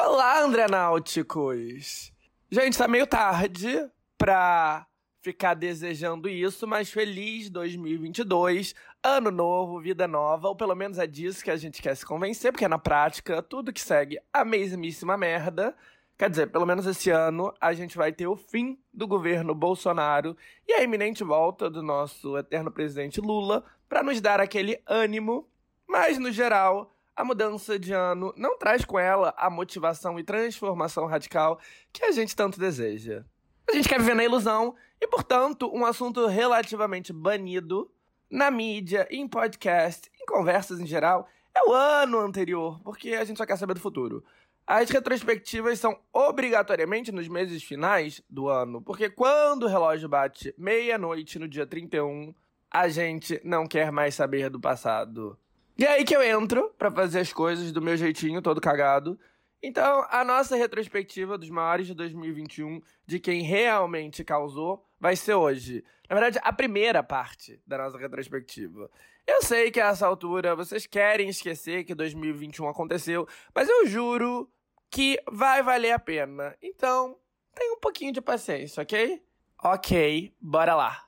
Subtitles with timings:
[0.00, 2.12] Olá, André Náuticos!
[2.48, 4.86] Gente, tá meio tarde pra
[5.20, 11.42] ficar desejando isso, mas feliz 2022, ano novo, vida nova, ou pelo menos é disso
[11.42, 15.74] que a gente quer se convencer, porque na prática tudo que segue a mesmíssima merda.
[16.16, 20.36] Quer dizer, pelo menos esse ano a gente vai ter o fim do governo Bolsonaro
[20.66, 25.48] e a iminente volta do nosso eterno presidente Lula para nos dar aquele ânimo,
[25.88, 31.04] mas no geral a mudança de ano não traz com ela a motivação e transformação
[31.04, 31.58] radical
[31.92, 33.24] que a gente tanto deseja.
[33.68, 37.90] A gente quer viver na ilusão e, portanto, um assunto relativamente banido
[38.30, 43.36] na mídia, em podcast, em conversas em geral, é o ano anterior, porque a gente
[43.36, 44.22] só quer saber do futuro.
[44.64, 51.36] As retrospectivas são obrigatoriamente nos meses finais do ano, porque quando o relógio bate meia-noite
[51.36, 52.32] no dia 31,
[52.70, 55.36] a gente não quer mais saber do passado.
[55.78, 59.16] E é aí que eu entro para fazer as coisas do meu jeitinho, todo cagado.
[59.62, 65.84] Então, a nossa retrospectiva dos maiores de 2021, de quem realmente causou, vai ser hoje.
[66.10, 68.90] Na verdade, a primeira parte da nossa retrospectiva.
[69.24, 74.50] Eu sei que a essa altura vocês querem esquecer que 2021 aconteceu, mas eu juro
[74.90, 76.56] que vai valer a pena.
[76.60, 77.16] Então,
[77.54, 79.22] tenha um pouquinho de paciência, ok?
[79.62, 81.07] Ok, bora lá.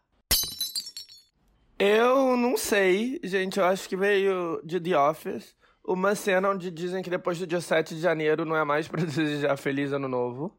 [1.81, 3.59] Eu não sei, gente.
[3.59, 5.57] Eu acho que veio de The Office.
[5.83, 9.01] Uma cena onde dizem que depois do dia 7 de janeiro não é mais pra
[9.03, 10.55] desejar feliz ano novo.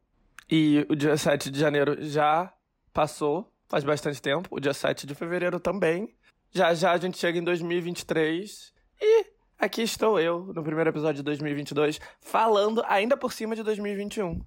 [0.50, 2.52] E o dia 7 de janeiro já
[2.92, 4.50] passou, faz bastante tempo.
[4.50, 6.12] O dia 7 de fevereiro também.
[6.50, 8.74] Já já a gente chega em 2023.
[9.00, 9.26] E
[9.60, 14.42] aqui estou eu, no primeiro episódio de 2022, falando ainda por cima de 2021.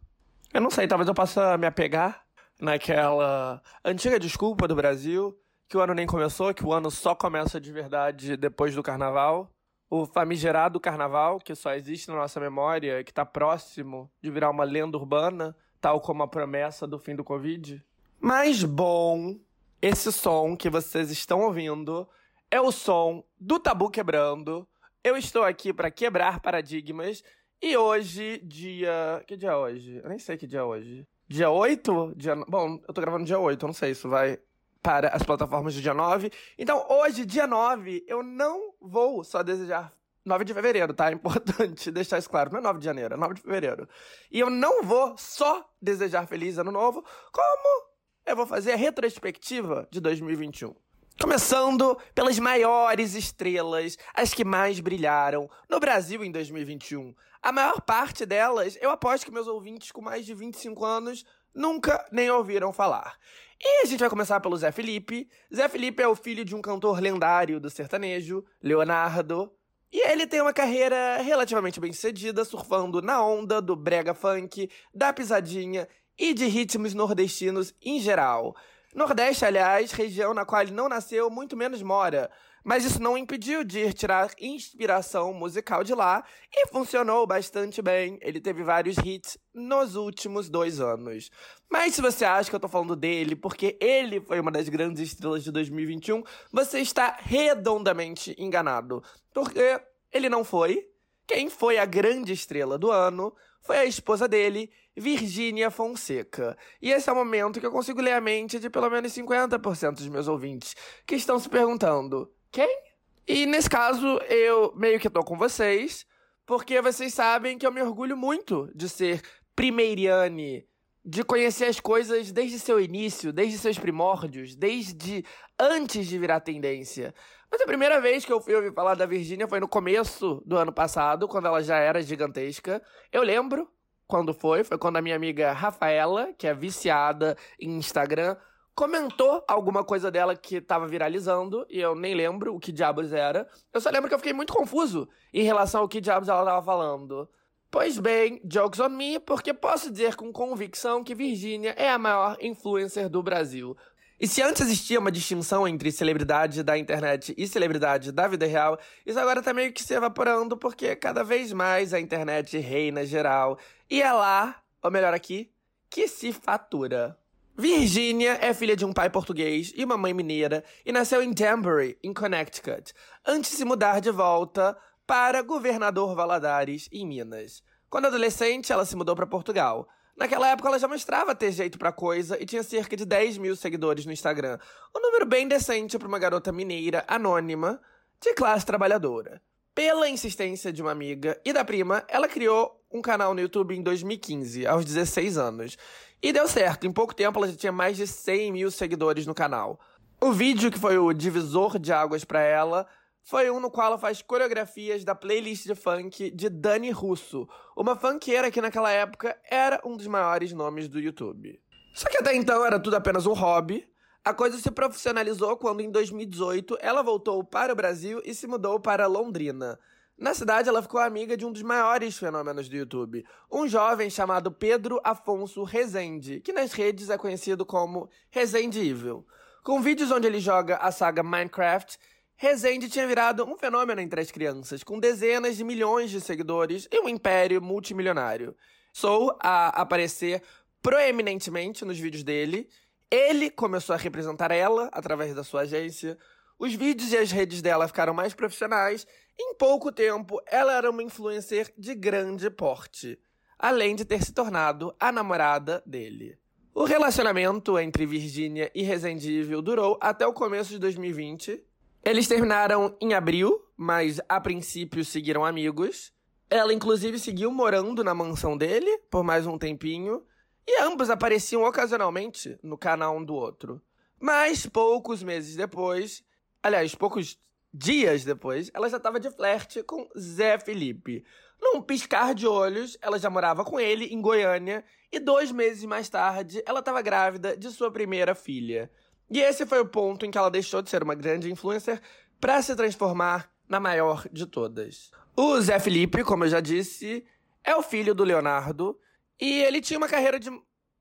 [0.53, 2.25] Eu não sei, talvez eu possa me apegar
[2.61, 5.39] naquela antiga desculpa do Brasil
[5.75, 9.51] que o ano nem começou, que o ano só começa de verdade depois do carnaval.
[9.91, 14.63] O famigerado carnaval, que só existe na nossa memória, que está próximo de virar uma
[14.63, 17.85] lenda urbana, tal como a promessa do fim do Covid.
[18.21, 19.37] Mas bom,
[19.83, 22.09] esse som que vocês estão ouvindo
[22.53, 24.69] é o som do Tabu Quebrando.
[25.03, 27.25] Eu estou aqui para quebrar paradigmas.
[27.61, 29.25] E hoje, dia.
[29.27, 30.01] Que dia é hoje?
[30.05, 31.05] Eu nem sei que dia é hoje.
[31.27, 32.13] Dia 8?
[32.15, 32.37] Dia...
[32.47, 34.39] Bom, eu tô gravando dia 8, eu não sei se vai
[34.85, 36.31] para as plataformas do dia 9.
[36.59, 39.91] Então, hoje, dia 9, eu não vou só desejar
[40.23, 41.09] 9 de fevereiro, tá?
[41.09, 42.53] É importante deixar isso claro.
[42.53, 43.89] Não é 9 de janeiro, é 9 de fevereiro.
[44.31, 47.03] E eu não vou só desejar feliz ano novo,
[47.33, 47.89] como
[48.27, 50.75] eu vou fazer a retrospectiva de 2021.
[51.19, 57.15] Começando pelas maiores estrelas, as que mais brilharam no Brasil em 2021.
[57.41, 62.05] A maior parte delas, eu aposto que meus ouvintes com mais de 25 anos nunca
[62.11, 63.17] nem ouviram falar.
[63.61, 65.29] E a gente vai começar pelo Zé Felipe.
[65.55, 69.51] Zé Felipe é o filho de um cantor lendário do sertanejo, Leonardo.
[69.93, 75.13] E ele tem uma carreira relativamente bem sucedida, surfando na onda do brega funk, da
[75.13, 75.89] pisadinha
[76.19, 78.57] e de ritmos nordestinos em geral.
[78.95, 82.31] Nordeste, aliás, região na qual ele não nasceu, muito menos mora.
[82.65, 88.19] Mas isso não impediu de tirar inspiração musical de lá e funcionou bastante bem.
[88.23, 91.31] Ele teve vários hits nos últimos dois anos.
[91.71, 95.03] Mas se você acha que eu tô falando dele porque ele foi uma das grandes
[95.03, 99.03] estrelas de 2021, você está redondamente enganado.
[99.35, 99.79] Porque
[100.11, 100.89] ele não foi.
[101.27, 106.57] Quem foi a grande estrela do ano foi a esposa dele, Virgínia Fonseca.
[106.81, 109.95] E esse é o momento que eu consigo ler a mente de pelo menos 50%
[109.97, 110.75] dos meus ouvintes
[111.07, 112.83] que estão se perguntando: quem?
[113.27, 116.07] E nesse caso, eu meio que tô com vocês,
[116.47, 119.21] porque vocês sabem que eu me orgulho muito de ser
[119.57, 120.65] primeiriane,
[121.05, 125.25] de conhecer as coisas desde seu início, desde seus primórdios, desde
[125.59, 127.13] antes de virar tendência.
[127.51, 130.57] Mas a primeira vez que eu fui ouvir falar da Virgínia foi no começo do
[130.57, 132.81] ano passado, quando ela já era gigantesca.
[133.13, 133.69] Eu lembro
[134.07, 138.37] quando foi, foi quando a minha amiga Rafaela, que é viciada em Instagram,
[138.75, 143.49] comentou alguma coisa dela que tava viralizando, e eu nem lembro o que diabos era.
[143.73, 146.65] Eu só lembro que eu fiquei muito confuso em relação ao que diabos ela tava
[146.65, 147.29] falando.
[147.71, 152.37] Pois bem, jokes on me, porque posso dizer com convicção que Virginia é a maior
[152.41, 153.77] influencer do Brasil.
[154.21, 158.79] E se antes existia uma distinção entre celebridade da internet e celebridade da vida real,
[159.05, 163.59] isso agora tá meio que se evaporando porque cada vez mais a internet reina geral.
[163.91, 165.51] E é lá, ou melhor aqui,
[165.91, 167.19] que se fatura.
[167.57, 171.97] Virginia é filha de um pai português e uma mãe mineira e nasceu em Danbury,
[172.03, 172.93] em Connecticut,
[173.25, 177.63] antes de se mudar de volta para Governador Valadares, em Minas.
[177.89, 179.89] Quando adolescente, ela se mudou para Portugal.
[180.17, 183.55] Naquela época, ela já mostrava ter jeito pra coisa e tinha cerca de 10 mil
[183.55, 184.59] seguidores no Instagram.
[184.93, 187.81] Um número bem decente para uma garota mineira anônima
[188.21, 189.41] de classe trabalhadora.
[189.75, 193.83] Pela insistência de uma amiga e da prima, ela criou um canal no YouTube em
[193.83, 195.77] 2015, aos 16 anos.
[196.23, 199.35] E deu certo, em pouco tempo ela já tinha mais de 100 mil seguidores no
[199.35, 199.81] canal.
[200.21, 202.87] O vídeo que foi o divisor de águas para ela
[203.25, 207.97] foi um no qual ela faz coreografias da playlist de funk de Dani Russo, uma
[207.97, 211.61] funkeira que naquela época era um dos maiores nomes do YouTube.
[211.95, 213.85] Só que até então era tudo apenas um hobby.
[214.25, 218.81] A coisa se profissionalizou quando, em 2018, ela voltou para o Brasil e se mudou
[218.81, 219.79] para Londrina.
[220.17, 223.23] Na cidade, ela ficou amiga de um dos maiores fenômenos do YouTube,
[223.53, 229.27] um jovem chamado Pedro Afonso Rezende, que nas redes é conhecido como Rezende Evil.
[229.63, 231.99] Com vídeos onde ele joga a saga Minecraft,
[232.35, 236.99] Rezende tinha virado um fenômeno entre as crianças, com dezenas de milhões de seguidores e
[236.99, 238.57] um império multimilionário.
[238.91, 240.43] Sou a aparecer
[240.81, 242.69] proeminentemente nos vídeos dele.
[243.15, 246.19] Ele começou a representar ela através da sua agência.
[246.59, 249.07] Os vídeos e as redes dela ficaram mais profissionais
[249.39, 253.17] em pouco tempo, ela era uma influencer de grande porte,
[253.57, 256.37] além de ter se tornado a namorada dele.
[256.75, 261.63] O relacionamento entre Virginia e Resendível durou até o começo de 2020.
[262.05, 266.13] Eles terminaram em abril, mas a princípio seguiram amigos.
[266.51, 270.21] Ela, inclusive, seguiu morando na mansão dele por mais um tempinho.
[270.67, 273.83] E ambos apareciam ocasionalmente no canal um do outro.
[274.21, 276.25] Mas poucos meses depois,
[276.63, 277.39] aliás, poucos
[277.77, 281.25] Dias depois, ela já estava de flerte com Zé Felipe.
[281.61, 286.09] Num piscar de olhos, ela já morava com ele em Goiânia e dois meses mais
[286.09, 288.89] tarde, ela estava grávida de sua primeira filha.
[289.29, 292.01] E esse foi o ponto em que ela deixou de ser uma grande influencer
[292.41, 295.11] para se transformar na maior de todas.
[295.37, 297.27] O Zé Felipe, como eu já disse,
[297.65, 298.97] é o filho do Leonardo
[299.45, 300.51] e ele tinha uma carreira de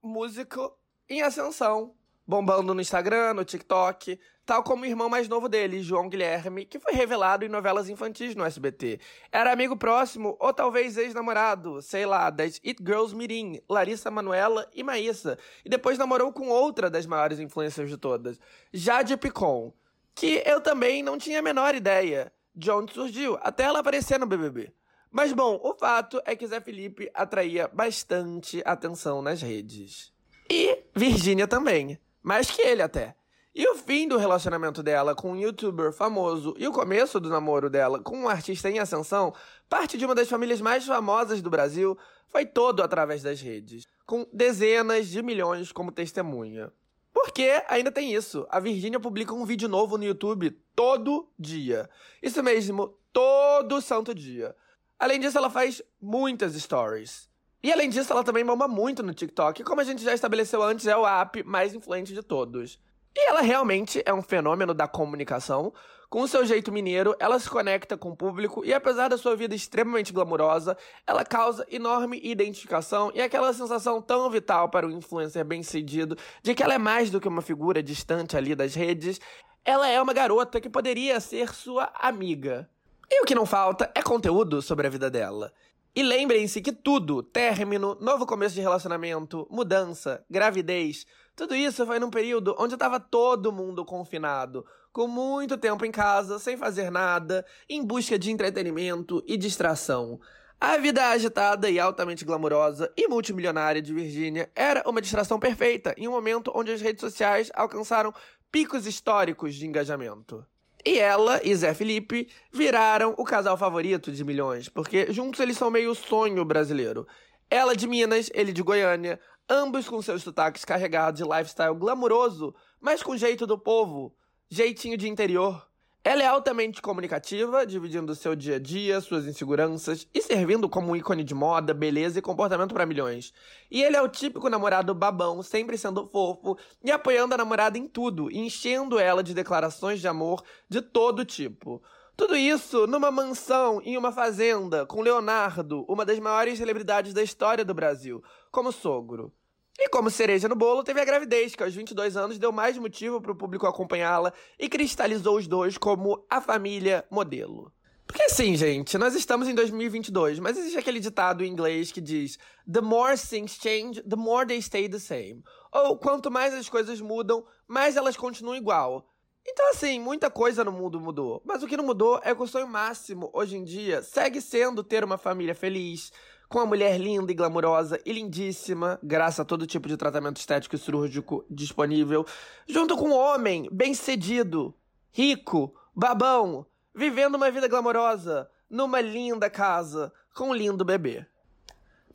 [0.01, 0.77] músico
[1.09, 1.95] em ascensão
[2.27, 6.77] bombando no Instagram, no TikTok, tal como o irmão mais novo dele, João Guilherme, que
[6.77, 8.99] foi revelado em novelas infantis no SBT.
[9.31, 14.83] Era amigo próximo, ou talvez ex-namorado, sei lá, das It Girls Mirim, Larissa Manuela e
[14.83, 18.39] Maísa, e depois namorou com outra das maiores influências de todas,
[18.73, 19.73] Jade Picon,
[20.13, 24.25] que eu também não tinha a menor ideia de onde surgiu, até ela aparecer no
[24.25, 24.71] BBB.
[25.13, 30.11] Mas bom, o fato é que Zé Felipe atraía bastante atenção nas redes.
[30.49, 31.99] E Virgínia também.
[32.23, 33.15] Mais que ele até.
[33.53, 37.69] E o fim do relacionamento dela com um youtuber famoso e o começo do namoro
[37.69, 39.31] dela com um artista em ascensão,
[39.69, 41.95] parte de uma das famílias mais famosas do Brasil,
[42.29, 46.73] foi todo através das redes, com dezenas de milhões como testemunha.
[47.13, 51.87] Porque ainda tem isso, a Virgínia publica um vídeo novo no YouTube todo dia.
[52.19, 54.55] Isso mesmo, todo santo dia.
[55.03, 57.29] Além disso, ela faz muitas stories.
[57.61, 60.87] E além disso, ela também mama muito no TikTok, como a gente já estabeleceu antes,
[60.87, 62.79] é o app mais influente de todos.
[63.13, 65.73] E ela realmente é um fenômeno da comunicação.
[66.09, 69.35] Com o seu jeito mineiro, ela se conecta com o público e, apesar da sua
[69.35, 75.43] vida extremamente glamurosa, ela causa enorme identificação e aquela sensação tão vital para o influencer
[75.43, 79.19] bem-sucedido de que ela é mais do que uma figura distante ali das redes.
[79.65, 82.69] Ela é uma garota que poderia ser sua amiga.
[83.15, 85.53] E o que não falta é conteúdo sobre a vida dela.
[85.95, 91.05] E lembrem-se que tudo, término, novo começo de relacionamento, mudança, gravidez,
[91.35, 96.39] tudo isso foi num período onde estava todo mundo confinado, com muito tempo em casa,
[96.39, 100.19] sem fazer nada, em busca de entretenimento e distração.
[100.59, 106.07] A vida agitada e altamente glamurosa e multimilionária de Virginia era uma distração perfeita em
[106.07, 108.11] um momento onde as redes sociais alcançaram
[108.51, 110.43] picos históricos de engajamento.
[110.85, 115.71] E ela e Zé Felipe viraram o casal favorito de milhões, porque juntos eles são
[115.71, 117.07] meio sonho brasileiro.
[117.49, 123.01] Ela de Minas, ele de Goiânia, ambos com seus sotaques carregados de lifestyle glamuroso, mas
[123.01, 124.13] com jeito do povo,
[124.49, 125.65] jeitinho de interior.
[126.05, 130.95] Ela é altamente comunicativa, dividindo seu dia a dia, suas inseguranças e servindo como um
[130.97, 133.33] ícone de moda, beleza e comportamento para milhões.
[133.71, 137.87] E ele é o típico namorado babão, sempre sendo fofo e apoiando a namorada em
[137.87, 141.81] tudo, enchendo ela de declarações de amor de todo tipo.
[142.17, 147.63] Tudo isso numa mansão em uma fazenda, com Leonardo, uma das maiores celebridades da história
[147.63, 149.33] do Brasil, como sogro.
[149.79, 153.19] E como cereja no bolo, teve a gravidez, que aos 22 anos deu mais motivo
[153.19, 157.71] para o público acompanhá-la e cristalizou os dois como a família modelo.
[158.05, 162.37] Porque assim, gente, nós estamos em 2022, mas existe aquele ditado em inglês que diz:
[162.71, 165.43] The more things change, the more they stay the same.
[165.71, 169.09] Ou quanto mais as coisas mudam, mais elas continuam igual.
[169.45, 171.41] Então, assim, muita coisa no mundo mudou.
[171.43, 174.83] Mas o que não mudou é que o sonho máximo, hoje em dia, segue sendo
[174.83, 176.11] ter uma família feliz,
[176.53, 180.75] com uma mulher linda e glamurosa e lindíssima, graças a todo tipo de tratamento estético
[180.75, 182.27] e cirúrgico disponível,
[182.67, 184.71] junto com um homem bem-cedido,
[185.11, 191.25] rico, babão, vivendo uma vida glamourosa, numa linda casa com um lindo bebê.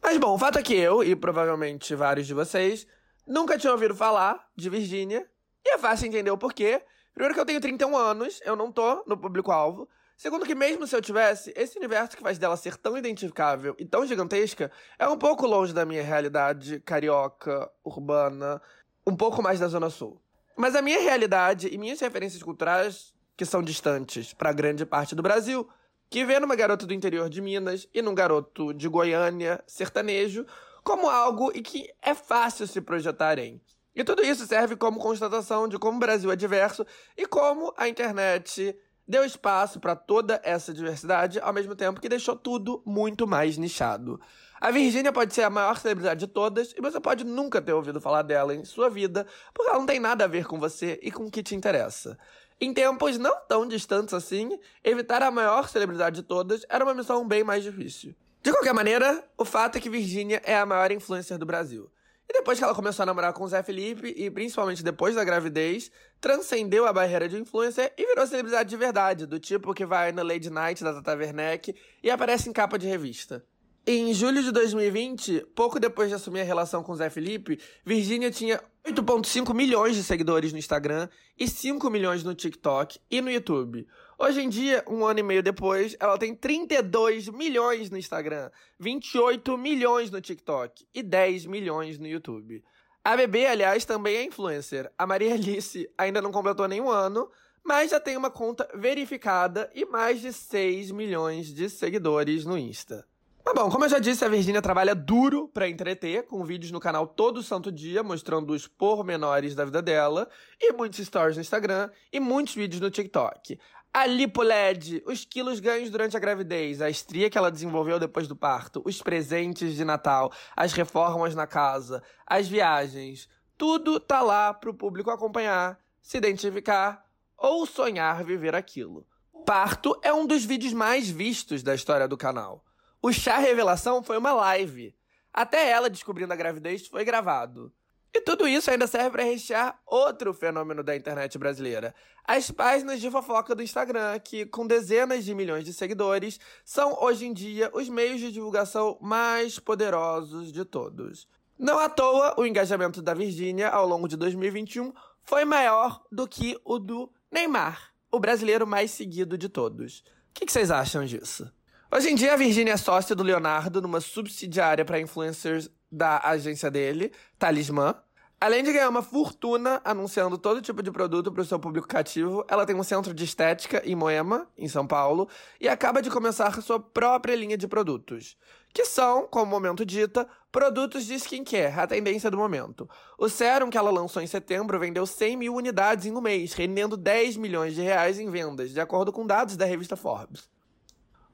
[0.01, 2.87] Mas bom, o fato é que eu, e provavelmente vários de vocês,
[3.27, 5.29] nunca tinham ouvido falar de Virgínia,
[5.67, 6.81] e é fácil entender o porquê.
[7.13, 9.89] Primeiro que eu tenho 31 anos, eu não tô no público-alvo.
[10.19, 13.85] Segundo que mesmo se eu tivesse, esse universo que faz dela ser tão identificável e
[13.85, 18.61] tão gigantesca é um pouco longe da minha realidade carioca, urbana,
[19.07, 20.21] um pouco mais da Zona Sul.
[20.57, 25.23] Mas a minha realidade e minhas referências culturais, que são distantes para grande parte do
[25.23, 25.69] Brasil,
[26.11, 30.45] que vê numa garota do interior de Minas e num garoto de Goiânia, sertanejo,
[30.83, 33.61] como algo e que é fácil se projetar em.
[33.95, 36.85] E tudo isso serve como constatação de como o Brasil é diverso
[37.17, 38.77] e como a internet
[39.09, 44.21] deu espaço para toda essa diversidade, ao mesmo tempo que deixou tudo muito mais nichado.
[44.61, 48.01] A Virgínia pode ser a maior celebridade de todas e você pode nunca ter ouvido
[48.01, 51.11] falar dela em sua vida, porque ela não tem nada a ver com você e
[51.11, 52.19] com o que te interessa.
[52.61, 57.27] Em tempos não tão distantes assim, evitar a maior celebridade de todas era uma missão
[57.27, 58.15] bem mais difícil.
[58.43, 61.91] De qualquer maneira, o fato é que Virgínia é a maior influencer do Brasil.
[62.29, 65.25] E depois que ela começou a namorar com o Zé Felipe, e principalmente depois da
[65.25, 70.13] gravidez, transcendeu a barreira de influencer e virou celebridade de verdade, do tipo que vai
[70.13, 73.43] na Lady Night da Tata Werneck e aparece em capa de revista.
[73.87, 78.63] Em julho de 2020, pouco depois de assumir a relação com Zé Felipe, Virgínia tinha
[78.87, 81.09] 8,5 milhões de seguidores no Instagram
[81.39, 83.87] e 5 milhões no TikTok e no YouTube.
[84.21, 89.57] Hoje em dia, um ano e meio depois, ela tem 32 milhões no Instagram, 28
[89.57, 92.65] milhões no TikTok e 10 milhões no YouTube.
[93.05, 94.91] A bebê, aliás, também é influencer.
[94.99, 97.31] A Maria Alice ainda não completou nenhum ano,
[97.65, 103.07] mas já tem uma conta verificada e mais de 6 milhões de seguidores no Insta.
[103.49, 106.79] Mas bom, como eu já disse, a Virgínia trabalha duro para entreter, com vídeos no
[106.79, 110.29] canal todo santo dia, mostrando os pormenores da vida dela,
[110.61, 113.59] e muitos stories no Instagram, e muitos vídeos no TikTok.
[113.93, 118.29] A lipo LED, os quilos ganhos durante a gravidez, a estria que ela desenvolveu depois
[118.29, 124.53] do parto, os presentes de Natal, as reformas na casa, as viagens, tudo tá lá
[124.55, 127.05] pro público acompanhar, se identificar
[127.37, 129.07] ou sonhar viver aquilo.
[129.45, 132.65] Parto é um dos vídeos mais vistos da história do canal.
[133.01, 134.95] O chá revelação foi uma live.
[135.33, 137.73] Até ela descobrindo a gravidez foi gravado.
[138.15, 143.11] E tudo isso ainda serve para rechear outro fenômeno da internet brasileira: as páginas de
[143.11, 147.89] fofoca do Instagram, que, com dezenas de milhões de seguidores, são hoje em dia os
[147.89, 151.29] meios de divulgação mais poderosos de todos.
[151.59, 156.59] Não à toa, o engajamento da Virgínia ao longo de 2021 foi maior do que
[156.65, 159.99] o do Neymar, o brasileiro mais seguido de todos.
[160.31, 161.53] O que vocês acham disso?
[161.91, 166.71] Hoje em dia, a Virgínia é sócia do Leonardo numa subsidiária para influencers da agência
[166.71, 167.95] dele, Talismã.
[168.41, 172.45] Além de ganhar uma fortuna anunciando todo tipo de produto para o seu público cativo,
[172.47, 175.29] ela tem um centro de estética em Moema, em São Paulo,
[175.61, 178.37] e acaba de começar sua própria linha de produtos,
[178.73, 182.89] que são, como o momento dita, produtos de skincare, a tendência do momento.
[183.19, 186.97] O sérum que ela lançou em setembro vendeu 100 mil unidades em um mês, rendendo
[186.97, 190.49] 10 milhões de reais em vendas, de acordo com dados da revista Forbes.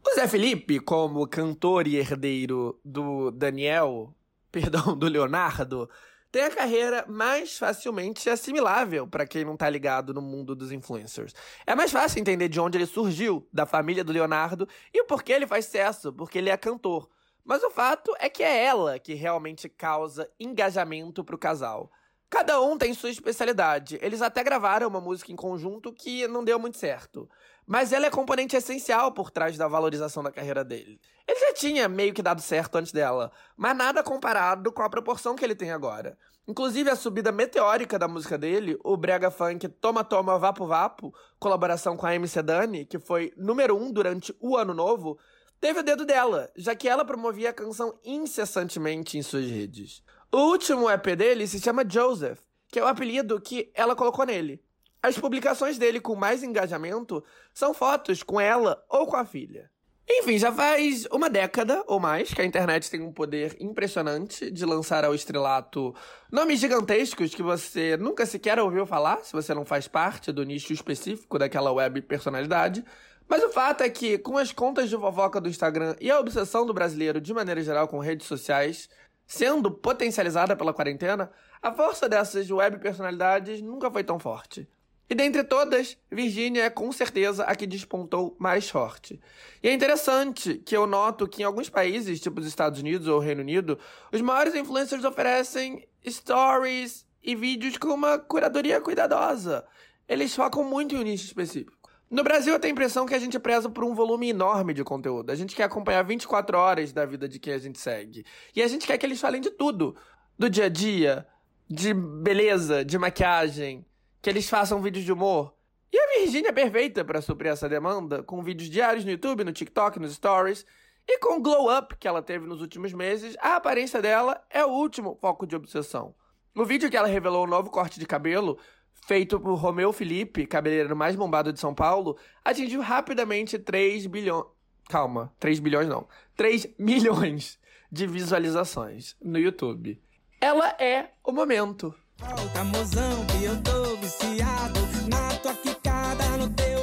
[0.07, 4.15] O Zé Felipe, como cantor e herdeiro do Daniel,
[4.55, 5.91] perdão, do Leonardo,
[6.31, 11.35] tem a carreira mais facilmente assimilável para quem não tá ligado no mundo dos influencers.
[11.67, 15.33] É mais fácil entender de onde ele surgiu, da família do Leonardo, e o porquê
[15.33, 17.11] ele faz sucesso, porque ele é cantor.
[17.45, 21.91] Mas o fato é que é ela que realmente causa engajamento pro casal.
[22.31, 23.99] Cada um tem sua especialidade.
[24.01, 27.29] Eles até gravaram uma música em conjunto que não deu muito certo.
[27.67, 31.01] Mas ela é componente essencial por trás da valorização da carreira dele.
[31.27, 35.35] Ele já tinha meio que dado certo antes dela, mas nada comparado com a proporção
[35.35, 36.19] que ele tem agora.
[36.47, 41.97] Inclusive a subida meteórica da música dele, o brega funk Toma Toma Vapo Vapo, colaboração
[41.97, 45.19] com a MC Dani, que foi número um durante o ano novo,
[45.59, 50.03] teve o dedo dela, já que ela promovia a canção incessantemente em suas redes.
[50.31, 54.63] O último EP dele se chama Joseph, que é o apelido que ela colocou nele.
[55.05, 59.71] As publicações dele com mais engajamento são fotos com ela ou com a filha.
[60.09, 64.65] Enfim, já faz uma década ou mais que a internet tem um poder impressionante de
[64.65, 65.95] lançar ao estrelato
[66.33, 70.73] nomes gigantescos que você nunca sequer ouviu falar, se você não faz parte do nicho
[70.73, 72.83] específico daquela web personalidade.
[73.29, 76.65] Mas o fato é que, com as contas de fofoca do Instagram e a obsessão
[76.65, 78.89] do brasileiro de maneira geral com redes sociais,
[79.27, 81.31] Sendo potencializada pela quarentena,
[81.63, 84.69] a força dessas web personalidades nunca foi tão forte.
[85.09, 89.21] E dentre todas, Virginia é com certeza a que despontou mais forte.
[89.63, 93.19] E é interessante que eu noto que em alguns países, tipo os Estados Unidos ou
[93.19, 93.79] Reino Unido,
[94.11, 99.65] os maiores influencers oferecem stories e vídeos com uma curadoria cuidadosa.
[100.09, 101.85] Eles focam muito em um nicho específico.
[102.11, 104.85] No Brasil, eu tenho a impressão que a gente preza por um volume enorme de
[104.85, 105.31] conteúdo.
[105.31, 108.25] A gente quer acompanhar 24 horas da vida de quem a gente segue.
[108.55, 109.97] E a gente quer que eles falem de tudo.
[110.39, 111.27] Do dia a dia,
[111.69, 113.85] de beleza, de maquiagem,
[114.25, 115.55] que eles façam vídeos de humor.
[115.93, 119.53] E a Virgínia é perfeita para suprir essa demanda, com vídeos diários no YouTube, no
[119.53, 120.65] TikTok, nos Stories.
[121.07, 124.65] E com o glow up que ela teve nos últimos meses, a aparência dela é
[124.65, 126.15] o último foco de obsessão.
[126.55, 128.59] No vídeo que ela revelou o novo corte de cabelo,
[129.07, 134.47] feito por Romeu Felipe, cabeleireiro mais bombado de São Paulo, atingiu rapidamente 3 bilhões.
[134.89, 136.09] Calma, 3 bilhões não.
[136.35, 137.59] 3 milhões
[137.93, 140.01] de visualizações no YouTube.
[140.41, 141.95] Ela é o momento.
[142.19, 144.81] Volta, mozão, que eu tô viciado.
[145.09, 146.74] Na tua quicada, no teu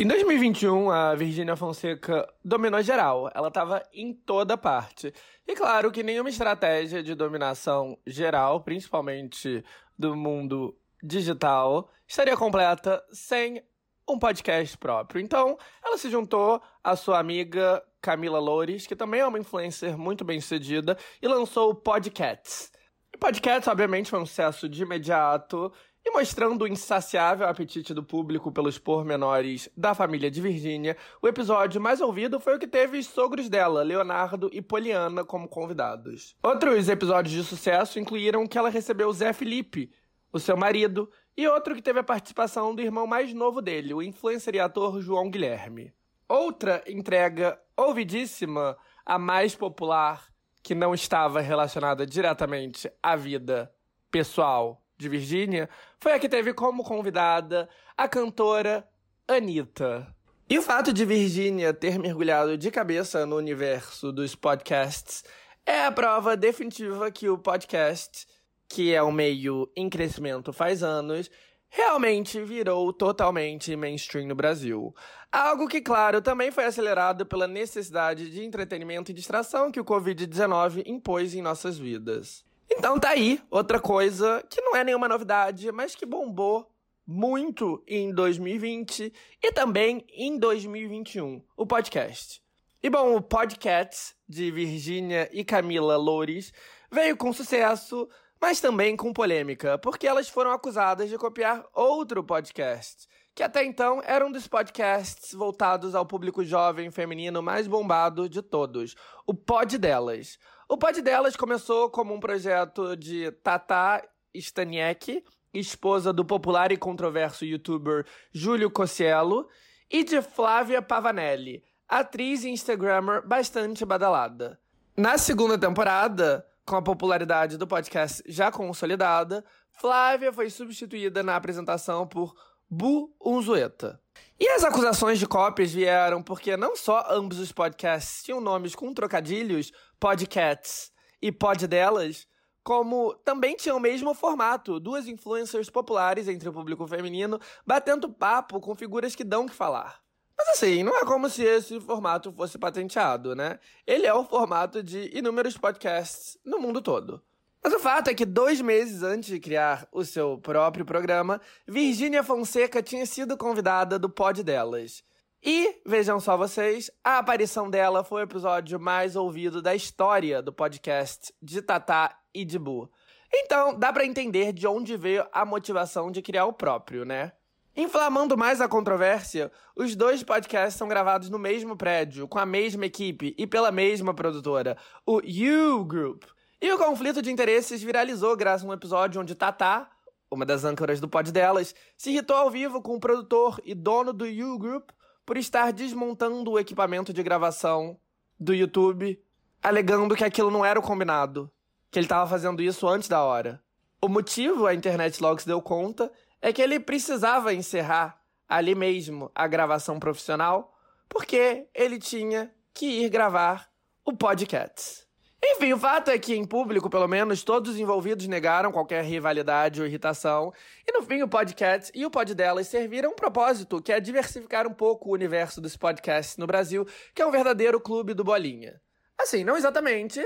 [0.00, 3.30] Em 2021, a Virgínia Fonseca dominou geral.
[3.34, 5.12] Ela estava em toda parte.
[5.46, 9.62] E claro que nenhuma estratégia de dominação geral, principalmente
[9.98, 13.62] do mundo digital, estaria completa sem
[14.08, 15.20] um podcast próprio.
[15.20, 20.24] Então, ela se juntou à sua amiga Camila Loures, que também é uma influencer muito
[20.24, 22.72] bem sucedida, e lançou o Podcasts.
[23.14, 25.70] O Podcasts, obviamente, foi um sucesso de imediato.
[26.04, 31.80] E mostrando o insaciável apetite do público pelos pormenores da família de Virgínia, o episódio
[31.80, 36.34] mais ouvido foi o que teve os sogros dela, Leonardo e Poliana, como convidados.
[36.42, 39.92] Outros episódios de sucesso incluíram que ela recebeu Zé Felipe,
[40.32, 44.02] o seu marido, e outro que teve a participação do irmão mais novo dele, o
[44.02, 45.92] influencer e ator João Guilherme.
[46.26, 50.30] Outra entrega ouvidíssima, a mais popular,
[50.62, 53.70] que não estava relacionada diretamente à vida
[54.10, 58.86] pessoal de Virgínia, foi a que teve como convidada a cantora
[59.26, 60.06] Anitta.
[60.48, 65.24] E o fato de Virgínia ter mergulhado de cabeça no universo dos podcasts
[65.64, 68.26] é a prova definitiva que o podcast,
[68.68, 71.30] que é um meio em crescimento faz anos,
[71.68, 74.92] realmente virou totalmente mainstream no Brasil.
[75.30, 80.82] Algo que, claro, também foi acelerado pela necessidade de entretenimento e distração que o Covid-19
[80.84, 82.44] impôs em nossas vidas.
[82.70, 86.70] Então tá aí, outra coisa que não é nenhuma novidade, mas que bombou
[87.06, 92.40] muito em 2020 e também em 2021, o podcast.
[92.80, 96.52] E bom, o podcast de Virgínia e Camila Loures
[96.90, 98.08] veio com sucesso,
[98.40, 104.00] mas também com polêmica, porque elas foram acusadas de copiar outro podcast, que até então
[104.04, 108.94] era um dos podcasts voltados ao público jovem feminino mais bombado de todos,
[109.26, 110.38] o Pod Delas.
[110.72, 117.44] O Pod Delas começou como um projeto de Tata Staniek, esposa do popular e controverso
[117.44, 119.48] youtuber Júlio Cossiello,
[119.90, 124.60] e de Flávia Pavanelli, atriz e instagrammer bastante badalada.
[124.96, 132.06] Na segunda temporada, com a popularidade do podcast já consolidada, Flávia foi substituída na apresentação
[132.06, 132.32] por
[132.70, 134.00] Bu Unzueta.
[134.42, 138.94] E as acusações de cópias vieram porque não só ambos os podcasts tinham nomes com
[138.94, 142.26] trocadilhos, Podcats e Pod Delas,
[142.64, 148.60] como também tinham o mesmo formato, duas influencers populares entre o público feminino batendo papo
[148.60, 150.00] com figuras que dão que falar.
[150.38, 153.58] Mas assim, não é como se esse formato fosse patenteado, né?
[153.86, 157.22] Ele é o formato de inúmeros podcasts no mundo todo.
[157.62, 162.22] Mas o fato é que dois meses antes de criar o seu próprio programa, Virgínia
[162.22, 165.04] Fonseca tinha sido convidada do pod delas.
[165.42, 170.52] E, vejam só vocês, a aparição dela foi o episódio mais ouvido da história do
[170.52, 172.90] podcast de Tatá e de Bu.
[173.32, 177.32] Então, dá pra entender de onde veio a motivação de criar o próprio, né?
[177.76, 182.84] Inflamando mais a controvérsia, os dois podcasts são gravados no mesmo prédio, com a mesma
[182.84, 186.24] equipe e pela mesma produtora, o You Group.
[186.62, 189.90] E o conflito de interesses viralizou graças a um episódio onde Tatá,
[190.30, 194.12] uma das âncoras do pod delas, se irritou ao vivo com o produtor e dono
[194.12, 194.90] do You Group
[195.24, 197.98] por estar desmontando o equipamento de gravação
[198.38, 199.18] do YouTube,
[199.62, 201.50] alegando que aquilo não era o combinado,
[201.90, 203.62] que ele estava fazendo isso antes da hora.
[204.02, 209.46] O motivo, a Internet Logs deu conta, é que ele precisava encerrar ali mesmo a
[209.46, 210.76] gravação profissional,
[211.08, 213.70] porque ele tinha que ir gravar
[214.04, 215.09] o podcast.
[215.42, 219.80] Enfim, o fato é que, em público, pelo menos, todos os envolvidos negaram qualquer rivalidade
[219.80, 220.52] ou irritação.
[220.86, 224.66] E no fim, o podcast e o pod delas serviram um propósito, que é diversificar
[224.66, 228.80] um pouco o universo dos podcasts no Brasil, que é um verdadeiro clube do Bolinha.
[229.18, 230.22] Assim, não exatamente,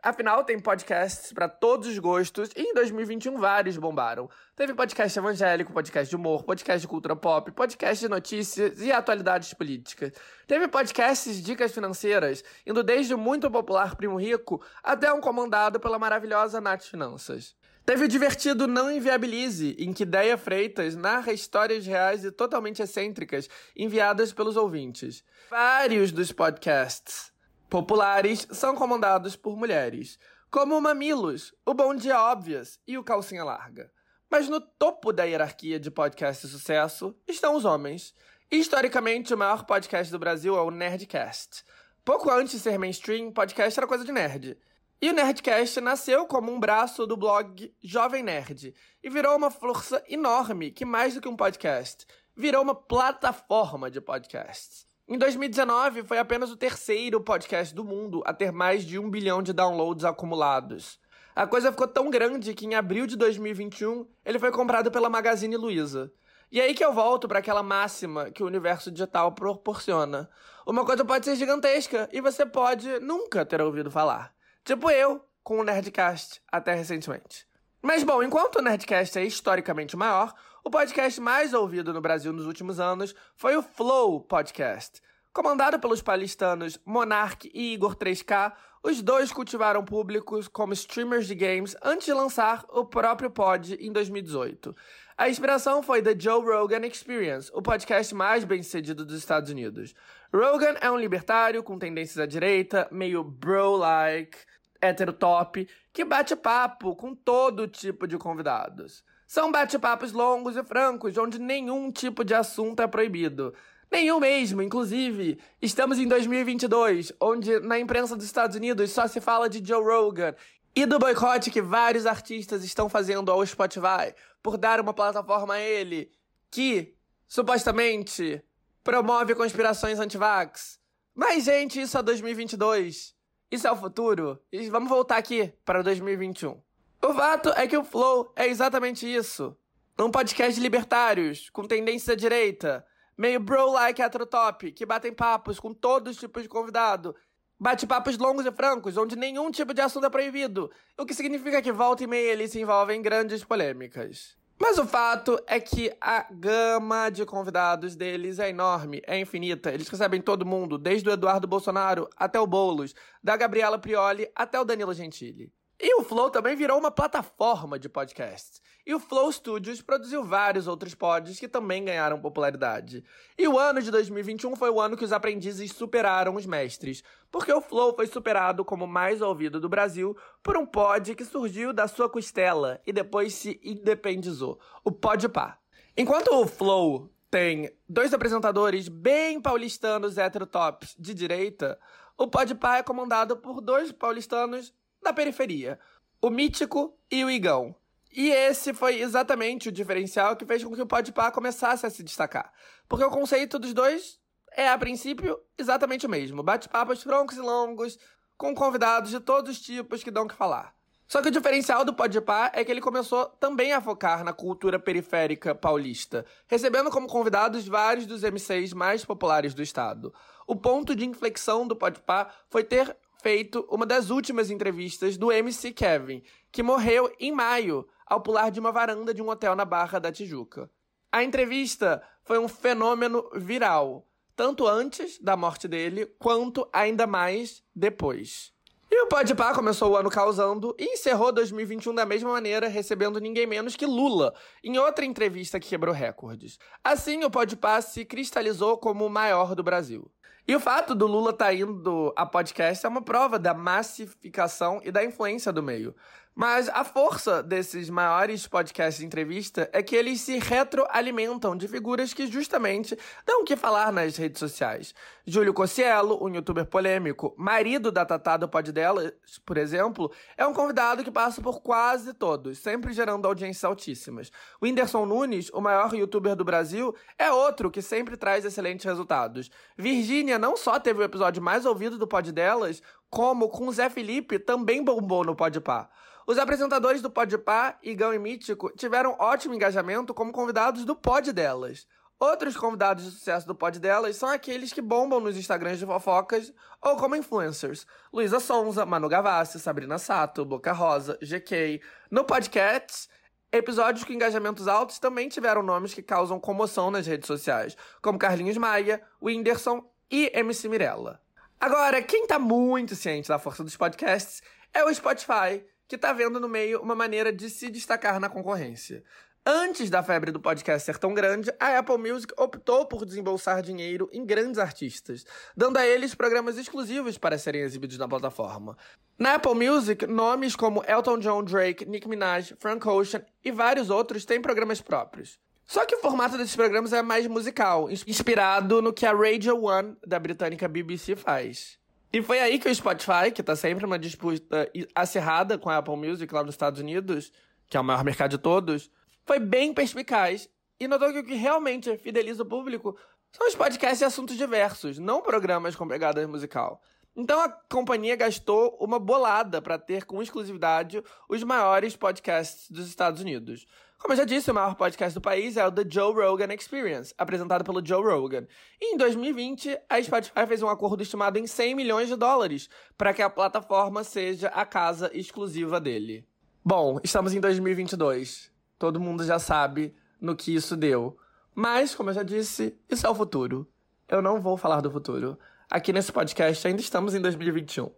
[0.00, 4.30] Afinal, tem podcasts para todos os gostos e em 2021 vários bombaram.
[4.54, 9.52] Teve podcast evangélico, podcast de humor, podcast de cultura pop, podcast de notícias e atualidades
[9.54, 10.12] políticas.
[10.46, 15.80] Teve podcasts de dicas financeiras, indo desde o muito popular Primo Rico até um comandado
[15.80, 17.56] pela maravilhosa Nath Finanças.
[17.84, 23.48] Teve o divertido Não Inviabilize, em que Deia Freitas narra histórias reais e totalmente excêntricas
[23.76, 25.24] enviadas pelos ouvintes.
[25.50, 27.36] Vários dos podcasts
[27.68, 30.18] populares são comandados por mulheres,
[30.50, 33.92] como o Mamilos, o Bom Dia Óbvias e o Calcinha Larga.
[34.30, 38.14] Mas no topo da hierarquia de podcast de sucesso estão os homens.
[38.50, 41.62] historicamente, o maior podcast do Brasil é o Nerdcast.
[42.02, 44.56] Pouco antes de ser mainstream, podcast era coisa de nerd.
[45.00, 50.02] E o Nerdcast nasceu como um braço do blog Jovem Nerd e virou uma força
[50.08, 54.87] enorme que, mais do que um podcast, virou uma plataforma de podcasts.
[55.10, 59.42] Em 2019, foi apenas o terceiro podcast do mundo a ter mais de um bilhão
[59.42, 61.00] de downloads acumulados.
[61.34, 65.56] A coisa ficou tão grande que em abril de 2021 ele foi comprado pela Magazine
[65.56, 66.12] Luiza.
[66.52, 70.28] E aí que eu volto para aquela máxima que o universo digital proporciona.
[70.66, 74.34] Uma coisa pode ser gigantesca e você pode nunca ter ouvido falar.
[74.62, 77.46] Tipo eu, com o Nerdcast, até recentemente.
[77.80, 82.46] Mas bom, enquanto o Nerdcast é historicamente maior, o podcast mais ouvido no Brasil nos
[82.46, 85.00] últimos anos foi o Flow Podcast.
[85.32, 91.76] Comandado pelos paulistanos Monark e Igor 3K, os dois cultivaram públicos como streamers de games
[91.82, 94.74] antes de lançar o próprio pod em 2018.
[95.16, 99.94] A inspiração foi The Joe Rogan Experience, o podcast mais bem-sucedido dos Estados Unidos.
[100.32, 104.38] Rogan é um libertário com tendências à direita, meio bro-like,
[104.80, 109.04] hétero top, que bate papo com todo tipo de convidados.
[109.28, 113.52] São bate-papos longos e francos, onde nenhum tipo de assunto é proibido.
[113.90, 115.38] Nenhum mesmo, inclusive.
[115.60, 120.34] Estamos em 2022, onde na imprensa dos Estados Unidos só se fala de Joe Rogan
[120.74, 125.60] e do boicote que vários artistas estão fazendo ao Spotify por dar uma plataforma a
[125.60, 126.10] ele
[126.50, 126.94] que,
[127.26, 128.42] supostamente,
[128.82, 130.80] promove conspirações anti-vax.
[131.14, 133.14] Mas, gente, isso é 2022.
[133.50, 134.40] Isso é o futuro.
[134.50, 136.58] E vamos voltar aqui para 2021.
[137.00, 139.56] O fato é que o Flow é exatamente isso.
[139.98, 142.84] Um podcast de libertários, com tendência à direita,
[143.16, 147.14] meio bro-like heterotop, que batem papos com todos os tipos de convidado.
[147.58, 151.72] Bate-papos longos e francos, onde nenhum tipo de assunto é proibido, o que significa que
[151.72, 154.36] volta e meia eles se envolvem em grandes polêmicas.
[154.60, 159.72] Mas o fato é que a gama de convidados deles é enorme, é infinita.
[159.72, 164.60] Eles recebem todo mundo, desde o Eduardo Bolsonaro até o Boulos, da Gabriela Prioli até
[164.60, 165.52] o Danilo Gentili.
[165.80, 168.60] E o Flow também virou uma plataforma de podcasts.
[168.84, 173.04] E o Flow Studios produziu vários outros pods que também ganharam popularidade.
[173.38, 177.52] E o ano de 2021 foi o ano que os aprendizes superaram os mestres, porque
[177.52, 181.86] o Flow foi superado como mais ouvido do Brasil por um pod que surgiu da
[181.86, 185.58] sua costela e depois se independizou, o Podpah.
[185.96, 191.78] Enquanto o Flow tem dois apresentadores bem paulistanos heterotops de direita,
[192.16, 195.78] o Podpah é comandado por dois paulistanos da periferia,
[196.20, 197.74] o Mítico e o Igão.
[198.12, 202.02] E esse foi exatamente o diferencial que fez com que o Podpah começasse a se
[202.02, 202.52] destacar.
[202.88, 204.18] Porque o conceito dos dois
[204.52, 206.42] é, a princípio, exatamente o mesmo.
[206.42, 207.98] Bate-papos francos e longos,
[208.36, 210.74] com convidados de todos os tipos que dão o que falar.
[211.06, 214.78] Só que o diferencial do Podpah é que ele começou também a focar na cultura
[214.78, 220.12] periférica paulista, recebendo como convidados vários dos MCs mais populares do estado.
[220.46, 225.72] O ponto de inflexão do Podpah foi ter feito uma das últimas entrevistas do MC
[225.72, 229.98] Kevin, que morreu em maio ao pular de uma varanda de um hotel na Barra
[229.98, 230.70] da Tijuca.
[231.10, 238.52] A entrevista foi um fenômeno viral, tanto antes da morte dele, quanto ainda mais depois.
[238.90, 243.46] E o Podpah começou o ano causando e encerrou 2021 da mesma maneira, recebendo ninguém
[243.46, 246.58] menos que Lula, em outra entrevista que quebrou recordes.
[246.82, 250.10] Assim, o Podpah se cristalizou como o maior do Brasil.
[250.48, 254.80] E o fato do Lula estar tá indo a podcast é uma prova da massificação
[254.82, 255.94] e da influência do meio.
[256.40, 262.14] Mas a força desses maiores podcasts de entrevista é que eles se retroalimentam de figuras
[262.14, 262.96] que justamente
[263.26, 264.94] dão o que falar nas redes sociais.
[265.26, 269.12] Júlio Cossiello, um youtuber polêmico, marido da Tatá do Pod Delas,
[269.44, 274.30] por exemplo, é um convidado que passa por quase todos, sempre gerando audiências altíssimas.
[274.60, 279.50] O Whindersson Nunes, o maior youtuber do Brasil, é outro que sempre traz excelentes resultados.
[279.76, 284.38] Virgínia não só teve o episódio mais ouvido do Pod Delas, como com Zé Felipe
[284.38, 285.88] também bombou no Podpah.
[286.26, 291.86] Os apresentadores do Podpah, Igão e Mítico, tiveram ótimo engajamento como convidados do Pod Delas.
[292.20, 296.52] Outros convidados de sucesso do Pod Delas são aqueles que bombam nos Instagrams de fofocas
[296.82, 297.86] ou como influencers.
[298.12, 301.80] Luísa Sonza, Manu Gavassi, Sabrina Sato, Boca Rosa, GK.
[302.10, 303.08] No podcast,
[303.52, 308.56] episódios com engajamentos altos também tiveram nomes que causam comoção nas redes sociais, como Carlinhos
[308.56, 311.22] Maia, Whindersson e MC Mirella.
[311.60, 314.40] Agora, quem tá muito ciente da força dos podcasts
[314.72, 319.02] é o Spotify, que tá vendo no meio uma maneira de se destacar na concorrência.
[319.44, 324.08] Antes da febre do podcast ser tão grande, a Apple Music optou por desembolsar dinheiro
[324.12, 325.24] em grandes artistas,
[325.56, 328.76] dando a eles programas exclusivos para serem exibidos na plataforma.
[329.18, 334.24] Na Apple Music, nomes como Elton John, Drake, Nicki Minaj, Frank Ocean e vários outros
[334.24, 335.40] têm programas próprios.
[335.68, 339.98] Só que o formato desses programas é mais musical, inspirado no que a Radio One
[340.04, 341.78] da britânica BBC faz.
[342.10, 345.94] E foi aí que o Spotify, que tá sempre uma disputa acirrada com a Apple
[345.94, 347.30] Music lá nos Estados Unidos,
[347.68, 348.90] que é o maior mercado de todos,
[349.26, 350.48] foi bem perspicaz
[350.80, 352.96] e notou que o que realmente fideliza o público
[353.30, 356.80] são os podcasts de assuntos diversos, não programas com pegada musical.
[357.14, 363.20] Então a companhia gastou uma bolada para ter com exclusividade os maiores podcasts dos Estados
[363.20, 363.66] Unidos.
[363.98, 367.12] Como eu já disse, o maior podcast do país é o The Joe Rogan Experience,
[367.18, 368.46] apresentado pelo Joe Rogan.
[368.80, 373.12] E em 2020, a Spotify fez um acordo estimado em 100 milhões de dólares para
[373.12, 376.24] que a plataforma seja a casa exclusiva dele.
[376.64, 378.52] Bom, estamos em 2022.
[378.78, 381.18] Todo mundo já sabe no que isso deu.
[381.52, 383.68] Mas, como eu já disse, isso é o futuro.
[384.08, 385.36] Eu não vou falar do futuro.
[385.70, 387.90] Aqui nesse podcast ainda estamos em 2021.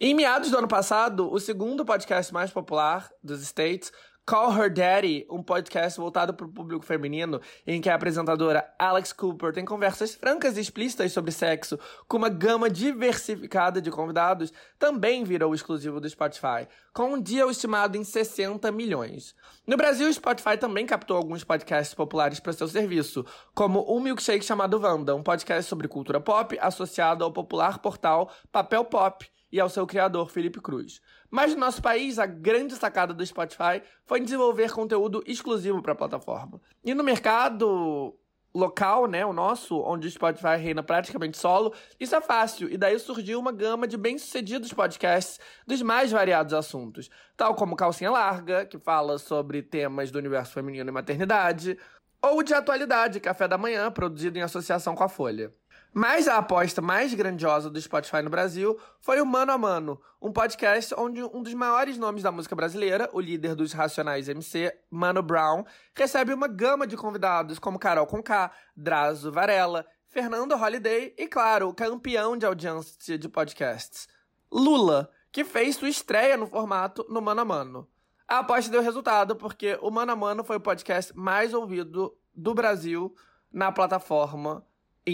[0.00, 3.92] Em meados do ano passado, o segundo podcast mais popular dos States
[4.28, 9.10] Call Her Daddy, um podcast voltado para o público feminino, em que a apresentadora Alex
[9.10, 15.24] Cooper tem conversas francas e explícitas sobre sexo, com uma gama diversificada de convidados, também
[15.24, 19.34] virou exclusivo do Spotify, com um dia estimado em 60 milhões.
[19.66, 24.44] No Brasil, o Spotify também captou alguns podcasts populares para seu serviço, como um milkshake
[24.44, 29.70] chamado Wanda, um podcast sobre cultura pop associado ao popular portal Papel Pop e ao
[29.70, 31.00] seu criador, Felipe Cruz.
[31.30, 35.96] Mas no nosso país, a grande sacada do Spotify foi desenvolver conteúdo exclusivo para a
[35.96, 36.60] plataforma.
[36.84, 38.16] E no mercado
[38.54, 42.98] local, né, o nosso, onde o Spotify reina praticamente solo, isso é fácil, e daí
[42.98, 48.78] surgiu uma gama de bem-sucedidos podcasts dos mais variados assuntos, tal como Calcinha Larga, que
[48.78, 51.78] fala sobre temas do universo feminino e maternidade,
[52.20, 55.52] ou de atualidade, Café da Manhã, produzido em associação com a Folha.
[56.00, 60.30] Mas a aposta mais grandiosa do Spotify no Brasil foi o Mano a Mano, um
[60.32, 65.24] podcast onde um dos maiores nomes da música brasileira, o líder dos Racionais MC, Mano
[65.24, 65.64] Brown,
[65.96, 71.74] recebe uma gama de convidados como Carol Conká, Drazo Varela, Fernando Holiday e, claro, o
[71.74, 74.06] campeão de audiência de podcasts,
[74.52, 77.88] Lula, que fez sua estreia no formato no Mano a Mano.
[78.28, 82.54] A aposta deu resultado porque o Mano a Mano foi o podcast mais ouvido do
[82.54, 83.12] Brasil
[83.52, 84.64] na plataforma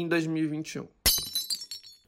[0.01, 0.89] em 2021.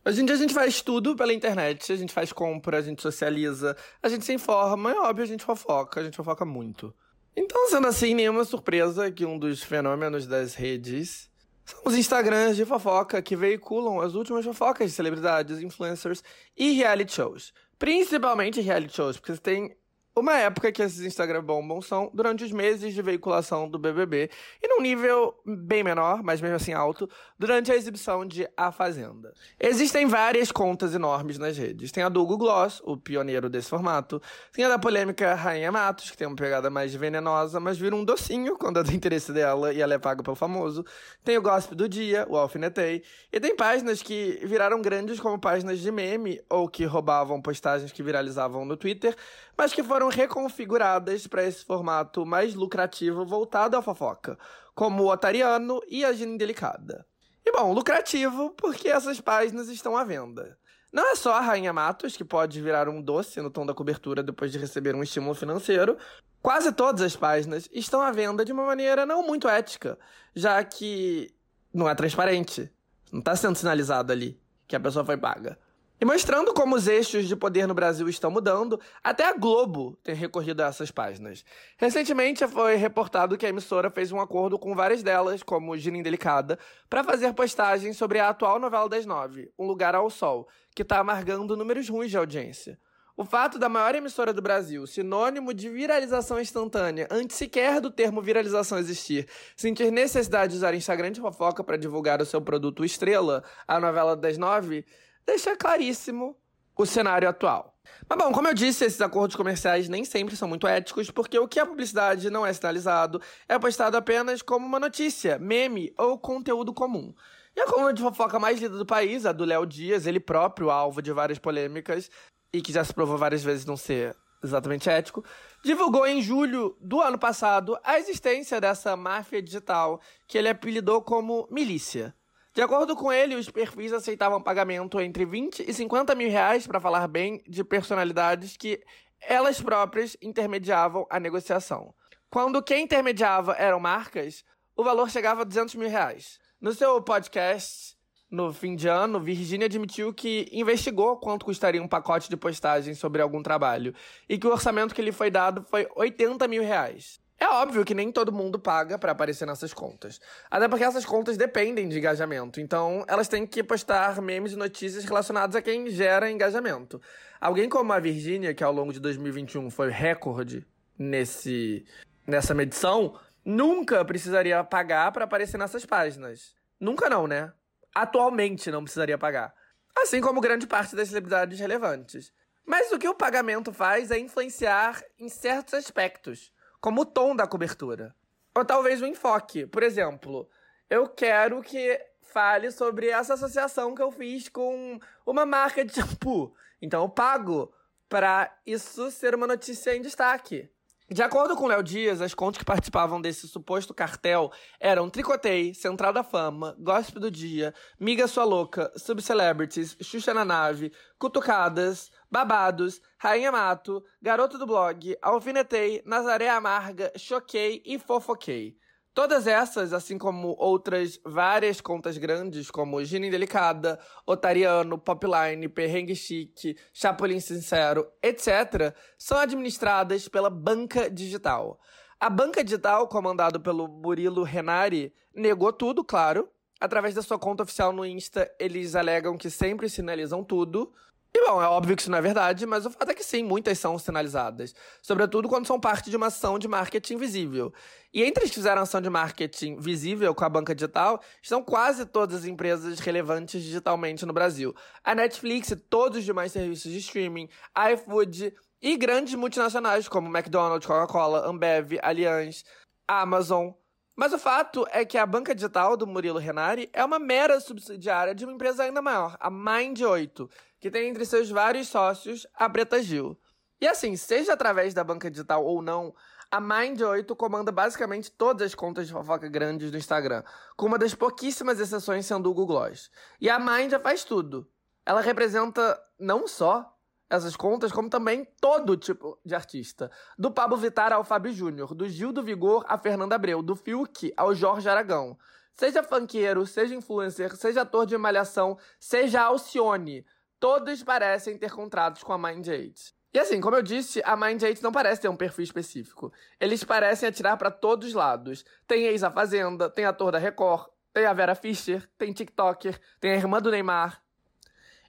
[0.04, 3.02] Hoje em dia a gente faz tudo pela internet, a gente faz compra, a gente
[3.02, 6.94] socializa, a gente se informa, é óbvio, a gente fofoca, a gente fofoca muito.
[7.36, 11.28] Então, sendo assim, nenhuma surpresa que um dos fenômenos das redes
[11.64, 16.22] são os Instagrams de fofoca que veiculam as últimas fofocas de celebridades, influencers
[16.56, 17.52] e reality shows.
[17.78, 19.76] Principalmente reality shows, porque você tem
[20.18, 24.30] uma época que esses Instagram bombam são durante os meses de veiculação do BBB
[24.62, 27.06] e num nível bem menor, mas mesmo assim alto,
[27.38, 29.34] durante a exibição de A Fazenda.
[29.60, 31.92] Existem várias contas enormes nas redes.
[31.92, 34.22] Tem a do Google Gloss, o pioneiro desse formato.
[34.52, 38.02] Tem a da polêmica Rainha Matos, que tem uma pegada mais venenosa, mas vira um
[38.04, 40.82] docinho quando é do interesse dela e ela é paga pelo famoso.
[41.22, 43.02] Tem o Gossip do Dia, o Alfinetei.
[43.30, 48.02] E tem páginas que viraram grandes como páginas de meme ou que roubavam postagens que
[48.02, 49.14] viralizavam no Twitter,
[49.58, 54.38] mas que foram reconfiguradas para esse formato mais lucrativo voltado à fofoca,
[54.74, 57.06] como o Otariano e a Gina Delicada.
[57.44, 60.58] E bom, lucrativo porque essas páginas estão à venda.
[60.92, 64.22] Não é só a Rainha Matos, que pode virar um doce no tom da cobertura
[64.22, 65.96] depois de receber um estímulo financeiro.
[66.40, 69.98] Quase todas as páginas estão à venda de uma maneira não muito ética,
[70.34, 71.34] já que
[71.72, 72.72] não é transparente.
[73.12, 75.58] Não está sendo sinalizado ali que a pessoa foi paga.
[75.98, 80.14] E mostrando como os eixos de poder no Brasil estão mudando, até a Globo tem
[80.14, 81.42] recorrido a essas páginas.
[81.78, 86.58] Recentemente foi reportado que a emissora fez um acordo com várias delas, como Gina Indelicada,
[86.90, 90.98] para fazer postagens sobre a atual novela das nove, Um Lugar ao Sol, que está
[90.98, 92.78] amargando números ruins de audiência.
[93.16, 98.20] O fato da maior emissora do Brasil, sinônimo de viralização instantânea, antes sequer do termo
[98.20, 103.42] viralização existir, sentir necessidade de usar Instagram de fofoca para divulgar o seu produto estrela,
[103.66, 104.84] a novela das nove,
[105.26, 106.36] deixa claríssimo
[106.76, 107.74] o cenário atual.
[108.08, 111.48] Mas bom, como eu disse, esses acordos comerciais nem sempre são muito éticos, porque o
[111.48, 116.72] que a publicidade não é sinalizado é postado apenas como uma notícia, meme ou conteúdo
[116.74, 117.14] comum.
[117.56, 120.70] E a coluna de fofoca mais lida do país, a do Léo Dias, ele próprio
[120.70, 122.10] alvo de várias polêmicas,
[122.52, 125.24] e que já se provou várias vezes não ser exatamente ético,
[125.64, 131.48] divulgou em julho do ano passado a existência dessa máfia digital que ele apelidou como
[131.50, 132.14] milícia.
[132.56, 136.80] De acordo com ele, os perfis aceitavam pagamento entre 20 e 50 mil reais para
[136.80, 138.82] falar bem de personalidades que
[139.20, 141.94] elas próprias intermediavam a negociação.
[142.30, 144.42] Quando quem intermediava eram marcas,
[144.74, 146.38] o valor chegava a 200 mil reais.
[146.58, 147.94] No seu podcast,
[148.30, 153.20] no fim de ano, Virginia admitiu que investigou quanto custaria um pacote de postagem sobre
[153.20, 153.94] algum trabalho
[154.26, 157.20] e que o orçamento que lhe foi dado foi 80 mil reais.
[157.38, 160.18] É óbvio que nem todo mundo paga para aparecer nessas contas.
[160.50, 162.60] Até porque essas contas dependem de engajamento.
[162.60, 167.00] Então, elas têm que postar memes e notícias relacionados a quem gera engajamento.
[167.38, 170.66] Alguém como a Virginia, que ao longo de 2021 foi recorde
[170.98, 171.84] nesse
[172.26, 176.54] nessa medição, nunca precisaria pagar para aparecer nessas páginas.
[176.80, 177.52] Nunca não, né?
[177.94, 179.54] Atualmente não precisaria pagar.
[179.96, 182.32] Assim como grande parte das celebridades relevantes.
[182.64, 186.50] Mas o que o pagamento faz é influenciar em certos aspectos
[186.86, 188.14] como o tom da cobertura.
[188.56, 189.66] Ou talvez o enfoque.
[189.66, 190.48] Por exemplo,
[190.88, 196.54] eu quero que fale sobre essa associação que eu fiz com uma marca de shampoo.
[196.80, 197.74] Então eu pago
[198.08, 200.70] para isso ser uma notícia em destaque.
[201.08, 206.12] De acordo com Léo Dias, as contas que participavam desse suposto cartel eram Tricotei, Central
[206.12, 213.52] da Fama, Gospel do Dia, Miga Sua Louca, Subcelebrities, Xuxa na Nave, Cutucadas, Babados, Rainha
[213.52, 218.76] Mato, Garoto do Blog, Alfinetei, Nazaré Amarga, Choquei e Fofoquei.
[219.16, 226.76] Todas essas, assim como outras várias contas grandes, como Gina Indelicada, Otariano, Popline, Perrengue Chique,
[226.92, 231.80] Chapolin Sincero, etc., são administradas pela Banca Digital.
[232.20, 236.50] A Banca Digital, comandado pelo Murilo Renari, negou tudo, claro.
[236.78, 240.92] Através da sua conta oficial no Insta, eles alegam que sempre sinalizam tudo,
[241.36, 243.42] e bom, é óbvio que isso não é verdade, mas o fato é que sim,
[243.42, 244.74] muitas são sinalizadas.
[245.02, 247.72] Sobretudo quando são parte de uma ação de marketing visível.
[248.12, 252.06] E entre as que fizeram ação de marketing visível com a banca digital, estão quase
[252.06, 254.74] todas as empresas relevantes digitalmente no Brasil.
[255.04, 260.34] A Netflix e todos os demais serviços de streaming, a iFood e grandes multinacionais como
[260.34, 262.64] McDonald's, Coca-Cola, Ambev, Allianz,
[263.06, 263.72] Amazon.
[264.16, 268.34] Mas o fato é que a banca digital do Murilo Renari é uma mera subsidiária
[268.34, 270.50] de uma empresa ainda maior, a Mind8,
[270.80, 273.38] que tem entre seus vários sócios a Preta Gil.
[273.78, 276.14] E assim, seja através da banca digital ou não,
[276.50, 280.42] a Mind8 comanda basicamente todas as contas de fofoca grandes do Instagram,
[280.78, 283.10] com uma das pouquíssimas exceções sendo o Google Gloss.
[283.38, 284.66] E a Mind já faz tudo.
[285.04, 286.95] Ela representa não só
[287.28, 290.10] essas contas, como também todo tipo de artista.
[290.38, 294.32] Do Pablo Vittar ao Fábio Júnior, do Gil do Vigor a Fernanda Abreu, do Fiuk
[294.36, 295.36] ao Jorge Aragão.
[295.74, 300.24] Seja funkeiro, seja influencer, seja ator de malhação, seja Alcione,
[300.58, 303.12] todos parecem ter contratos com a Mind8.
[303.34, 306.32] E assim, como eu disse, a Mind8 não parece ter um perfil específico.
[306.58, 308.64] Eles parecem atirar para todos os lados.
[308.86, 313.32] Tem ex a Fazenda, tem ator da Record, tem a Vera Fischer, tem TikToker, tem
[313.32, 314.22] a irmã do Neymar.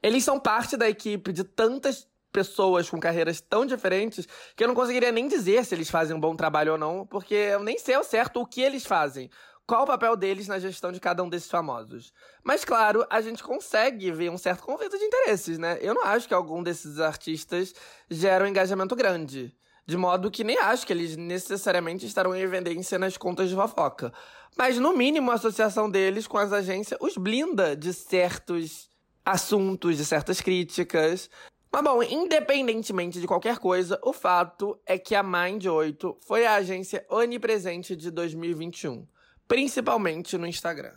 [0.07, 4.73] Eles são parte da equipe de tantas pessoas com carreiras tão diferentes que eu não
[4.73, 7.95] conseguiria nem dizer se eles fazem um bom trabalho ou não, porque eu nem sei
[7.95, 9.29] ao certo o que eles fazem
[9.65, 12.13] qual o papel deles na gestão de cada um desses famosos.
[12.41, 15.77] Mas, claro, a gente consegue ver um certo conflito de interesses, né?
[15.81, 17.75] Eu não acho que algum desses artistas
[18.09, 19.53] gera um engajamento grande.
[19.85, 24.13] De modo que nem acho que eles necessariamente estarão em evidência nas contas de fofoca.
[24.57, 28.87] Mas, no mínimo, a associação deles com as agências os blinda de certos
[29.29, 31.29] assuntos, de certas críticas.
[31.71, 36.55] Mas bom, independentemente de qualquer coisa, o fato é que a Mind 8 foi a
[36.55, 39.05] agência onipresente de 2021
[39.47, 40.93] principalmente no Instagram.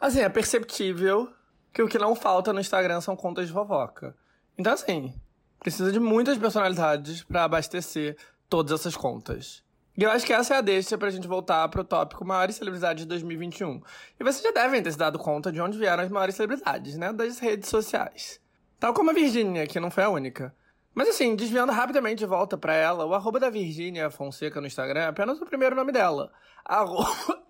[0.00, 1.32] Assim, é perceptível
[1.72, 4.16] que o que não falta no Instagram são contas de fofoca.
[4.58, 5.14] Então, assim,
[5.60, 8.16] precisa de muitas personalidades para abastecer
[8.48, 9.62] todas essas contas.
[9.96, 13.02] E eu acho que essa é a deixa pra gente voltar pro tópico maiores celebridades
[13.02, 13.80] de 2021.
[14.18, 17.12] E vocês já devem ter se dado conta de onde vieram as maiores celebridades, né?
[17.12, 18.40] Das redes sociais.
[18.80, 20.54] Tal como a Virgínia, que não foi a única.
[20.94, 25.00] Mas assim, desviando rapidamente de volta pra ela, o arroba da Virgínia Fonseca no Instagram
[25.00, 26.32] é apenas o primeiro nome dela.
[26.64, 27.42] Arroba...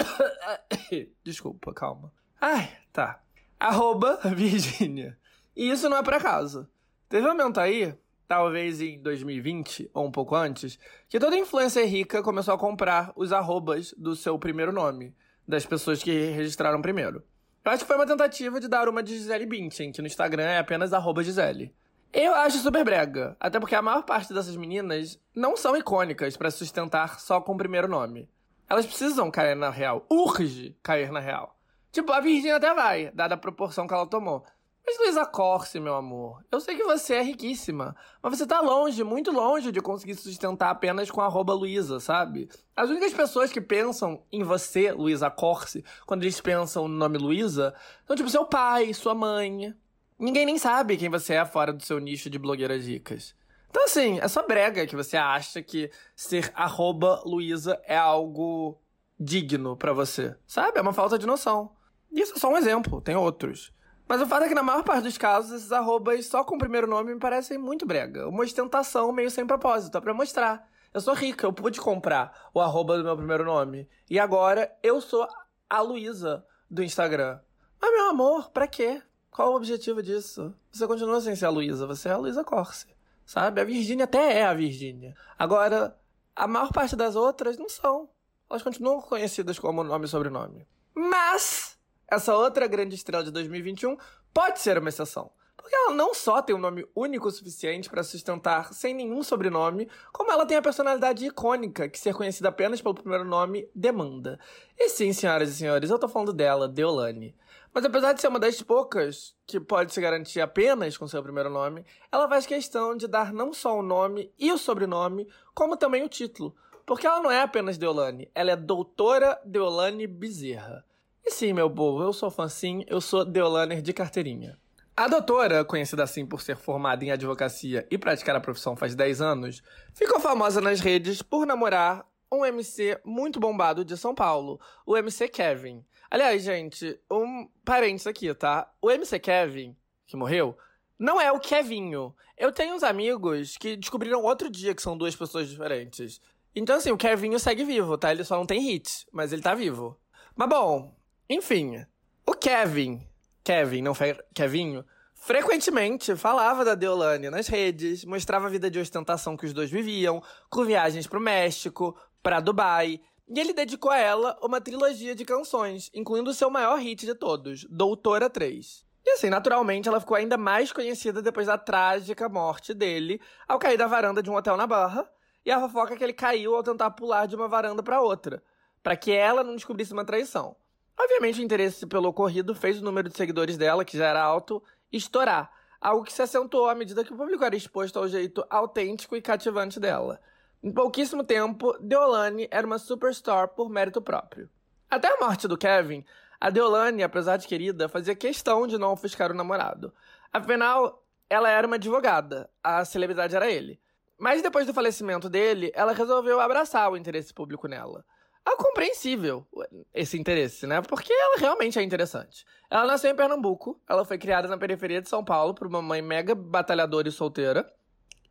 [1.24, 2.12] Desculpa, calma.
[2.40, 3.20] Ai, tá.
[3.58, 5.16] Arroba Virgínia.
[5.54, 6.68] E isso não é por acaso.
[7.08, 7.94] Teve um momento aí,
[8.32, 13.30] talvez em 2020 ou um pouco antes, que toda influencer rica começou a comprar os
[13.30, 15.14] arrobas do seu primeiro nome,
[15.46, 17.22] das pessoas que registraram primeiro.
[17.62, 20.44] Eu acho que foi uma tentativa de dar uma de Gisele Bündchen, que no Instagram
[20.44, 21.74] é apenas arroba Gisele.
[22.10, 26.50] Eu acho super brega, até porque a maior parte dessas meninas não são icônicas para
[26.50, 28.30] sustentar só com o primeiro nome.
[28.66, 31.54] Elas precisam cair na real, urge cair na real.
[31.92, 34.42] Tipo, a Virgínia até vai, dada a proporção que ela tomou.
[34.84, 39.04] Mas Luísa Corse, meu amor, eu sei que você é riquíssima, mas você tá longe,
[39.04, 42.48] muito longe de conseguir sustentar apenas com arroba Luísa, sabe?
[42.76, 47.74] As únicas pessoas que pensam em você, Luísa Corse, quando eles pensam no nome Luísa,
[48.06, 49.72] são tipo seu pai, sua mãe.
[50.18, 53.34] Ninguém nem sabe quem você é fora do seu nicho de blogueiras ricas.
[53.70, 58.78] Então, assim, é só brega que você acha que ser arroba Luísa é algo
[59.18, 60.78] digno para você, sabe?
[60.78, 61.70] É uma falta de noção.
[62.10, 63.72] Isso é só um exemplo, tem outros.
[64.08, 66.58] Mas o fato é que na maior parte dos casos, esses arrobas só com o
[66.58, 68.28] primeiro nome me parecem muito brega.
[68.28, 70.68] Uma ostentação meio sem propósito, é pra mostrar.
[70.92, 73.88] Eu sou rica, eu pude comprar o arroba do meu primeiro nome.
[74.10, 75.26] E agora eu sou
[75.68, 77.40] a Luísa do Instagram.
[77.80, 79.02] Mas, meu amor, pra quê?
[79.30, 80.54] Qual o objetivo disso?
[80.70, 82.86] Você continua sem ser a Luísa, você é a Luísa Corse.
[83.24, 83.62] Sabe?
[83.62, 85.16] A Virgínia até é a Virgínia.
[85.38, 85.96] Agora,
[86.36, 88.10] a maior parte das outras não são.
[88.50, 90.68] Elas continuam conhecidas como nome e sobrenome.
[90.94, 91.71] Mas
[92.12, 93.96] essa outra grande estrela de 2021
[94.34, 95.30] pode ser uma exceção.
[95.56, 99.88] Porque ela não só tem um nome único o suficiente para sustentar sem nenhum sobrenome,
[100.12, 104.38] como ela tem a personalidade icônica que ser conhecida apenas pelo primeiro nome demanda.
[104.76, 107.34] E sim, senhoras e senhores, eu tô falando dela, Deolane.
[107.72, 111.48] Mas apesar de ser uma das poucas que pode se garantir apenas com seu primeiro
[111.48, 116.02] nome, ela faz questão de dar não só o nome e o sobrenome, como também
[116.02, 116.54] o título.
[116.84, 120.84] Porque ela não é apenas Deolane, ela é Doutora Deolane Bezerra.
[121.24, 124.58] E sim, meu povo, eu sou sim, eu sou Deolaner de carteirinha.
[124.96, 129.22] A doutora, conhecida assim por ser formada em advocacia e praticar a profissão faz 10
[129.22, 129.62] anos,
[129.94, 135.28] ficou famosa nas redes por namorar um MC muito bombado de São Paulo, o MC
[135.28, 135.84] Kevin.
[136.10, 138.70] Aliás, gente, um parênteses aqui, tá?
[138.82, 140.56] O MC Kevin, que morreu,
[140.98, 142.14] não é o Kevinho.
[142.36, 146.20] Eu tenho uns amigos que descobriram outro dia que são duas pessoas diferentes.
[146.54, 148.12] Então, assim, o Kevinho segue vivo, tá?
[148.12, 149.98] Ele só não tem hit, mas ele tá vivo.
[150.36, 150.94] Mas bom,
[151.28, 151.84] enfim,
[152.26, 153.06] o Kevin,
[153.44, 153.94] Kevin, não
[154.34, 159.70] Kevinho, frequentemente falava da Deolane nas redes, mostrava a vida de ostentação que os dois
[159.70, 165.24] viviam, com viagens pro México, para Dubai, e ele dedicou a ela uma trilogia de
[165.24, 168.84] canções, incluindo o seu maior hit de todos, Doutora 3.
[169.04, 173.76] E assim, naturalmente, ela ficou ainda mais conhecida depois da trágica morte dele ao cair
[173.76, 175.10] da varanda de um hotel na Barra,
[175.44, 178.42] e a fofoca que ele caiu ao tentar pular de uma varanda para outra,
[178.82, 180.54] para que ela não descobrisse uma traição.
[180.98, 184.62] Obviamente, o interesse pelo ocorrido fez o número de seguidores dela, que já era alto,
[184.92, 185.50] estourar.
[185.80, 189.22] Algo que se acentuou à medida que o público era exposto ao jeito autêntico e
[189.22, 190.20] cativante dela.
[190.62, 194.48] Em pouquíssimo tempo, Deolane era uma superstar por mérito próprio.
[194.88, 196.04] Até a morte do Kevin,
[196.40, 199.92] a Deolane, apesar de querida, fazia questão de não ofuscar o namorado.
[200.32, 203.80] Afinal, ela era uma advogada, a celebridade era ele.
[204.16, 208.04] Mas depois do falecimento dele, ela resolveu abraçar o interesse público nela
[208.46, 209.46] é compreensível
[209.94, 210.82] esse interesse, né?
[210.82, 212.44] Porque ela realmente é interessante.
[212.68, 216.02] Ela nasceu em Pernambuco, ela foi criada na periferia de São Paulo por uma mãe
[216.02, 217.72] mega batalhadora e solteira.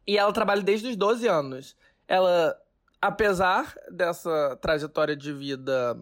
[0.06, 1.78] E ela trabalha desde os 12 anos.
[2.08, 2.60] Ela,
[3.02, 5.98] apesar dessa trajetória de vida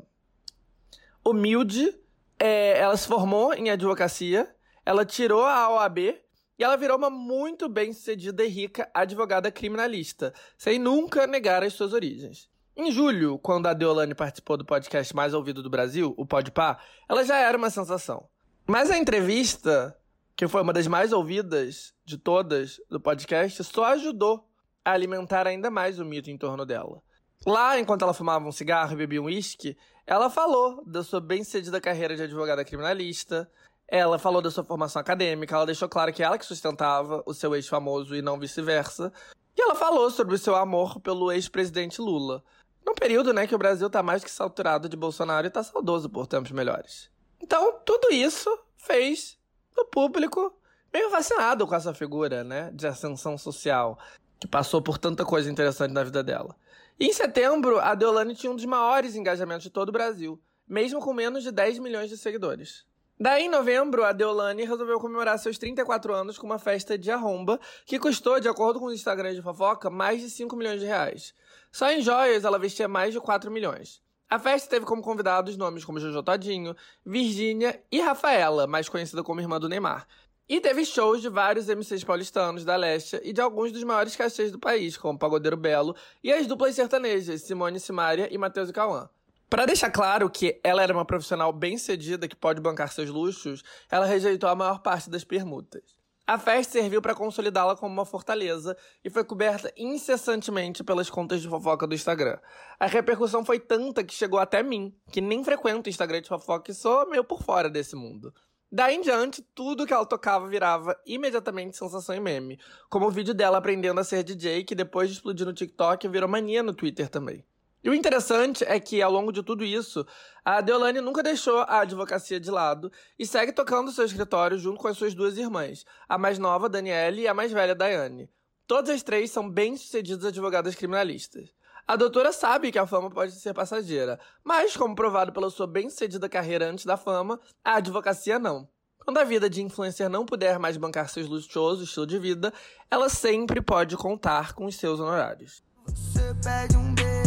[1.24, 1.96] humilde,
[2.40, 4.54] é, ela se formou em advocacia,
[4.86, 10.80] ela tirou a OAB e ela virou uma muito bem-sucedida e rica advogada criminalista, sem
[10.80, 12.50] nunca negar as suas origens.
[12.82, 17.26] Em julho, quando a Deolane participou do podcast mais ouvido do Brasil, o Podpah, ela
[17.26, 18.30] já era uma sensação.
[18.66, 19.94] Mas a entrevista,
[20.34, 24.48] que foi uma das mais ouvidas de todas do podcast, só ajudou
[24.86, 27.02] a alimentar ainda mais o mito em torno dela.
[27.46, 29.76] Lá, enquanto ela fumava um cigarro e bebia um uísque,
[30.08, 33.52] ela falou da sua bem-sucedida carreira de advogada criminalista,
[33.90, 37.54] ela falou da sua formação acadêmica, ela deixou claro que ela que sustentava o seu
[37.56, 39.12] ex-famoso e não vice-versa,
[39.58, 42.42] e ela falou sobre o seu amor pelo ex-presidente Lula.
[42.86, 46.10] Num período, né, que o Brasil tá mais que saturado de Bolsonaro e tá saudoso
[46.10, 47.10] por tempos melhores.
[47.42, 49.38] Então, tudo isso fez
[49.78, 50.54] o público
[50.94, 53.98] meio vacinado com essa figura, né, de ascensão social.
[54.40, 56.56] que passou por tanta coisa interessante na vida dela.
[56.98, 61.02] E em setembro, a Deolane tinha um dos maiores engajamentos de todo o Brasil, mesmo
[61.02, 62.86] com menos de 10 milhões de seguidores.
[63.20, 67.60] Daí, em novembro, a Deolane resolveu comemorar seus 34 anos com uma festa de arromba,
[67.86, 71.34] que custou, de acordo com os Instagrams de fofoca, mais de 5 milhões de reais.
[71.72, 74.02] Só em joias ela vestia mais de 4 milhões.
[74.30, 79.42] A festa teve como convidados nomes como Jojo Todinho, Virgínia e Rafaela, mais conhecida como
[79.42, 80.08] irmã do Neymar.
[80.48, 84.52] E teve shows de vários MCs paulistanos da Leste e de alguns dos maiores cachês
[84.52, 89.10] do país, como Pagodeiro Belo e as duplas sertanejas Simone Simaria e Matheus e Cauã.
[89.50, 94.06] Para deixar claro que ela era uma profissional bem-sucedida que pode bancar seus luxos, ela
[94.06, 95.99] rejeitou a maior parte das permutas.
[96.30, 101.50] A festa serviu para consolidá-la como uma fortaleza e foi coberta incessantemente pelas contas de
[101.50, 102.38] fofoca do Instagram.
[102.80, 106.70] A repercussão foi tanta que chegou até mim, que nem frequento o Instagram de fofoca
[106.70, 108.32] e sou meio por fora desse mundo.
[108.72, 112.60] Daí em diante, tudo que ela tocava virava imediatamente sensação e meme.
[112.92, 116.30] Como o vídeo dela aprendendo a ser DJ, que depois de explodir no TikTok, virou
[116.30, 117.44] mania no Twitter também.
[117.84, 120.06] E o interessante é que, ao longo de tudo isso,
[120.44, 124.88] a Deolane nunca deixou a advocacia de lado e segue tocando seu escritório junto com
[124.88, 128.30] as suas duas irmãs, a mais nova, Daniele, e a mais velha, Daiane.
[128.68, 131.50] Todas as três são bem-sucedidas advogadas criminalistas.
[131.88, 136.30] A doutora sabe que a fama pode ser passageira, mas, como provado pela sua bem-sucedida
[136.30, 138.70] carreira antes da fama, a advocacia não.
[139.00, 142.54] Quando a vida de influencer não puder mais bancar seus luxuosos estilo de vida,
[142.92, 145.64] ela sempre pode contar com os seus honorários.
[145.88, 147.19] Você pede um beijo,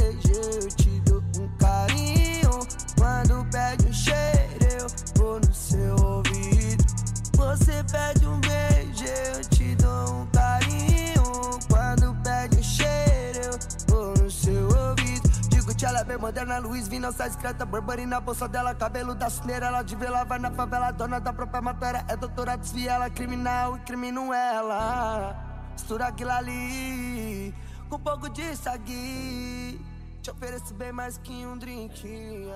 [0.43, 2.51] eu te dou um carinho.
[2.99, 4.87] Quando pede um cheiro, eu
[5.17, 6.85] vou no seu ouvido.
[7.37, 11.23] Você pede um beijo, eu te dou um carinho.
[11.69, 15.29] Quando pede um cheiro, eu vou no seu ouvido.
[15.49, 19.15] Digo que ela é bem moderna, Luiz Vina, sai discreta, Burberry na bolsa dela, cabelo
[19.15, 22.93] da cineira, ela de vela, vai na favela, dona da própria matéria, é doutora, desvia
[22.93, 25.37] ela, criminal e crimino ela.
[25.73, 27.55] Mistura aquilo ali
[27.93, 29.92] com um pouco de sagui.
[30.31, 32.47] Ofereço bem mais que um drink.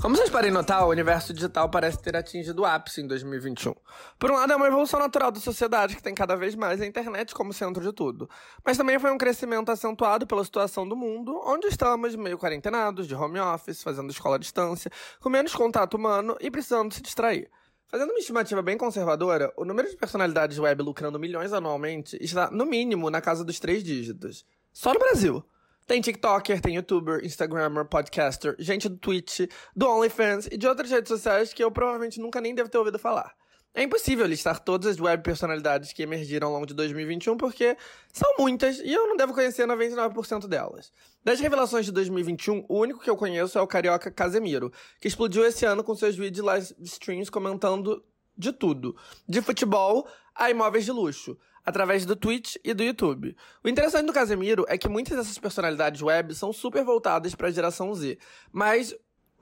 [0.00, 3.74] Como vocês podem notar, o universo digital parece ter atingido o ápice em 2021.
[4.18, 6.86] Por um lado, é uma evolução natural da sociedade que tem cada vez mais a
[6.86, 8.28] internet como centro de tudo.
[8.64, 13.14] Mas também foi um crescimento acentuado pela situação do mundo, onde estamos meio quarentenados, de
[13.14, 17.50] home office, fazendo escola à distância, com menos contato humano e precisando se distrair.
[17.88, 22.66] Fazendo uma estimativa bem conservadora, o número de personalidades web lucrando milhões anualmente está, no
[22.66, 24.44] mínimo, na casa dos três dígitos.
[24.72, 25.44] Só no Brasil.
[25.86, 29.40] Tem TikToker, tem YouTuber, Instagrammer, podcaster, gente do Twitch,
[29.76, 32.98] do OnlyFans e de outras redes sociais que eu provavelmente nunca nem devo ter ouvido
[32.98, 33.34] falar.
[33.74, 37.76] É impossível listar todas as web personalidades que emergiram ao longo de 2021 porque
[38.12, 40.92] são muitas e eu não devo conhecer 99% delas.
[41.24, 45.44] Das revelações de 2021, o único que eu conheço é o carioca Casemiro, que explodiu
[45.44, 48.04] esse ano com seus vídeos live streams comentando
[48.36, 48.96] de tudo,
[49.28, 53.36] de futebol a imóveis de luxo, através do Twitch e do YouTube.
[53.62, 57.50] O interessante do Casemiro é que muitas dessas personalidades web são super voltadas para a
[57.50, 58.18] geração Z,
[58.52, 58.94] mas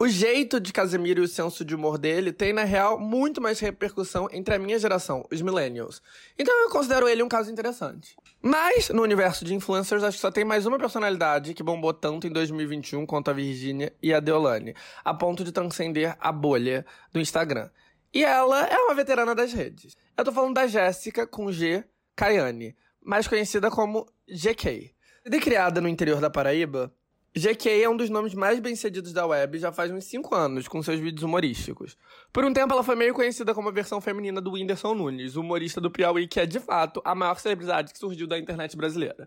[0.03, 3.61] o jeito de Casemiro e o senso de humor dele tem, na real, muito mais
[3.61, 6.01] repercussão entre a minha geração, os millennials.
[6.39, 8.17] Então eu considero ele um caso interessante.
[8.41, 12.27] Mas, no universo de influencers, acho que só tem mais uma personalidade que bombou tanto
[12.27, 17.21] em 2021 quanto a Virgínia e a Deolane, a ponto de transcender a bolha do
[17.21, 17.69] Instagram.
[18.15, 19.99] E ela é uma veterana das redes.
[20.17, 21.85] Eu tô falando da Jéssica com G,
[22.21, 24.95] Caiane, mais conhecida como GK.
[25.25, 26.93] De criada no interior da Paraíba,
[27.35, 30.83] GK é um dos nomes mais bem-sucedidos da web já faz uns 5 anos, com
[30.83, 31.97] seus vídeos humorísticos.
[32.31, 35.81] Por um tempo, ela foi meio conhecida como a versão feminina do Whindersson Nunes, humorista
[35.81, 39.27] do Piauí que é, de fato, a maior celebridade que surgiu da internet brasileira.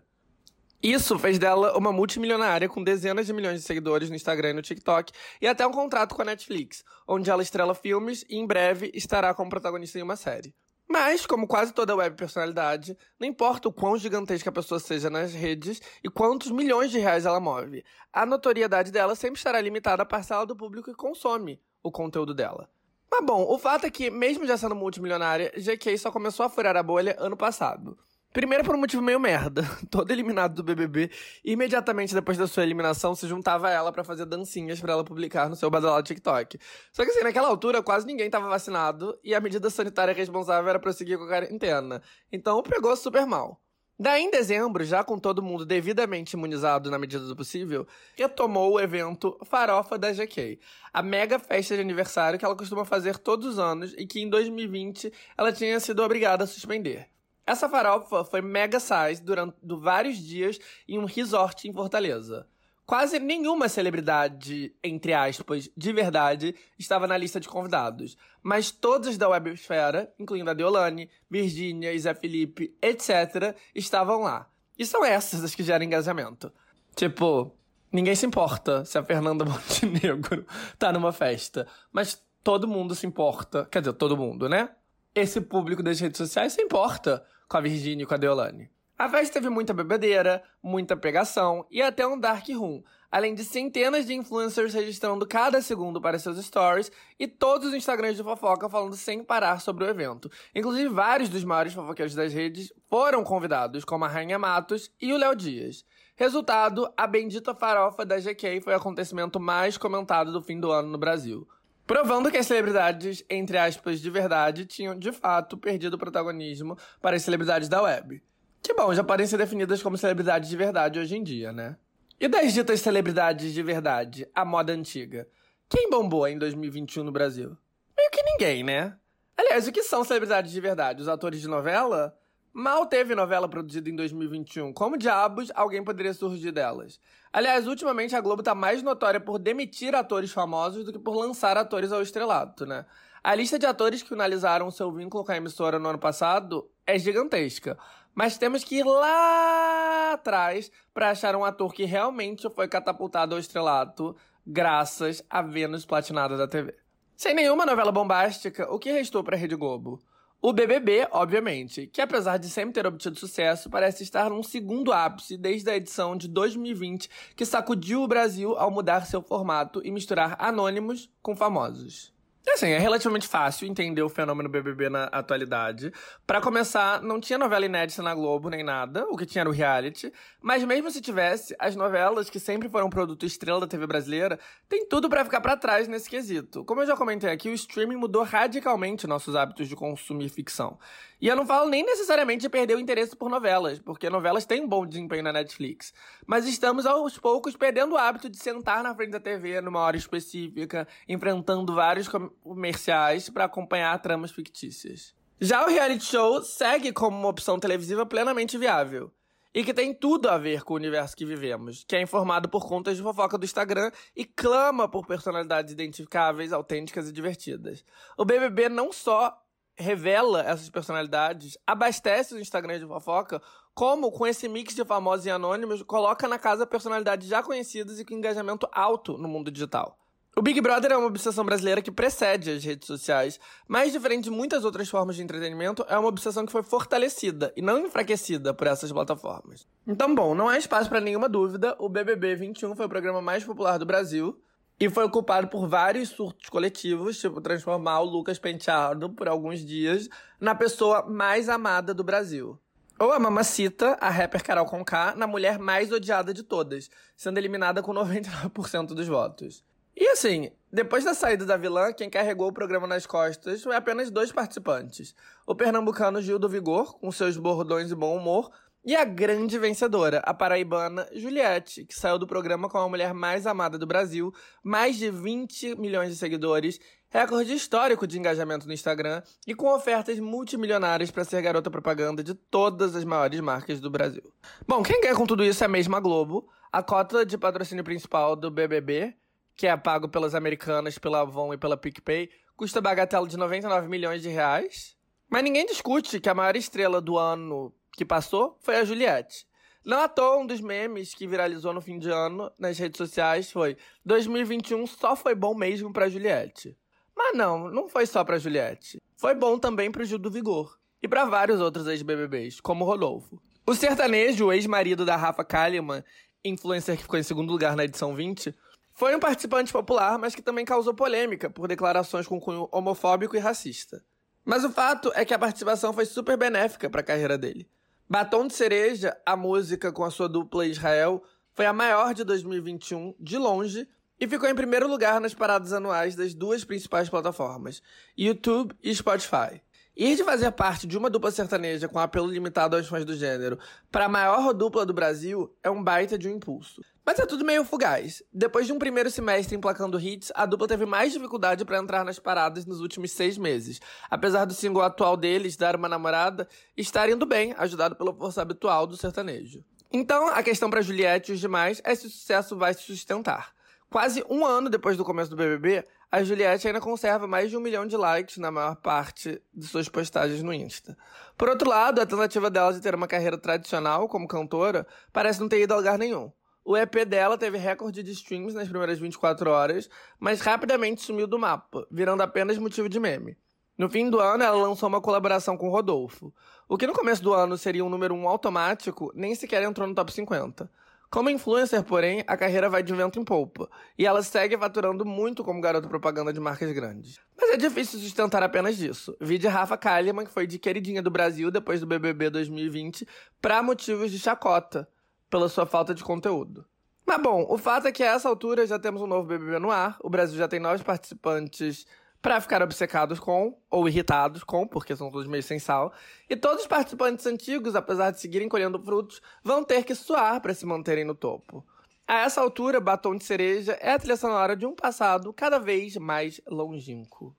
[0.80, 4.62] Isso fez dela uma multimilionária com dezenas de milhões de seguidores no Instagram e no
[4.62, 8.92] TikTok e até um contrato com a Netflix, onde ela estrela filmes e em breve
[8.94, 10.54] estará como protagonista em uma série.
[10.88, 15.32] Mas, como quase toda web personalidade, não importa o quão gigantesca a pessoa seja nas
[15.32, 20.06] redes e quantos milhões de reais ela move, a notoriedade dela sempre estará limitada à
[20.06, 22.68] parcela do público que consome o conteúdo dela.
[23.10, 26.76] Mas bom, o fato é que, mesmo já sendo multimilionária, GK só começou a furar
[26.76, 27.96] a bolha ano passado.
[28.34, 29.62] Primeiro por um motivo meio merda.
[29.88, 31.08] Todo eliminado do BBB,
[31.44, 35.48] imediatamente depois da sua eliminação, se juntava a ela pra fazer dancinhas pra ela publicar
[35.48, 36.58] no seu badalado TikTok.
[36.92, 40.80] Só que assim, naquela altura, quase ninguém tava vacinado e a medida sanitária responsável era
[40.80, 42.02] prosseguir com a quarentena.
[42.32, 43.60] Então pegou super mal.
[43.96, 48.80] Daí, em dezembro, já com todo mundo devidamente imunizado na medida do possível, retomou o
[48.80, 50.58] evento Farofa da GK,
[50.92, 54.28] a mega festa de aniversário que ela costuma fazer todos os anos e que em
[54.28, 57.13] 2020 ela tinha sido obrigada a suspender.
[57.46, 62.46] Essa farofa foi mega size durante vários dias em um resort em Fortaleza.
[62.86, 68.16] Quase nenhuma celebridade, entre aspas, de verdade, estava na lista de convidados.
[68.42, 74.50] Mas todas da websfera, incluindo a Deolane, Virgínia, Zé Felipe, etc., estavam lá.
[74.78, 76.52] E são essas as que geram engajamento.
[76.94, 77.54] Tipo,
[77.90, 80.44] ninguém se importa se a Fernanda Montenegro
[80.78, 81.66] tá numa festa.
[81.90, 83.66] Mas todo mundo se importa.
[83.70, 84.68] Quer dizer, todo mundo, né?
[85.14, 88.70] Esse público das redes sociais se importa com a Virgínia e com a Deolane.
[88.96, 92.80] A festa teve muita bebedeira, muita pegação e até um dark room,
[93.10, 98.16] além de centenas de influencers registrando cada segundo para seus stories e todos os Instagrams
[98.16, 100.30] de fofoca falando sem parar sobre o evento.
[100.54, 105.16] Inclusive, vários dos maiores fofoqueiros das redes foram convidados, como a Rainha Matos e o
[105.16, 105.84] Léo Dias.
[106.14, 110.88] Resultado, a bendita farofa da GK foi o acontecimento mais comentado do fim do ano
[110.88, 111.48] no Brasil.
[111.86, 117.16] Provando que as celebridades, entre aspas, de verdade, tinham de fato perdido o protagonismo para
[117.16, 118.22] as celebridades da web.
[118.62, 121.76] Que bom, já podem ser definidas como celebridades de verdade hoje em dia, né?
[122.18, 125.28] E das ditas celebridades de verdade, a moda antiga?
[125.68, 127.56] Quem bombou em 2021 no Brasil?
[127.94, 128.96] Meio que ninguém, né?
[129.36, 131.02] Aliás, o que são celebridades de verdade?
[131.02, 132.16] Os atores de novela?
[132.56, 134.72] Mal teve novela produzida em 2021.
[134.72, 137.00] Como diabos alguém poderia surgir delas?
[137.32, 141.56] Aliás, ultimamente a Globo tá mais notória por demitir atores famosos do que por lançar
[141.56, 142.86] atores ao estrelato, né?
[143.24, 146.96] A lista de atores que finalizaram seu vínculo com a emissora no ano passado é
[146.96, 147.76] gigantesca.
[148.14, 153.40] Mas temos que ir lá atrás para achar um ator que realmente foi catapultado ao
[153.40, 154.14] estrelato
[154.46, 156.72] graças à Vênus platinada da TV.
[157.16, 160.00] Sem nenhuma novela bombástica, o que restou para a Rede Globo?
[160.46, 165.38] O BBB, obviamente, que apesar de sempre ter obtido sucesso, parece estar num segundo ápice
[165.38, 170.36] desde a edição de 2020, que sacudiu o Brasil ao mudar seu formato e misturar
[170.38, 172.13] anônimos com famosos.
[172.52, 175.92] Assim, é relativamente fácil entender o fenômeno BBB na atualidade.
[176.26, 179.52] Para começar, não tinha novela inédita na Globo nem nada, o que tinha era o
[179.52, 180.12] reality.
[180.40, 184.38] Mas mesmo se tivesse, as novelas, que sempre foram produto estrela da TV brasileira,
[184.68, 186.64] tem tudo para ficar para trás nesse quesito.
[186.64, 190.78] Como eu já comentei aqui, o streaming mudou radicalmente nossos hábitos de consumir ficção.
[191.24, 194.60] E eu não falo nem necessariamente de perder o interesse por novelas, porque novelas têm
[194.60, 195.94] um bom desempenho na Netflix.
[196.26, 199.96] Mas estamos aos poucos perdendo o hábito de sentar na frente da TV numa hora
[199.96, 202.08] específica, enfrentando vários
[202.42, 205.14] comerciais para acompanhar tramas fictícias.
[205.40, 209.10] Já o reality show segue como uma opção televisiva plenamente viável.
[209.54, 212.68] E que tem tudo a ver com o universo que vivemos, que é informado por
[212.68, 217.82] contas de fofoca do Instagram e clama por personalidades identificáveis, autênticas e divertidas.
[218.18, 219.40] O BBB não só
[219.76, 223.40] revela essas personalidades, abastece o Instagram de fofoca,
[223.74, 228.04] como com esse mix de famosos e anônimos, coloca na casa personalidades já conhecidas e
[228.04, 229.98] com engajamento alto no mundo digital.
[230.36, 234.30] O Big Brother é uma obsessão brasileira que precede as redes sociais, mas diferente de
[234.30, 238.66] muitas outras formas de entretenimento, é uma obsessão que foi fortalecida e não enfraquecida por
[238.66, 239.64] essas plataformas.
[239.86, 243.44] Então, bom, não há espaço para nenhuma dúvida, o BBB 21 foi o programa mais
[243.44, 244.36] popular do Brasil,
[244.78, 250.08] e foi ocupado por vários surtos coletivos, tipo transformar o Lucas Penteado por alguns dias
[250.40, 252.58] na pessoa mais amada do Brasil.
[252.98, 257.82] Ou a Mamacita, a rapper Carol Conká, na mulher mais odiada de todas, sendo eliminada
[257.82, 259.64] com 99% dos votos.
[259.96, 264.10] E assim, depois da saída da vilã, quem carregou o programa nas costas foi apenas
[264.10, 265.14] dois participantes.
[265.46, 268.50] O pernambucano Gil do Vigor, com seus bordões e bom humor,
[268.84, 273.46] e a grande vencedora, a paraibana Juliette, que saiu do programa com a mulher mais
[273.46, 274.32] amada do Brasil,
[274.62, 276.78] mais de 20 milhões de seguidores,
[277.08, 282.34] recorde histórico de engajamento no Instagram e com ofertas multimilionárias para ser garota propaganda de
[282.34, 284.30] todas as maiores marcas do Brasil.
[284.68, 286.46] Bom, quem ganha com tudo isso é a Globo.
[286.70, 289.14] A cota de patrocínio principal do BBB,
[289.56, 294.20] que é pago pelas americanas, pela Avon e pela PicPay, custa bagatela de 99 milhões
[294.20, 294.96] de reais.
[295.30, 299.46] Mas ninguém discute que a maior estrela do ano que passou foi a Juliette.
[299.84, 303.52] Não à toa, um dos memes que viralizou no fim de ano nas redes sociais
[303.52, 306.76] foi 2021 só foi bom mesmo pra Juliette.
[307.14, 309.00] Mas não, não foi só pra Juliette.
[309.16, 310.78] Foi bom também pro Gil do Vigor.
[311.02, 313.40] E para vários outros ex-BBBs, como Rodolfo.
[313.66, 316.02] O sertanejo, ex-marido da Rafa Kalimann,
[316.44, 318.54] influencer que ficou em segundo lugar na edição 20,
[318.94, 323.40] foi um participante popular, mas que também causou polêmica por declarações com cunho homofóbico e
[323.40, 324.04] racista.
[324.44, 327.68] Mas o fato é que a participação foi super benéfica para a carreira dele.
[328.08, 331.22] Batom de Cereja, a música com a sua dupla Israel,
[331.54, 333.88] foi a maior de 2021, de longe,
[334.20, 337.82] e ficou em primeiro lugar nas paradas anuais das duas principais plataformas,
[338.16, 339.60] YouTube e Spotify.
[339.96, 343.60] Ir de fazer parte de uma dupla sertaneja com apelo limitado aos fãs do gênero
[343.92, 346.82] para a maior dupla do Brasil é um baita de um impulso.
[347.06, 348.20] Mas é tudo meio fugaz.
[348.32, 352.18] Depois de um primeiro semestre emplacando hits, a dupla teve mais dificuldade para entrar nas
[352.18, 353.80] paradas nos últimos seis meses.
[354.10, 358.88] Apesar do single atual deles, Dar Uma Namorada, estar indo bem, ajudado pela força habitual
[358.88, 359.62] do sertanejo.
[359.92, 363.53] Então, a questão para Juliette e os demais é se o sucesso vai se sustentar.
[363.94, 367.60] Quase um ano depois do começo do BBB, a Juliette ainda conserva mais de um
[367.60, 370.98] milhão de likes na maior parte de suas postagens no Insta.
[371.38, 375.48] Por outro lado, a tentativa dela de ter uma carreira tradicional como cantora parece não
[375.48, 376.32] ter ido a lugar nenhum.
[376.64, 379.88] O EP dela teve recorde de streams nas primeiras 24 horas,
[380.18, 383.36] mas rapidamente sumiu do mapa, virando apenas motivo de meme.
[383.78, 386.34] No fim do ano, ela lançou uma colaboração com Rodolfo.
[386.68, 389.94] O que no começo do ano seria um número 1 automático, nem sequer entrou no
[389.94, 390.68] top 50.
[391.14, 395.44] Como influencer, porém, a carreira vai de vento em polpa, e ela segue faturando muito
[395.44, 397.20] como garota propaganda de marcas grandes.
[397.40, 399.16] Mas é difícil sustentar apenas disso.
[399.20, 403.06] Vi de Rafa Kalimann, que foi de queridinha do Brasil depois do BBB 2020,
[403.40, 404.88] para motivos de chacota
[405.30, 406.66] pela sua falta de conteúdo.
[407.06, 409.70] Mas bom, o fato é que a essa altura já temos um novo BBB no
[409.70, 411.86] ar, o Brasil já tem novos participantes
[412.24, 415.92] para ficar obcecados com, ou irritados com, porque são todos meio sem sal,
[416.26, 420.54] e todos os participantes antigos, apesar de seguirem colhendo frutos, vão ter que suar para
[420.54, 421.62] se manterem no topo.
[422.08, 425.98] A essa altura, Batom de Cereja é a trilha sonora de um passado cada vez
[425.98, 427.36] mais longínquo.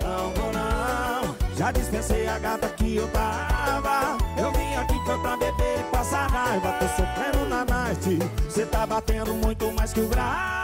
[0.00, 4.16] Não vou não, já dispensei a gata que eu tava.
[4.40, 6.72] Eu vim aqui foi pra beber e passar raiva.
[6.74, 10.63] Tô sofrendo na night, cê tá batendo muito mais que o.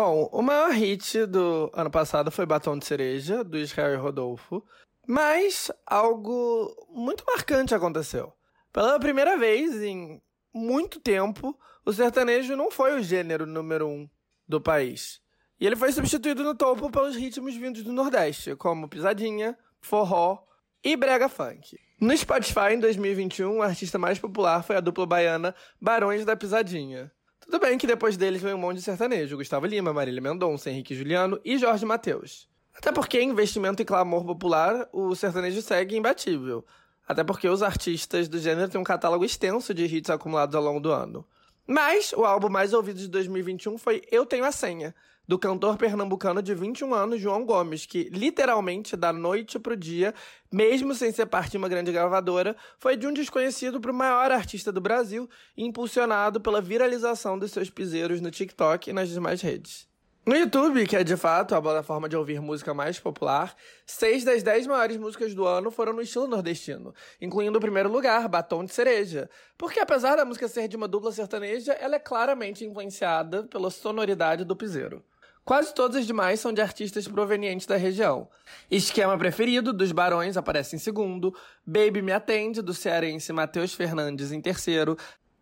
[0.00, 4.64] Bom, o maior hit do ano passado foi Batom de Cereja, do Israel e Rodolfo.
[5.04, 8.32] Mas algo muito marcante aconteceu.
[8.72, 10.22] Pela primeira vez em
[10.54, 14.08] muito tempo, o sertanejo não foi o gênero número um
[14.46, 15.20] do país.
[15.58, 20.38] E ele foi substituído no topo pelos ritmos vindos do Nordeste, como pisadinha, forró
[20.84, 21.76] e brega funk.
[22.00, 27.10] No Spotify, em 2021, o artista mais popular foi a dupla baiana Barões da Pisadinha.
[27.50, 30.94] Tudo bem que depois deles veio um monte de sertanejo, Gustavo Lima, Marília Mendonça, Henrique
[30.94, 32.46] Juliano e Jorge Mateus.
[32.76, 36.62] Até porque, investimento e clamor popular, o sertanejo segue imbatível.
[37.08, 40.78] Até porque os artistas do gênero têm um catálogo extenso de hits acumulados ao longo
[40.78, 41.26] do ano.
[41.66, 44.94] Mas o álbum mais ouvido de 2021 foi Eu Tenho a Senha,
[45.28, 50.14] do cantor pernambucano de 21 anos, João Gomes, que literalmente da noite pro dia,
[50.50, 54.32] mesmo sem ser parte de uma grande gravadora, foi de um desconhecido para o maior
[54.32, 59.86] artista do Brasil, impulsionado pela viralização dos seus piseiros no TikTok e nas demais redes.
[60.28, 63.56] No YouTube, que é de fato a plataforma de ouvir música mais popular,
[63.86, 68.28] seis das dez maiores músicas do ano foram no estilo nordestino, incluindo o primeiro lugar,
[68.28, 69.30] Batom de Cereja.
[69.56, 74.44] Porque apesar da música ser de uma dupla sertaneja, ela é claramente influenciada pela sonoridade
[74.44, 75.02] do piseiro.
[75.48, 78.28] Quase todas as demais são de artistas provenientes da região.
[78.70, 81.34] Esquema Preferido, dos Barões, aparece em segundo.
[81.64, 84.94] Baby Me Atende, do cearense Matheus Fernandes, em terceiro.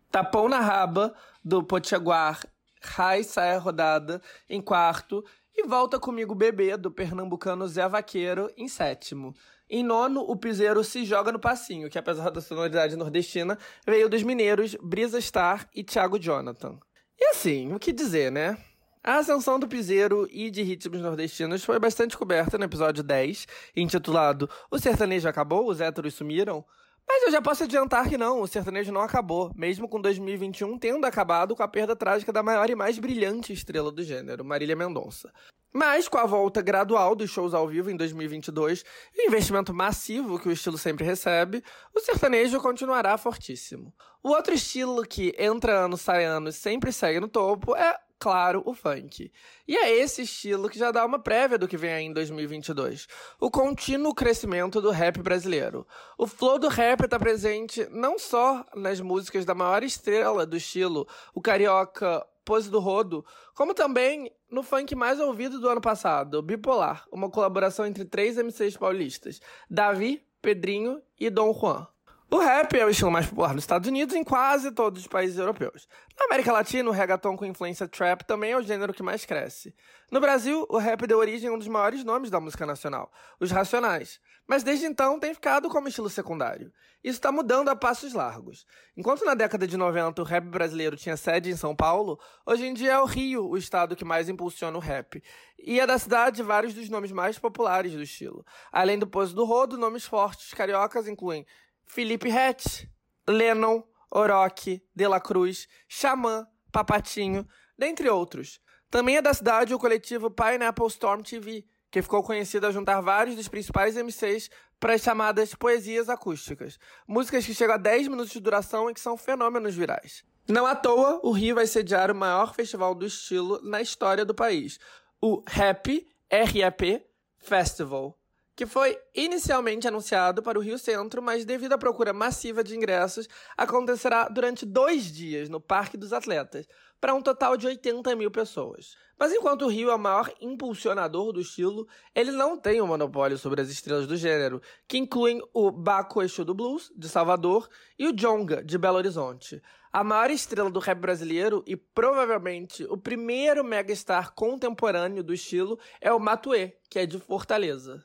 [0.09, 2.39] Tapão na Raba, do Potiguar
[2.81, 8.69] Rai sai a rodada em quarto e volta comigo bebê do pernambucano Zé Vaqueiro em
[8.69, 9.35] sétimo.
[9.69, 14.23] Em nono, o piseiro se joga no passinho, que apesar da sonoridade nordestina, veio dos
[14.23, 16.79] mineiros Brisa Star e Thiago Jonathan.
[17.19, 18.57] E assim, o que dizer, né?
[19.03, 24.49] A ascensão do piseiro e de ritmos nordestinos foi bastante coberta no episódio 10, intitulado
[24.69, 26.65] O Sertanejo Acabou, os héteros sumiram,
[27.07, 31.05] mas eu já posso adiantar que não, o sertanejo não acabou, mesmo com 2021 tendo
[31.05, 35.31] acabado com a perda trágica da maior e mais brilhante estrela do gênero, Marília Mendonça.
[35.77, 40.39] Mas com a volta gradual dos shows ao vivo em 2022 e o investimento massivo
[40.39, 41.63] que o estilo sempre recebe,
[41.93, 43.93] o sertanejo continuará fortíssimo.
[44.23, 48.63] O outro estilo que entra ano, sai ano e sempre segue no topo é claro,
[48.65, 49.31] o funk.
[49.67, 53.07] E é esse estilo que já dá uma prévia do que vem aí em 2022.
[53.39, 55.85] O contínuo crescimento do rap brasileiro.
[56.17, 61.07] O flow do rap está presente não só nas músicas da maior estrela do estilo,
[61.35, 63.25] o carioca Pose do Rodo,
[63.57, 68.77] como também no funk mais ouvido do ano passado, Bipolar, uma colaboração entre três MCs
[68.77, 71.87] paulistas, Davi, Pedrinho e Dom Juan.
[72.29, 75.07] O rap é o estilo mais popular nos Estados Unidos e em quase todos os
[75.07, 75.87] países europeus.
[76.19, 79.73] Na América Latina, o reggaeton com influência trap também é o gênero que mais cresce.
[80.11, 83.09] No Brasil, o rap deu origem a um dos maiores nomes da música nacional,
[83.39, 84.19] os Racionais.
[84.45, 86.71] Mas desde então tem ficado como estilo secundário.
[87.01, 88.65] Isso está mudando a passos largos.
[88.95, 92.73] Enquanto na década de 90 o rap brasileiro tinha sede em São Paulo, hoje em
[92.73, 95.21] dia é o Rio o estado que mais impulsiona o rap.
[95.59, 98.45] E é da cidade vários dos nomes mais populares do estilo.
[98.71, 101.45] Além do Poço do Rodo, nomes fortes cariocas incluem
[101.87, 102.89] Felipe Rett,
[103.27, 108.59] Lennon, Orochi, De La Cruz, Xamã, Papatinho, dentre outros.
[108.89, 113.35] Também é da cidade o coletivo Pineapple Storm TV, que ficou conhecido ao juntar vários
[113.35, 116.77] dos principais MCs para as chamadas poesias acústicas,
[117.07, 120.23] músicas que chegam a 10 minutos de duração e que são fenômenos virais.
[120.47, 124.35] Não à toa, o Rio vai sediar o maior festival do estilo na história do
[124.35, 124.79] país,
[125.19, 127.03] o Rap, RAP
[127.37, 128.17] Festival,
[128.57, 133.29] que foi inicialmente anunciado para o Rio Centro, mas devido à procura massiva de ingressos,
[133.55, 136.67] acontecerá durante dois dias no Parque dos Atletas,
[136.99, 138.95] para um total de 80 mil pessoas.
[139.15, 142.87] Mas enquanto o Rio é o maior impulsionador do estilo, ele não tem o um
[142.87, 147.69] monopólio sobre as estrelas do gênero, que incluem o Baco Exu do Blues, de Salvador,
[147.99, 149.61] e o Jonga, de Belo Horizonte.
[149.93, 156.11] A maior estrela do rap brasileiro e provavelmente o primeiro megastar contemporâneo do estilo é
[156.11, 158.03] o Matuê, que é de Fortaleza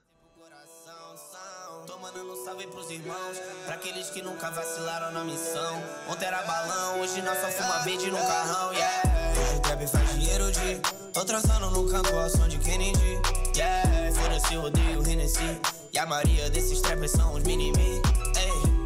[2.63, 5.83] salve pros irmãos, pra aqueles que nunca vacilaram na missão.
[6.09, 9.03] Ontem era balão, hoje nós só fuma verde no carrão, yeah.
[9.41, 10.81] Hoje o trap faz dinheiro de.
[11.13, 13.21] Tô transando no campo ao som de Kennedy,
[13.57, 14.13] yeah.
[14.15, 15.61] Foda-se, rodeio o Hennessy.
[15.93, 18.01] E a maioria desses trappers são os mini-me.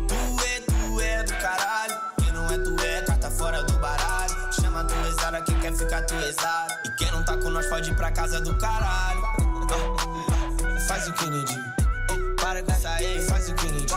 [0.09, 0.14] Tu
[0.45, 2.01] é, tu é do caralho.
[2.20, 4.53] Quem não é, tu é, carta fora do baralho.
[4.53, 6.83] Chama tu exara, quem quer ficar tu exara.
[6.85, 9.22] E quem não tá com nós pode ir pra casa do caralho.
[10.89, 11.76] Faz o Kennedy.
[12.57, 13.93] Faz o Kennedy.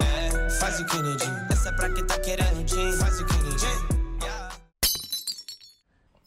[0.00, 1.24] É, faz o Kennedy.
[1.50, 3.64] Essa é pra quem tá querendo gin, faz o Kennedy.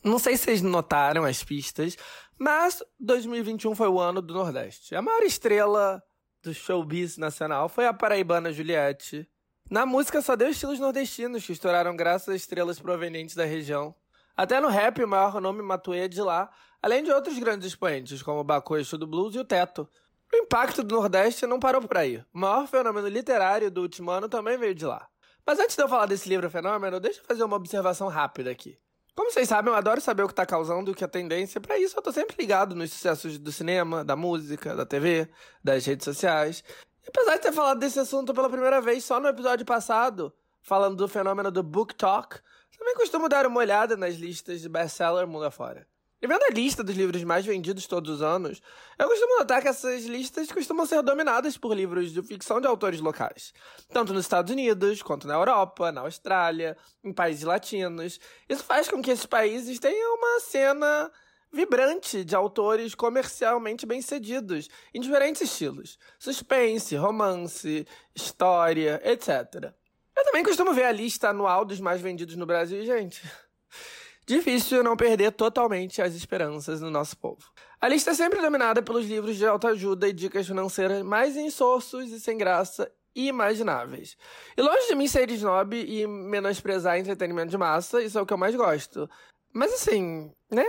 [0.03, 1.95] Não sei se vocês notaram as pistas,
[2.39, 4.95] mas 2021 foi o ano do Nordeste.
[4.95, 6.01] A maior estrela
[6.41, 9.29] do showbiz nacional foi a paraibana Juliette.
[9.69, 13.93] Na música só deu estilos nordestinos que estouraram graças a estrelas provenientes da região.
[14.35, 16.49] Até no rap, o maior nome Matuê é de lá,
[16.81, 19.87] além de outros grandes expoentes, como o Baco Exu do Blues e o Teto.
[20.33, 22.23] O impacto do Nordeste não parou por aí.
[22.33, 25.07] O maior fenômeno literário do último ano também veio de lá.
[25.45, 28.77] Mas antes de eu falar desse livro fenômeno, deixa eu fazer uma observação rápida aqui.
[29.13, 31.59] Como vocês sabem, eu adoro saber o que está causando, o que é tendência.
[31.59, 35.29] Para isso, eu estou sempre ligado nos sucessos do cinema, da música, da TV,
[35.61, 36.63] das redes sociais.
[37.03, 40.95] E apesar de ter falado desse assunto pela primeira vez só no episódio passado, falando
[40.95, 42.39] do fenômeno do Book Talk,
[42.77, 45.85] também costumo dar uma olhada nas listas de best-seller mundo afora.
[46.21, 48.61] E vendo a lista dos livros mais vendidos todos os anos,
[48.99, 53.01] eu costumo notar que essas listas costumam ser dominadas por livros de ficção de autores
[53.01, 53.51] locais,
[53.91, 58.19] tanto nos Estados Unidos, quanto na Europa, na Austrália, em países latinos.
[58.47, 61.11] Isso faz com que esses países tenham uma cena
[61.51, 69.73] vibrante de autores comercialmente bem-sucedidos, em diferentes estilos: suspense, romance, história, etc.
[70.15, 73.21] Eu também costumo ver a lista anual dos mais vendidos no Brasil gente.
[74.31, 77.51] Difícil não perder totalmente as esperanças no nosso povo.
[77.81, 82.17] A lista é sempre dominada pelos livros de autoajuda e dicas financeiras mais insossos e
[82.17, 84.15] sem graça imagináveis.
[84.55, 88.31] E longe de mim ser snob e menosprezar entretenimento de massa, isso é o que
[88.31, 89.09] eu mais gosto.
[89.51, 90.63] Mas assim, né?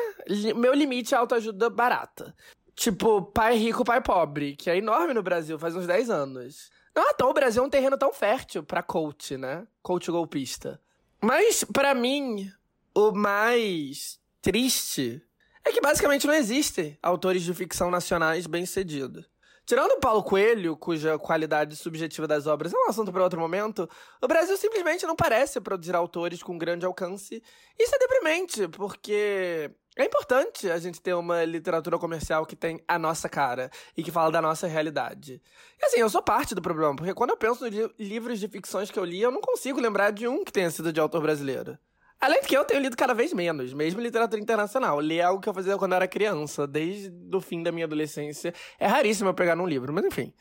[0.57, 2.35] Meu limite é autoajuda barata.
[2.75, 6.69] Tipo, pai rico, pai pobre, que é enorme no Brasil, faz uns 10 anos.
[6.97, 9.65] Não toa o Brasil é um terreno tão fértil pra coach, né?
[9.81, 10.81] Coach golpista.
[11.21, 12.51] Mas, para mim,
[12.95, 15.23] o mais triste
[15.65, 19.31] é que basicamente não existem autores de ficção nacionais bem-sucedidos.
[19.65, 23.89] Tirando o Paulo Coelho, cuja qualidade subjetiva das obras é um assunto para outro momento,
[24.21, 27.41] o Brasil simplesmente não parece produzir autores com grande alcance.
[27.79, 32.99] Isso é deprimente, porque é importante a gente ter uma literatura comercial que tem a
[32.99, 35.41] nossa cara e que fala da nossa realidade.
[35.81, 38.91] E assim, eu sou parte do problema, porque quando eu penso nos livros de ficções
[38.91, 41.79] que eu li, eu não consigo lembrar de um que tenha sido de autor brasileiro.
[42.23, 45.01] Além de que eu tenho lido cada vez menos, mesmo literatura internacional.
[45.01, 47.85] Ler é algo que eu fazia quando eu era criança, desde o fim da minha
[47.85, 48.55] adolescência.
[48.79, 50.33] É raríssimo eu pegar num livro, mas enfim.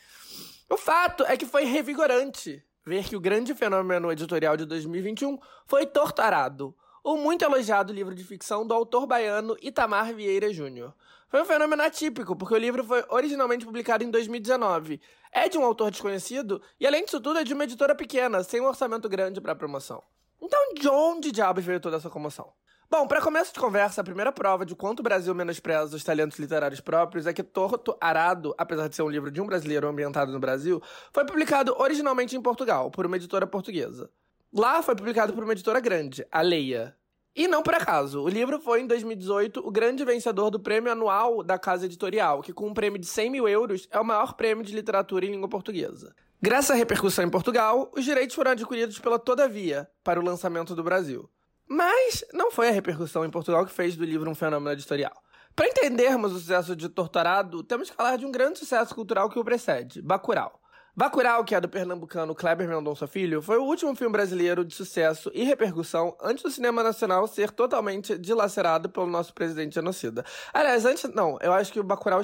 [0.70, 5.88] O fato é que foi revigorante ver que o grande fenômeno editorial de 2021 foi
[5.88, 10.94] Torturado, o muito elogiado livro de ficção do autor baiano Itamar Vieira Júnior.
[11.30, 15.02] Foi um fenômeno atípico, porque o livro foi originalmente publicado em 2019.
[15.32, 18.62] É de um autor desconhecido e, além disso tudo, é de uma editora pequena, sem
[18.62, 20.04] um orçamento grande para promoção.
[20.42, 22.52] Então, de onde diabos veio toda essa comoção?
[22.90, 26.38] Bom, para começo de conversa, a primeira prova de quanto o Brasil menospreza os talentos
[26.40, 30.32] literários próprios é que Torto Arado, apesar de ser um livro de um brasileiro ambientado
[30.32, 30.82] no Brasil,
[31.14, 34.10] foi publicado originalmente em Portugal, por uma editora portuguesa.
[34.52, 36.94] Lá foi publicado por uma editora grande, a Leia.
[37.34, 41.42] E não por acaso, o livro foi, em 2018, o grande vencedor do prêmio anual
[41.42, 44.66] da Casa Editorial, que com um prêmio de 100 mil euros é o maior prêmio
[44.66, 46.14] de literatura em língua portuguesa.
[46.42, 50.84] Graças à repercussão em Portugal, os direitos foram adquiridos pela Todavia para o lançamento do
[50.84, 51.30] Brasil.
[51.70, 55.14] Mas não foi a repercussão em Portugal que fez do livro um fenômeno editorial.
[55.56, 59.40] Para entendermos o sucesso de Torturado, temos que falar de um grande sucesso cultural que
[59.40, 60.61] o precede, Bacurau.
[60.96, 65.32] Bacurau, que é do pernambucano Kleber Mendonça Filho, foi o último filme brasileiro de sucesso
[65.34, 70.26] e repercussão antes do cinema nacional ser totalmente dilacerado pelo nosso presidente genocida.
[70.54, 72.22] Aliás, antes, não, eu acho que o Bacurau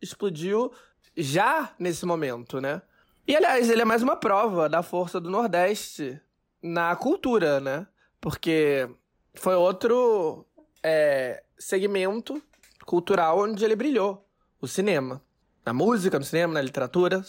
[0.00, 0.72] explodiu
[1.16, 2.82] já nesse momento, né?
[3.26, 6.20] E, aliás, ele é mais uma prova da força do Nordeste
[6.62, 7.86] na cultura, né?
[8.20, 8.88] Porque
[9.34, 10.46] foi outro
[10.82, 12.40] é, segmento
[12.84, 14.28] cultural onde ele brilhou.
[14.60, 15.20] O cinema.
[15.64, 17.24] Na música, no cinema, na literatura.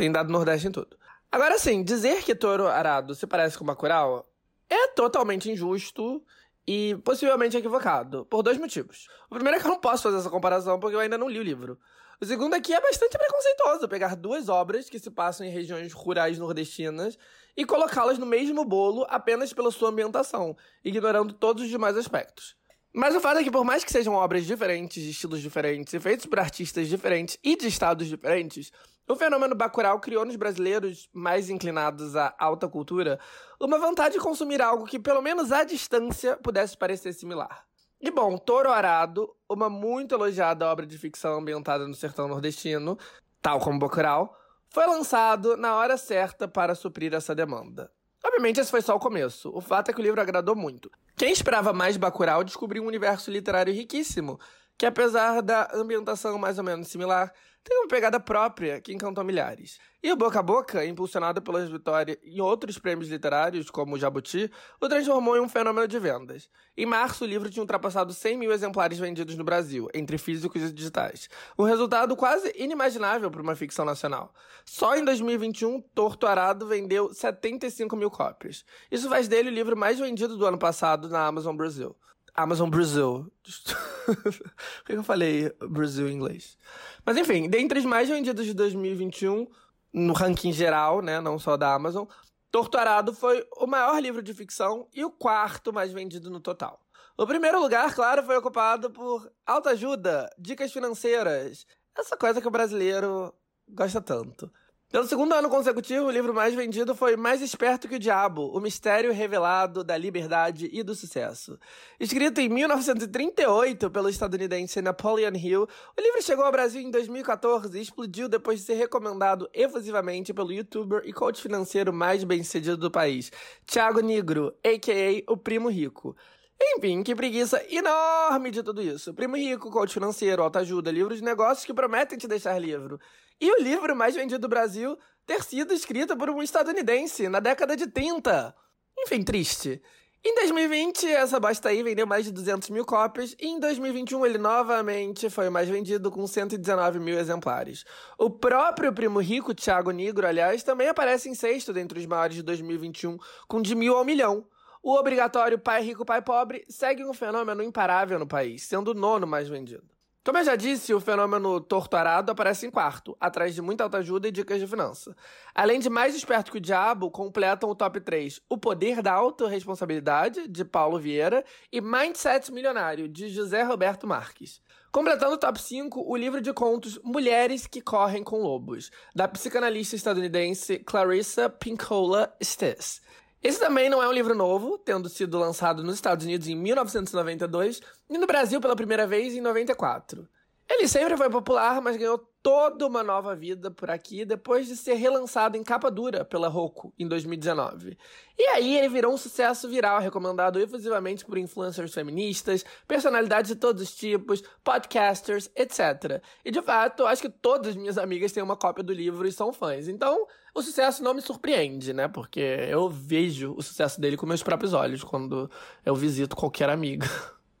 [0.00, 0.96] Tem dado Nordeste em tudo.
[1.30, 4.26] Agora, sim, dizer que Toro Arado se parece com Bacurau
[4.66, 6.24] é totalmente injusto
[6.66, 9.08] e possivelmente equivocado, por dois motivos.
[9.30, 11.38] O primeiro é que eu não posso fazer essa comparação porque eu ainda não li
[11.38, 11.78] o livro.
[12.18, 15.92] O segundo é que é bastante preconceituoso pegar duas obras que se passam em regiões
[15.92, 17.18] rurais nordestinas
[17.54, 22.56] e colocá-las no mesmo bolo apenas pela sua ambientação, ignorando todos os demais aspectos.
[22.92, 26.00] Mas o fato é que, por mais que sejam obras diferentes, de estilos diferentes, e
[26.00, 28.72] feitos por artistas diferentes e de estados diferentes,
[29.10, 33.18] o fenômeno Bacurau criou nos brasileiros mais inclinados à alta cultura
[33.60, 37.64] uma vontade de consumir algo que, pelo menos à distância, pudesse parecer similar.
[38.00, 42.96] E bom, Toro Arado, uma muito elogiada obra de ficção ambientada no sertão nordestino,
[43.42, 44.34] tal como Bacurau,
[44.70, 47.90] foi lançado na hora certa para suprir essa demanda.
[48.24, 49.50] Obviamente, esse foi só o começo.
[49.54, 50.90] O fato é que o livro agradou muito.
[51.16, 54.38] Quem esperava mais Bacurau descobriu um universo literário riquíssimo,
[54.78, 57.32] que apesar da ambientação mais ou menos similar,
[57.62, 59.78] tem uma pegada própria que encantou milhares.
[60.02, 64.50] E o Boca a Boca, impulsionado pelas vitórias em outros prêmios literários, como o Jabuti,
[64.80, 66.48] o transformou em um fenômeno de vendas.
[66.74, 70.72] Em março, o livro tinha ultrapassado 100 mil exemplares vendidos no Brasil, entre físicos e
[70.72, 71.28] digitais.
[71.58, 74.32] Um resultado quase inimaginável para uma ficção nacional.
[74.64, 78.64] Só em 2021, Torto Arado vendeu 75 mil cópias.
[78.90, 81.94] Isso faz dele o livro mais vendido do ano passado na Amazon Brasil.
[82.34, 83.30] Amazon Brasil.
[84.06, 86.58] Por que eu falei Brasil em inglês?
[87.04, 89.46] Mas enfim, dentre os mais vendidos de 2021,
[89.92, 92.06] no ranking geral, né, não só da Amazon,
[92.50, 96.80] Torturado foi o maior livro de ficção e o quarto mais vendido no total.
[97.16, 101.66] O primeiro lugar, claro, foi ocupado por autoajuda, dicas financeiras,
[101.96, 103.32] essa coisa que o brasileiro
[103.68, 104.50] gosta tanto.
[104.90, 108.58] Pelo segundo ano consecutivo, o livro mais vendido foi Mais Esperto que o Diabo, O
[108.58, 111.56] Mistério Revelado da Liberdade e do Sucesso.
[112.00, 117.80] Escrito em 1938 pelo estadunidense Napoleon Hill, o livro chegou ao Brasil em 2014 e
[117.80, 123.30] explodiu depois de ser recomendado efusivamente pelo youtuber e coach financeiro mais bem-sucedido do país,
[123.64, 125.32] Thiago Negro, a.k.a.
[125.32, 126.16] o Primo Rico.
[126.60, 129.14] Enfim, que preguiça enorme de tudo isso.
[129.14, 132.98] Primo rico, coach financeiro, autoajuda, livros de negócios que prometem te deixar livre.
[133.40, 137.74] E o livro mais vendido do Brasil ter sido escrito por um estadunidense na década
[137.74, 138.54] de 30.
[138.98, 139.80] Enfim, triste.
[140.22, 144.36] Em 2020, essa bosta aí vendeu mais de 200 mil cópias e em 2021 ele
[144.36, 147.86] novamente foi o mais vendido com 119 mil exemplares.
[148.18, 152.42] O próprio primo rico, Thiago Negro, aliás, também aparece em sexto dentre os maiores de
[152.42, 153.16] 2021,
[153.48, 154.46] com de mil ao milhão.
[154.82, 159.26] O obrigatório pai rico, pai pobre segue um fenômeno imparável no país, sendo o nono
[159.26, 159.99] mais vendido.
[160.22, 164.30] Como eu já disse, o fenômeno torturado aparece em quarto, atrás de muita autoajuda e
[164.30, 165.16] dicas de finança.
[165.54, 170.46] Além de Mais Esperto que o Diabo, completam o top 3 O Poder da Autoresponsabilidade,
[170.46, 171.42] de Paulo Vieira,
[171.72, 174.60] e Mindset Milionário, de José Roberto Marques.
[174.92, 179.96] Completando o top 5, o livro de contos Mulheres que Correm com Lobos, da psicanalista
[179.96, 183.00] estadunidense Clarissa Pinkola Estes.
[183.42, 187.80] Esse também não é um livro novo, tendo sido lançado nos Estados Unidos em 1992
[188.08, 190.28] e no Brasil pela primeira vez em 94.
[190.72, 194.94] Ele sempre foi popular, mas ganhou toda uma nova vida por aqui depois de ser
[194.94, 197.98] relançado em capa dura pela Roku em 2019.
[198.38, 203.82] E aí ele virou um sucesso viral, recomendado efusivamente por influencers feministas, personalidades de todos
[203.82, 206.22] os tipos, podcasters, etc.
[206.44, 209.32] E de fato, acho que todas as minhas amigas têm uma cópia do livro e
[209.32, 209.88] são fãs.
[209.88, 212.06] Então, o sucesso não me surpreende, né?
[212.06, 215.50] Porque eu vejo o sucesso dele com meus próprios olhos quando
[215.84, 217.10] eu visito qualquer amiga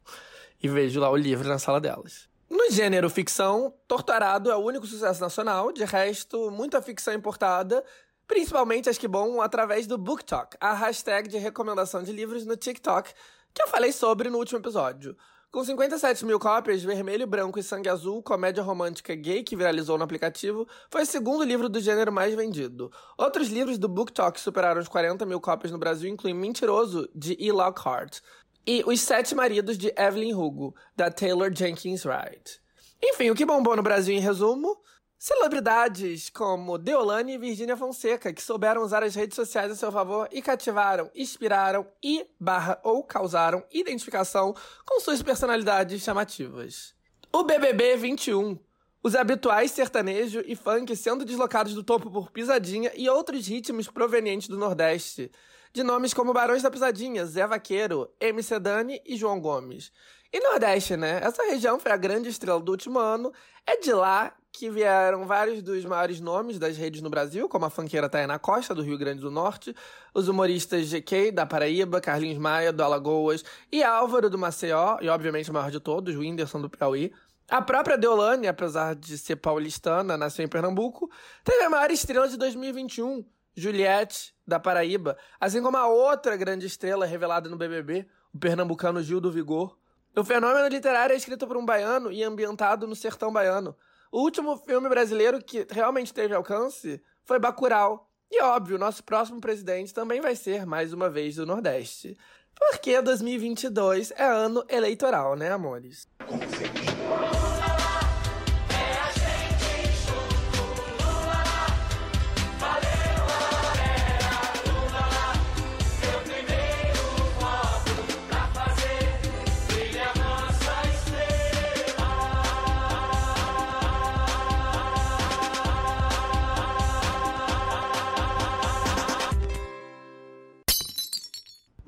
[0.62, 2.29] e vejo lá o livro na sala delas.
[2.50, 7.84] No gênero ficção, Torturado é o único sucesso nacional, de resto, muita ficção importada,
[8.26, 13.14] principalmente, acho que bom, através do BookTok, a hashtag de recomendação de livros no TikTok,
[13.54, 15.16] que eu falei sobre no último episódio.
[15.52, 20.04] Com 57 mil cópias, Vermelho, Branco e Sangue Azul, comédia romântica gay que viralizou no
[20.04, 22.90] aplicativo, foi o segundo livro do gênero mais vendido.
[23.18, 27.50] Outros livros do BookTok superaram os 40 mil cópias no Brasil incluem Mentiroso, de E.
[27.50, 28.20] Lockhart,
[28.66, 32.60] e Os Sete Maridos, de Evelyn Hugo, da Taylor Jenkins Wright.
[33.02, 34.76] Enfim, o que bombou no Brasil em resumo?
[35.18, 40.28] Celebridades como Deolane e Virginia Fonseca, que souberam usar as redes sociais a seu favor
[40.32, 44.54] e cativaram, inspiraram e barra ou causaram identificação
[44.86, 46.94] com suas personalidades chamativas.
[47.32, 48.58] O BBB 21.
[49.02, 54.46] Os habituais sertanejo e funk sendo deslocados do topo por pisadinha e outros ritmos provenientes
[54.46, 55.30] do Nordeste,
[55.72, 59.90] de nomes como Barões da Pisadinha, Zé Vaqueiro, MC Dani e João Gomes.
[60.30, 61.18] E Nordeste, né?
[61.22, 63.32] Essa região foi a grande estrela do último ano.
[63.66, 67.70] É de lá que vieram vários dos maiores nomes das redes no Brasil, como a
[67.70, 69.74] funkeira Tainá Costa, do Rio Grande do Norte,
[70.12, 75.50] os humoristas GK, da Paraíba, Carlinhos Maia, do Alagoas, e Álvaro do Maceió, e obviamente
[75.50, 77.12] o maior de todos, o Whindersson do Piauí.
[77.50, 81.10] A própria Deolane, apesar de ser paulistana, nasceu em Pernambuco,
[81.42, 83.24] teve a maior estrela de 2021,
[83.56, 89.20] Juliette, da Paraíba, assim como a outra grande estrela revelada no BBB, o pernambucano Gil
[89.20, 89.76] do Vigor.
[90.16, 93.76] O fenômeno literário é escrito por um baiano e ambientado no sertão baiano.
[94.12, 98.08] O último filme brasileiro que realmente teve alcance foi Bacurau.
[98.30, 102.16] E óbvio, nosso próximo presidente também vai ser, mais uma vez, do Nordeste.
[102.54, 106.06] Porque 2022 é ano eleitoral, né, amores?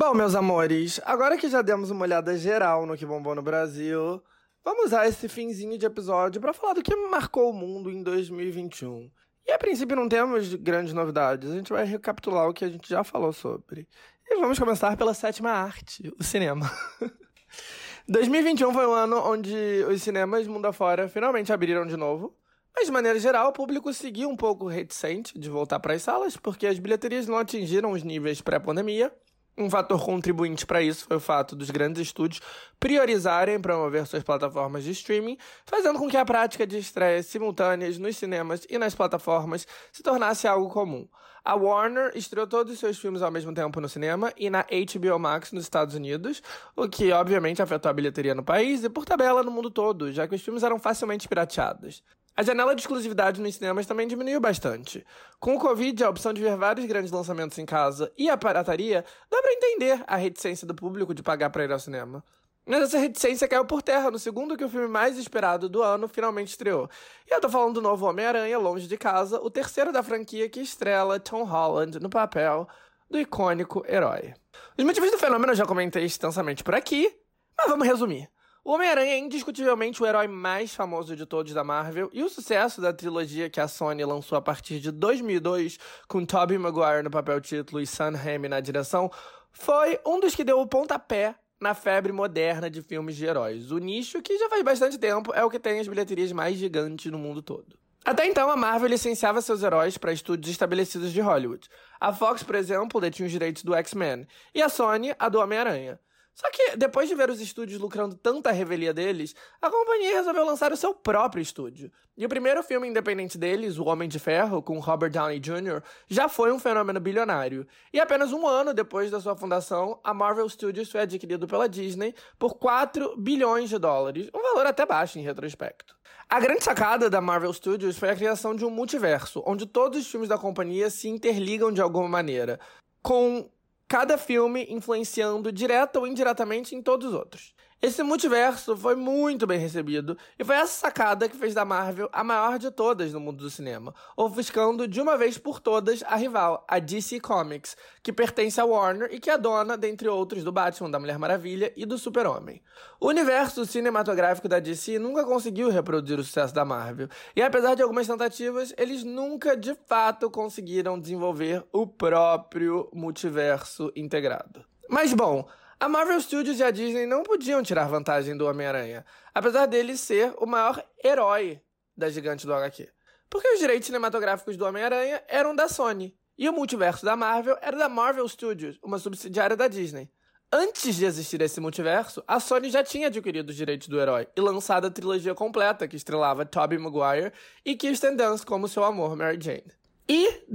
[0.05, 4.21] Bom, meus amores, agora que já demos uma olhada geral no que bombou no Brasil,
[4.65, 9.09] vamos usar esse finzinho de episódio para falar do que marcou o mundo em 2021.
[9.47, 12.89] E a princípio não temos grandes novidades, a gente vai recapitular o que a gente
[12.89, 13.87] já falou sobre.
[14.29, 16.69] E vamos começar pela sétima arte, o cinema.
[18.09, 19.55] 2021 foi um ano onde
[19.89, 22.37] os cinemas mundo afora finalmente abriram de novo.
[22.75, 26.37] Mas, de maneira geral, o público seguiu um pouco reticente de voltar para as salas,
[26.37, 29.13] porque as bilheterias não atingiram os níveis pré-pandemia
[29.57, 32.41] um fator contribuinte para isso foi o fato dos grandes estúdios
[32.81, 35.37] priorizarem promover suas plataformas de streaming,
[35.67, 40.49] fazendo com que a prática de estreias simultâneas nos cinemas e nas plataformas se tornasse
[40.49, 41.07] algo comum.
[41.45, 45.19] A Warner estreou todos os seus filmes ao mesmo tempo no cinema e na HBO
[45.19, 46.41] Max nos Estados Unidos,
[46.77, 50.27] o que obviamente afetou a bilheteria no país e por tabela no mundo todo, já
[50.29, 52.03] que os filmes eram facilmente pirateados.
[52.35, 55.05] A janela de exclusividade nos cinemas também diminuiu bastante.
[55.39, 59.05] Com o Covid, a opção de ver vários grandes lançamentos em casa e a parataria,
[59.31, 62.25] dá para entender a reticência do público de pagar para ir ao cinema.
[62.65, 66.09] Mas essa reticência caiu por terra no segundo que o filme mais esperado do ano
[66.09, 66.89] finalmente estreou.
[67.29, 70.61] E eu tô falando do novo Homem-Aranha, Longe de Casa, o terceiro da franquia que
[70.61, 72.67] estrela Tom Holland no papel
[73.11, 74.33] do icônico herói.
[74.79, 77.15] Os motivos do fenômeno eu já comentei extensamente por aqui,
[77.59, 78.31] mas vamos resumir.
[78.65, 82.81] O Homem-Aranha é indiscutivelmente o herói mais famoso de todos da Marvel, e o sucesso
[82.81, 87.41] da trilogia que a Sony lançou a partir de 2002, com Tobey Maguire no papel
[87.41, 89.11] título e Sam Raimi na direção,
[89.51, 93.73] foi um dos que deu o pontapé na febre moderna de filmes de heróis.
[93.73, 97.11] O nicho, que já faz bastante tempo, é o que tem as bilheterias mais gigantes
[97.11, 97.77] no mundo todo.
[98.05, 101.69] Até então, a Marvel licenciava seus heróis para estúdios estabelecidos de Hollywood.
[102.01, 105.99] A Fox, por exemplo, detinha os direitos do X-Men, e a Sony, a do Homem-Aranha.
[106.35, 110.73] Só que, depois de ver os estúdios lucrando tanta revelia deles, a companhia resolveu lançar
[110.73, 111.93] o seu próprio estúdio.
[112.17, 116.29] E o primeiro filme independente deles, O Homem de Ferro, com Robert Downey Jr., já
[116.29, 117.67] foi um fenômeno bilionário.
[117.93, 122.15] E apenas um ano depois da sua fundação, a Marvel Studios foi adquirido pela Disney
[122.39, 125.95] por 4 bilhões de dólares, um valor até baixo em retrospecto.
[126.29, 130.11] A grande sacada da Marvel Studios foi a criação de um multiverso, onde todos os
[130.11, 132.59] filmes da companhia se interligam de alguma maneira,
[133.03, 133.51] com
[133.93, 137.53] cada filme influenciando direta ou indiretamente em todos os outros.
[137.85, 142.23] Esse multiverso foi muito bem recebido e foi essa sacada que fez da Marvel a
[142.23, 146.65] maior de todas no mundo do cinema, ofuscando de uma vez por todas a rival,
[146.69, 150.93] a DC Comics, que pertence à Warner e que é dona, dentre outros, do Batman,
[150.93, 152.63] da Mulher Maravilha e do Super-Homem.
[153.01, 157.83] O universo cinematográfico da DC nunca conseguiu reproduzir o sucesso da Marvel, e apesar de
[157.83, 164.65] algumas tentativas, eles nunca de fato conseguiram desenvolver o próprio multiverso integrado.
[164.89, 165.49] Mas bom,
[165.83, 169.05] a Marvel Studios e a Disney não podiam tirar vantagem do Homem-Aranha,
[169.35, 171.61] apesar dele ser o maior herói
[171.97, 172.89] da gigante do HQ.
[173.29, 177.77] Porque os direitos cinematográficos do Homem-Aranha eram da Sony, e o multiverso da Marvel era
[177.77, 180.09] da Marvel Studios, uma subsidiária da Disney.
[180.53, 184.41] Antes de existir esse multiverso, a Sony já tinha adquirido os direitos do herói e
[184.41, 187.33] lançado a trilogia completa que estrelava Tobey Maguire
[187.65, 189.73] e Kirsten Dunst como seu amor Mary Jane.
[190.09, 190.47] E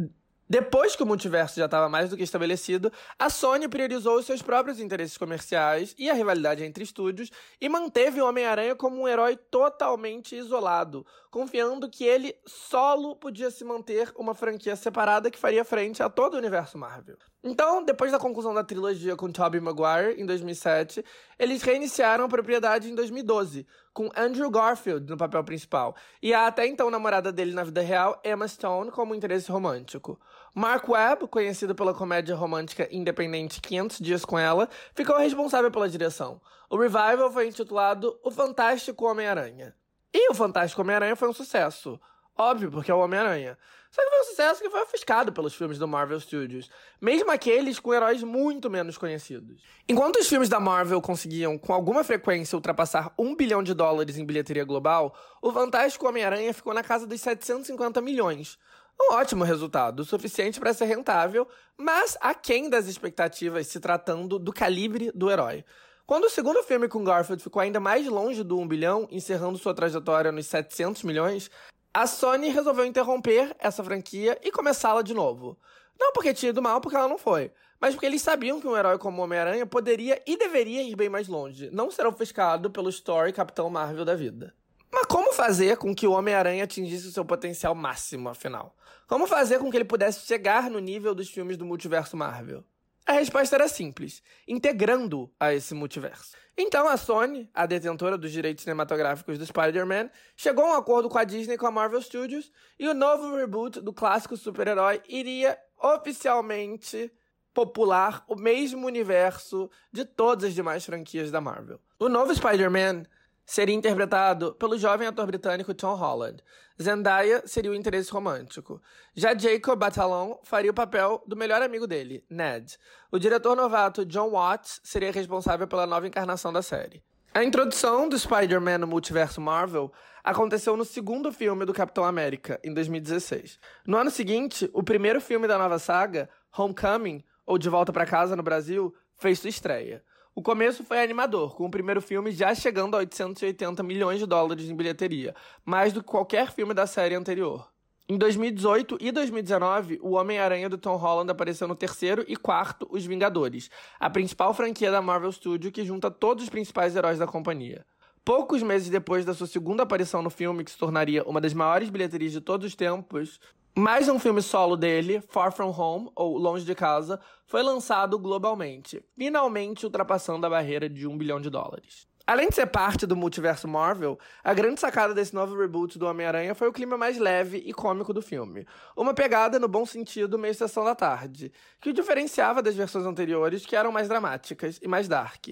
[0.49, 4.41] depois que o multiverso já estava mais do que estabelecido, a Sony priorizou os seus
[4.41, 7.29] próprios interesses comerciais e a rivalidade entre estúdios
[7.59, 11.05] e manteve o Homem-Aranha como um herói totalmente isolado,
[11.37, 16.33] confiando que ele solo podia se manter uma franquia separada que faria frente a todo
[16.33, 17.15] o universo Marvel.
[17.43, 21.05] Então, depois da conclusão da trilogia com Tobey Maguire em 2007,
[21.37, 26.65] eles reiniciaram a propriedade em 2012, com Andrew Garfield no papel principal, e a até
[26.65, 30.19] então namorada dele na vida real, Emma Stone, como interesse romântico.
[30.55, 36.41] Mark Webb, conhecido pela comédia romântica independente 500 Dias com Ela, ficou responsável pela direção.
[36.67, 39.75] O revival foi intitulado O Fantástico Homem-Aranha.
[40.19, 42.01] E o Fantástico Homem-Aranha foi um sucesso.
[42.35, 43.55] Óbvio, porque é o Homem-Aranha.
[43.91, 47.79] Só que foi um sucesso que foi ofuscado pelos filmes do Marvel Studios, mesmo aqueles
[47.79, 49.61] com heróis muito menos conhecidos.
[49.87, 54.25] Enquanto os filmes da Marvel conseguiam, com alguma frequência, ultrapassar um bilhão de dólares em
[54.25, 58.57] bilheteria global, o Fantástico Homem-Aranha ficou na casa dos 750 milhões.
[58.99, 64.51] Um ótimo resultado, o suficiente para ser rentável, mas aquém das expectativas se tratando do
[64.51, 65.63] calibre do herói.
[66.07, 69.73] Quando o segundo filme com Garfield ficou ainda mais longe do 1 bilhão, encerrando sua
[69.73, 71.51] trajetória nos 700 milhões,
[71.93, 75.59] a Sony resolveu interromper essa franquia e começá-la de novo.
[75.99, 78.77] Não porque tinha ido mal, porque ela não foi, mas porque eles sabiam que um
[78.77, 83.33] herói como Homem-Aranha poderia e deveria ir bem mais longe, não ser ofuscado pelo Story
[83.33, 84.55] Capitão Marvel da vida.
[84.89, 88.73] Mas como fazer com que o Homem-Aranha atingisse o seu potencial máximo, afinal?
[89.09, 92.63] Como fazer com que ele pudesse chegar no nível dos filmes do multiverso Marvel?
[93.07, 96.35] A resposta era simples: integrando a esse multiverso.
[96.57, 101.17] Então a Sony, a detentora dos direitos cinematográficos do Spider-Man, chegou a um acordo com
[101.17, 105.57] a Disney e com a Marvel Studios e o novo reboot do clássico super-herói iria
[105.81, 107.09] oficialmente
[107.53, 111.79] popular o mesmo universo de todas as demais franquias da Marvel.
[111.97, 113.03] O novo Spider-Man
[113.47, 116.43] seria interpretado pelo jovem ator britânico Tom Holland.
[116.79, 118.81] Zendaya seria o interesse romântico.
[119.15, 122.77] Já Jacob Batalon faria o papel do melhor amigo dele, Ned.
[123.09, 127.01] O diretor novato John Watts seria responsável pela nova encarnação da série.
[127.33, 129.93] A introdução do Spider-Man no multiverso Marvel
[130.23, 133.59] aconteceu no segundo filme do Capitão América, em 2016.
[133.85, 138.35] No ano seguinte, o primeiro filme da nova saga, Homecoming, ou De Volta para Casa
[138.35, 140.03] no Brasil, fez sua estreia.
[140.37, 144.69] O começo foi animador, com o primeiro filme já chegando a 880 milhões de dólares
[144.69, 145.33] em bilheteria,
[145.65, 147.67] mais do que qualquer filme da série anterior.
[148.07, 153.03] Em 2018 e 2019, o Homem-Aranha do Tom Holland apareceu no terceiro e quarto Os
[153.03, 157.83] Vingadores, a principal franquia da Marvel Studios que junta todos os principais heróis da companhia.
[158.23, 161.89] Poucos meses depois da sua segunda aparição no filme, que se tornaria uma das maiores
[161.89, 163.39] bilheterias de todos os tempos,
[163.77, 169.05] mais um filme solo dele, Far From Home, ou Longe de Casa, foi lançado globalmente,
[169.15, 172.07] finalmente ultrapassando a barreira de um bilhão de dólares.
[172.25, 176.55] Além de ser parte do multiverso Marvel, a grande sacada desse novo reboot do Homem-Aranha
[176.55, 178.65] foi o clima mais leve e cômico do filme.
[178.97, 183.65] Uma pegada, no bom sentido, meio sessão da tarde, que o diferenciava das versões anteriores,
[183.65, 185.49] que eram mais dramáticas e mais dark.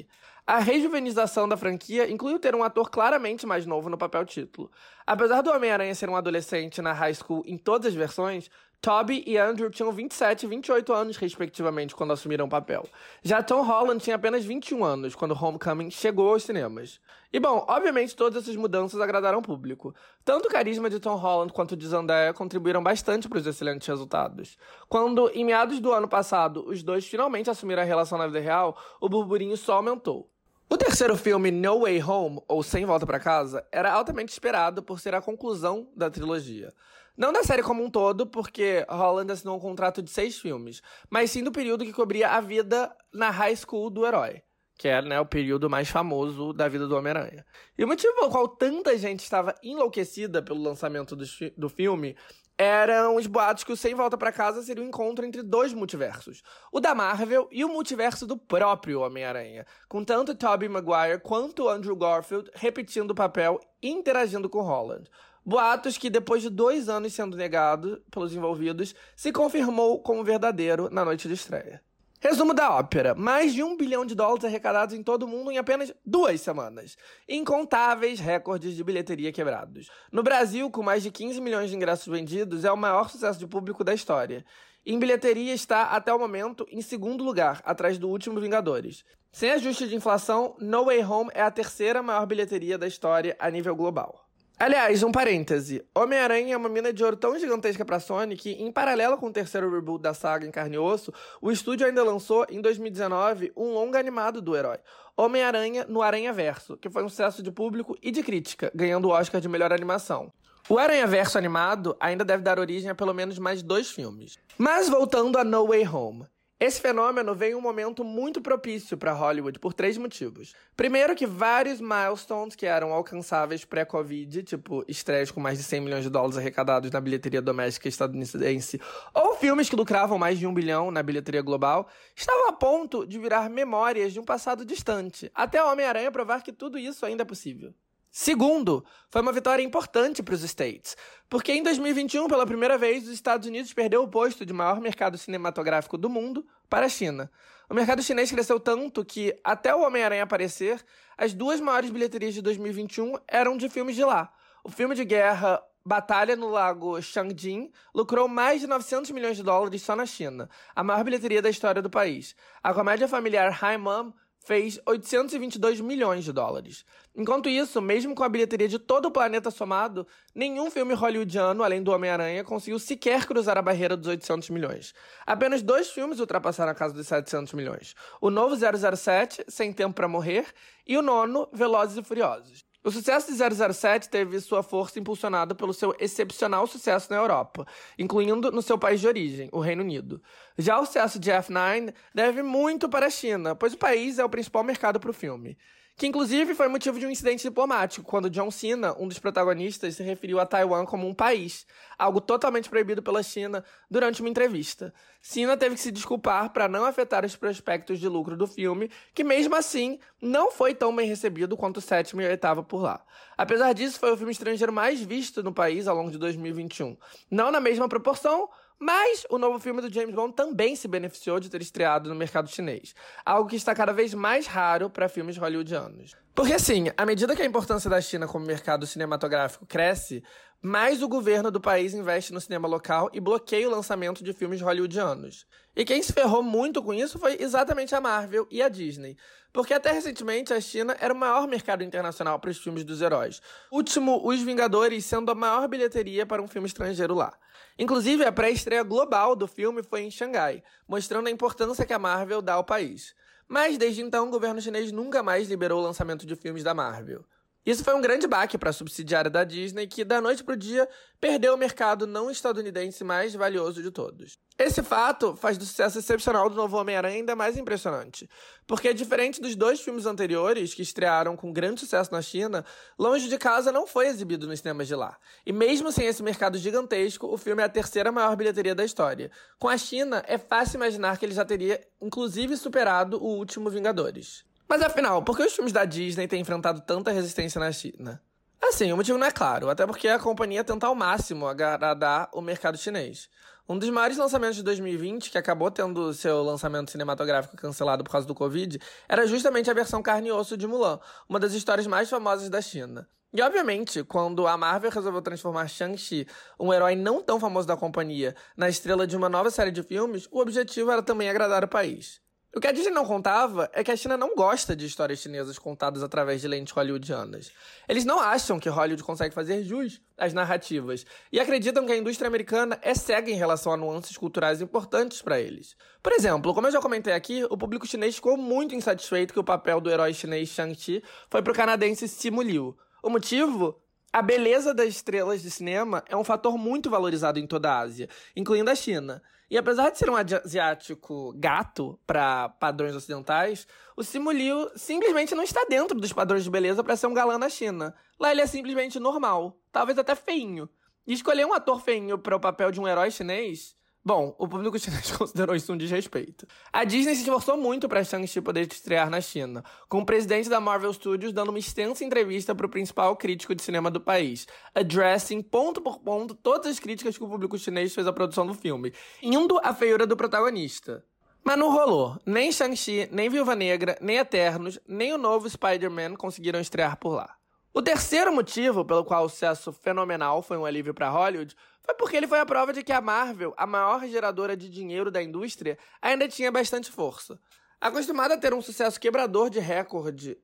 [0.47, 4.69] A rejuvenização da franquia incluiu ter um ator claramente mais novo no papel título.
[5.03, 9.39] Apesar do Homem-Aranha ser um adolescente na high school em todas as versões, Toby e
[9.39, 12.87] Andrew tinham 27 e 28 anos, respectivamente, quando assumiram o papel.
[13.23, 17.01] Já Tom Holland tinha apenas 21 anos, quando Homecoming chegou aos cinemas.
[17.33, 19.95] E bom, obviamente todas essas mudanças agradaram o público.
[20.23, 24.59] Tanto o carisma de Tom Holland quanto de Zendaya contribuíram bastante para os excelentes resultados.
[24.87, 28.77] Quando, em meados do ano passado, os dois finalmente assumiram a relação na vida real,
[29.01, 30.34] o burburinho só aumentou.
[30.67, 34.99] O terceiro filme, No Way Home, ou Sem Volta para Casa, era altamente esperado por
[34.99, 36.73] ser a conclusão da trilogia.
[37.15, 41.29] Não da série como um todo, porque Holland assinou um contrato de seis filmes, mas
[41.29, 44.41] sim do período que cobria a vida na high school do herói,
[44.75, 47.45] que é né, o período mais famoso da vida do Homem-Aranha.
[47.77, 51.25] E o motivo pelo qual tanta gente estava enlouquecida pelo lançamento do,
[51.55, 52.17] do filme
[52.57, 56.41] eram os boatos que o Sem Volta para Casa seria um encontro entre dois multiversos,
[56.71, 61.95] o da Marvel e o multiverso do próprio Homem-Aranha, com tanto Tobey Maguire quanto Andrew
[61.95, 65.09] Garfield repetindo o papel e interagindo com Holland.
[65.45, 71.05] Boatos que, depois de dois anos sendo negado pelos envolvidos, se confirmou como verdadeiro na
[71.05, 71.84] noite de estreia.
[72.27, 75.59] Resumo da ópera: mais de um bilhão de dólares arrecadados em todo o mundo em
[75.59, 76.97] apenas duas semanas.
[77.29, 79.91] Incontáveis recordes de bilheteria quebrados.
[80.11, 83.45] No Brasil, com mais de 15 milhões de ingressos vendidos, é o maior sucesso de
[83.45, 84.43] público da história.
[84.83, 89.05] Em bilheteria está, até o momento, em segundo lugar, atrás do último Vingadores.
[89.31, 93.51] Sem ajuste de inflação, No Way Home é a terceira maior bilheteria da história a
[93.51, 94.24] nível global.
[94.57, 95.83] Aliás, um parêntese.
[95.93, 99.31] Homem-Aranha é uma mina de ouro tão gigantesca pra Sony que, em paralelo com o
[99.31, 101.11] terceiro reboot da saga em carne e osso,
[101.41, 104.77] o estúdio ainda lançou, em 2019, um longa animado do herói.
[105.17, 109.11] Homem-Aranha no Aranha Verso, que foi um sucesso de público e de crítica, ganhando o
[109.11, 110.31] Oscar de melhor animação.
[110.69, 114.37] O Aranha Verso animado ainda deve dar origem a pelo menos mais dois filmes.
[114.57, 116.25] Mas voltando a No Way Home.
[116.57, 120.53] Esse fenômeno vem em um momento muito propício para Hollywood por três motivos.
[120.73, 126.03] Primeiro, que vários milestones que eram alcançáveis pré-Covid, tipo estreias com mais de 100 milhões
[126.03, 128.79] de dólares arrecadados na bilheteria doméstica estadunidense,
[129.13, 133.19] ou filmes que lucravam mais de um bilhão na bilheteria global, estavam a ponto de
[133.19, 137.73] virar memórias de um passado distante, até Homem-Aranha provar que tudo isso ainda é possível.
[138.17, 140.95] Segundo, foi uma vitória importante para os States,
[141.29, 145.17] porque em 2021, pela primeira vez, os Estados Unidos perdeu o posto de maior mercado
[145.17, 147.29] cinematográfico do mundo para a China.
[147.69, 150.81] O mercado chinês cresceu tanto que, até o Homem-Aranha aparecer,
[151.17, 154.31] as duas maiores bilheterias de 2021 eram de filmes de lá.
[154.63, 159.81] O filme de guerra Batalha no Lago Changjin lucrou mais de 900 milhões de dólares
[159.81, 162.33] só na China, a maior bilheteria da história do país.
[162.63, 164.13] A comédia familiar Hi Mom
[164.45, 166.85] fez 822 milhões de dólares.
[167.17, 171.81] Enquanto isso, mesmo com a bilheteria de todo o planeta somado, nenhum filme hollywoodiano, além
[171.81, 174.93] do Homem-Aranha, conseguiu sequer cruzar a barreira dos 800 milhões.
[175.25, 177.95] Apenas dois filmes ultrapassaram a casa dos 700 milhões.
[178.19, 180.45] O novo 007, Sem Tempo para Morrer,
[180.85, 182.65] e o nono, Velozes e Furiosos.
[182.83, 187.65] O sucesso de 007 teve sua força impulsionada pelo seu excepcional sucesso na Europa,
[187.97, 190.21] incluindo no seu país de origem, o Reino Unido.
[190.57, 194.29] Já o sucesso de F9 deve muito para a China, pois o país é o
[194.29, 195.57] principal mercado para o filme
[195.97, 200.03] que inclusive foi motivo de um incidente diplomático, quando John Cena, um dos protagonistas, se
[200.03, 201.65] referiu a Taiwan como um país,
[201.97, 204.93] algo totalmente proibido pela China durante uma entrevista.
[205.21, 209.23] Cena teve que se desculpar para não afetar os prospectos de lucro do filme, que
[209.23, 213.01] mesmo assim não foi tão bem recebido quanto o sétimo e oitavo por lá.
[213.37, 216.97] Apesar disso, foi o filme estrangeiro mais visto no país ao longo de 2021.
[217.31, 218.49] Não na mesma proporção,
[218.79, 222.49] mas o novo filme do James Bond também se beneficiou de ter estreado no mercado
[222.49, 222.93] chinês,
[223.25, 226.15] algo que está cada vez mais raro para filmes hollywoodianos.
[226.33, 230.21] Porque assim, à medida que a importância da China como mercado cinematográfico cresce,
[230.65, 234.61] mais o governo do país investe no cinema local e bloqueia o lançamento de filmes
[234.61, 235.45] hollywoodianos.
[235.75, 239.15] E quem se ferrou muito com isso foi exatamente a Marvel e a Disney,
[239.53, 243.43] porque até recentemente a China era o maior mercado internacional para os filmes dos heróis.
[243.71, 247.37] Último, Os Vingadores sendo a maior bilheteria para um filme estrangeiro lá.
[247.77, 252.41] Inclusive, a pré-estreia global do filme foi em Xangai, mostrando a importância que a Marvel
[252.41, 253.13] dá ao país.
[253.47, 257.23] Mas desde então, o governo chinês nunca mais liberou o lançamento de filmes da Marvel.
[257.65, 260.57] Isso foi um grande baque para a subsidiária da Disney, que da noite para o
[260.57, 260.87] dia
[261.19, 264.37] perdeu o mercado não estadunidense mais valioso de todos.
[264.57, 268.29] Esse fato faz do sucesso excepcional do novo Homem-Aranha ainda mais impressionante,
[268.67, 272.63] porque diferente dos dois filmes anteriores que estrearam com grande sucesso na China,
[272.99, 275.17] Longe de Casa não foi exibido nos cinemas de lá.
[275.43, 279.31] E mesmo sem esse mercado gigantesco, o filme é a terceira maior bilheteria da história.
[279.57, 284.45] Com a China, é fácil imaginar que ele já teria inclusive superado o último Vingadores.
[284.67, 288.21] Mas afinal, por que os filmes da Disney têm enfrentado tanta resistência na China?
[288.61, 292.41] Assim, o motivo não é claro, até porque a companhia tenta ao máximo agradar o
[292.41, 293.29] mercado chinês.
[293.69, 298.27] Um dos maiores lançamentos de 2020, que acabou tendo seu lançamento cinematográfico cancelado por causa
[298.27, 302.09] do Covid, era justamente a versão carne e osso de Mulan, uma das histórias mais
[302.09, 303.07] famosas da China.
[303.33, 306.27] E obviamente, quando a Marvel resolveu transformar Shang-Chi,
[306.59, 310.27] um herói não tão famoso da companhia, na estrela de uma nova série de filmes,
[310.31, 312.24] o objetivo era também agradar o país.
[312.55, 315.59] O que a Disney não contava é que a China não gosta de histórias chinesas
[315.59, 317.51] contadas através de lentes hollywoodianas.
[317.85, 322.29] Eles não acham que Hollywood consegue fazer jus às narrativas e acreditam que a indústria
[322.29, 325.75] americana é cega em relação a nuances culturais importantes para eles.
[326.01, 329.43] Por exemplo, como eu já comentei aqui, o público chinês ficou muito insatisfeito que o
[329.43, 332.77] papel do herói chinês Shang-Chi foi para o canadense Simu Liu.
[333.03, 333.84] O motivo?
[334.15, 338.07] A beleza das estrelas de cinema é um fator muito valorizado em toda a Ásia,
[338.33, 339.21] incluindo a China.
[339.51, 345.43] E apesar de ser um asiático gato para padrões ocidentais, o Simu Liu simplesmente não
[345.43, 347.93] está dentro dos padrões de beleza para ser um galã na China.
[348.17, 350.69] Lá ele é simplesmente normal, talvez até feinho.
[351.05, 353.75] E escolher um ator feinho para o papel de um herói chinês
[354.07, 356.45] Bom, o público chinês considerou isso um desrespeito.
[356.71, 360.59] A Disney se esforçou muito para Shang-Chi poder estrear na China, com o presidente da
[360.59, 364.45] Marvel Studios dando uma extensa entrevista para o principal crítico de cinema do país,
[364.75, 368.53] addressing ponto por ponto todas as críticas que o público chinês fez à produção do
[368.53, 371.03] filme, indo à feiura do protagonista.
[371.43, 372.15] Mas não rolou.
[372.27, 377.35] Nem Shang-Chi, nem Viúva Negra, nem Eternos, nem o novo Spider-Man conseguiram estrear por lá.
[377.73, 381.53] O terceiro motivo pelo qual o sucesso fenomenal foi um alívio para Hollywood
[381.85, 385.11] foi porque ele foi a prova de que a Marvel, a maior geradora de dinheiro
[385.11, 387.39] da indústria, ainda tinha bastante força.
[387.79, 390.37] Acostumada a ter um sucesso quebrador de recorde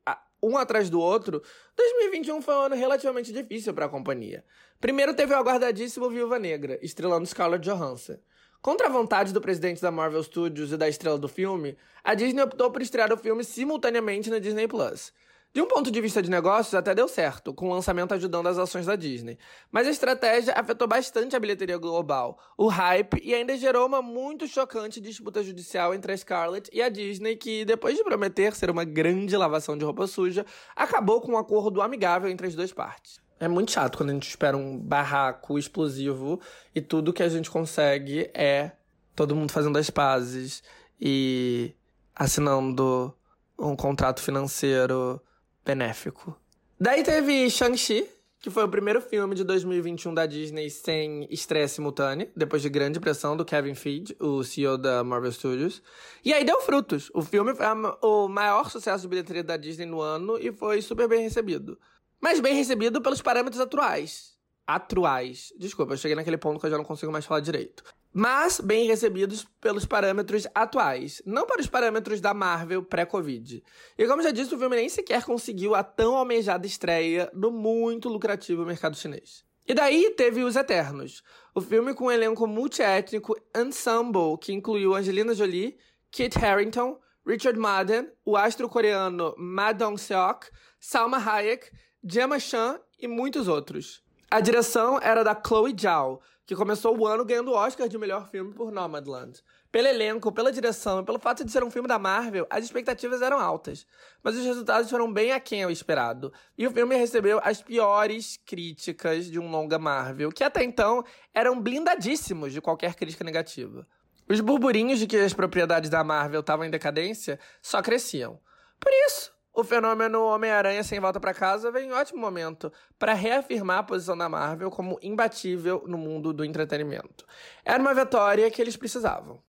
[0.43, 1.41] um atrás do outro,
[1.75, 4.43] 2021 foi um ano relativamente difícil para a companhia.
[4.79, 8.17] Primeiro teve o aguardadíssimo Viúva Negra, estrelando Scarlett Johansson.
[8.61, 12.41] Contra a vontade do presidente da Marvel Studios e da estrela do filme, a Disney
[12.41, 15.13] optou por estrear o filme simultaneamente na Disney Plus.
[15.53, 18.57] De um ponto de vista de negócios, até deu certo, com o lançamento ajudando as
[18.57, 19.37] ações da Disney.
[19.69, 24.47] Mas a estratégia afetou bastante a bilheteria global, o hype e ainda gerou uma muito
[24.47, 28.85] chocante disputa judicial entre a Scarlett e a Disney, que, depois de prometer ser uma
[28.85, 33.19] grande lavação de roupa suja, acabou com um acordo amigável entre as duas partes.
[33.37, 36.39] É muito chato quando a gente espera um barraco explosivo
[36.73, 38.71] e tudo que a gente consegue é
[39.13, 40.63] todo mundo fazendo as pazes
[40.97, 41.75] e
[42.15, 43.13] assinando
[43.59, 45.21] um contrato financeiro
[45.65, 46.35] benéfico.
[46.79, 48.07] Daí teve Shang-Chi,
[48.39, 52.99] que foi o primeiro filme de 2021 da Disney sem estreia simultânea, depois de grande
[52.99, 55.81] pressão do Kevin Feige, o CEO da Marvel Studios.
[56.25, 57.11] E aí deu frutos.
[57.13, 57.65] O filme foi
[58.01, 61.77] o maior sucesso de bilheteria da Disney no ano e foi super bem recebido
[62.21, 64.37] mas bem recebido pelos parâmetros atuais.
[64.65, 65.51] Atuais.
[65.57, 67.83] Desculpa, eu cheguei naquele ponto que eu já não consigo mais falar direito.
[68.13, 73.63] Mas bem recebidos pelos parâmetros atuais, não para os parâmetros da Marvel pré-Covid.
[73.97, 78.09] E como já disse, o filme nem sequer conseguiu a tão almejada estreia no muito
[78.09, 79.45] lucrativo mercado chinês.
[79.65, 81.23] E daí teve Os Eternos,
[81.55, 85.77] o filme com um elenco multiétnico ensemble que incluiu Angelina Jolie,
[86.11, 90.47] Kit Harington, Richard Madden, o astro coreano Ma Dong-seok,
[90.79, 91.71] Salma Hayek
[92.03, 94.03] Gemma Chan e muitos outros.
[94.29, 98.29] A direção era da Chloe Zhao, que começou o ano ganhando o Oscar de melhor
[98.29, 99.41] filme por Nomadland.
[99.71, 103.21] Pelo elenco, pela direção e pelo fato de ser um filme da Marvel, as expectativas
[103.21, 103.85] eram altas,
[104.21, 106.33] mas os resultados foram bem aquém ao esperado.
[106.57, 111.03] E o filme recebeu as piores críticas de um longa Marvel, que até então
[111.33, 113.87] eram blindadíssimos de qualquer crítica negativa.
[114.27, 118.39] Os burburinhos de que as propriedades da Marvel estavam em decadência só cresciam.
[118.79, 119.31] Por isso,
[119.61, 124.17] o fenômeno Homem-Aranha sem volta para casa vem em ótimo momento para reafirmar a posição
[124.17, 127.25] da Marvel como imbatível no mundo do entretenimento.
[127.63, 129.41] Era uma vitória que eles precisavam.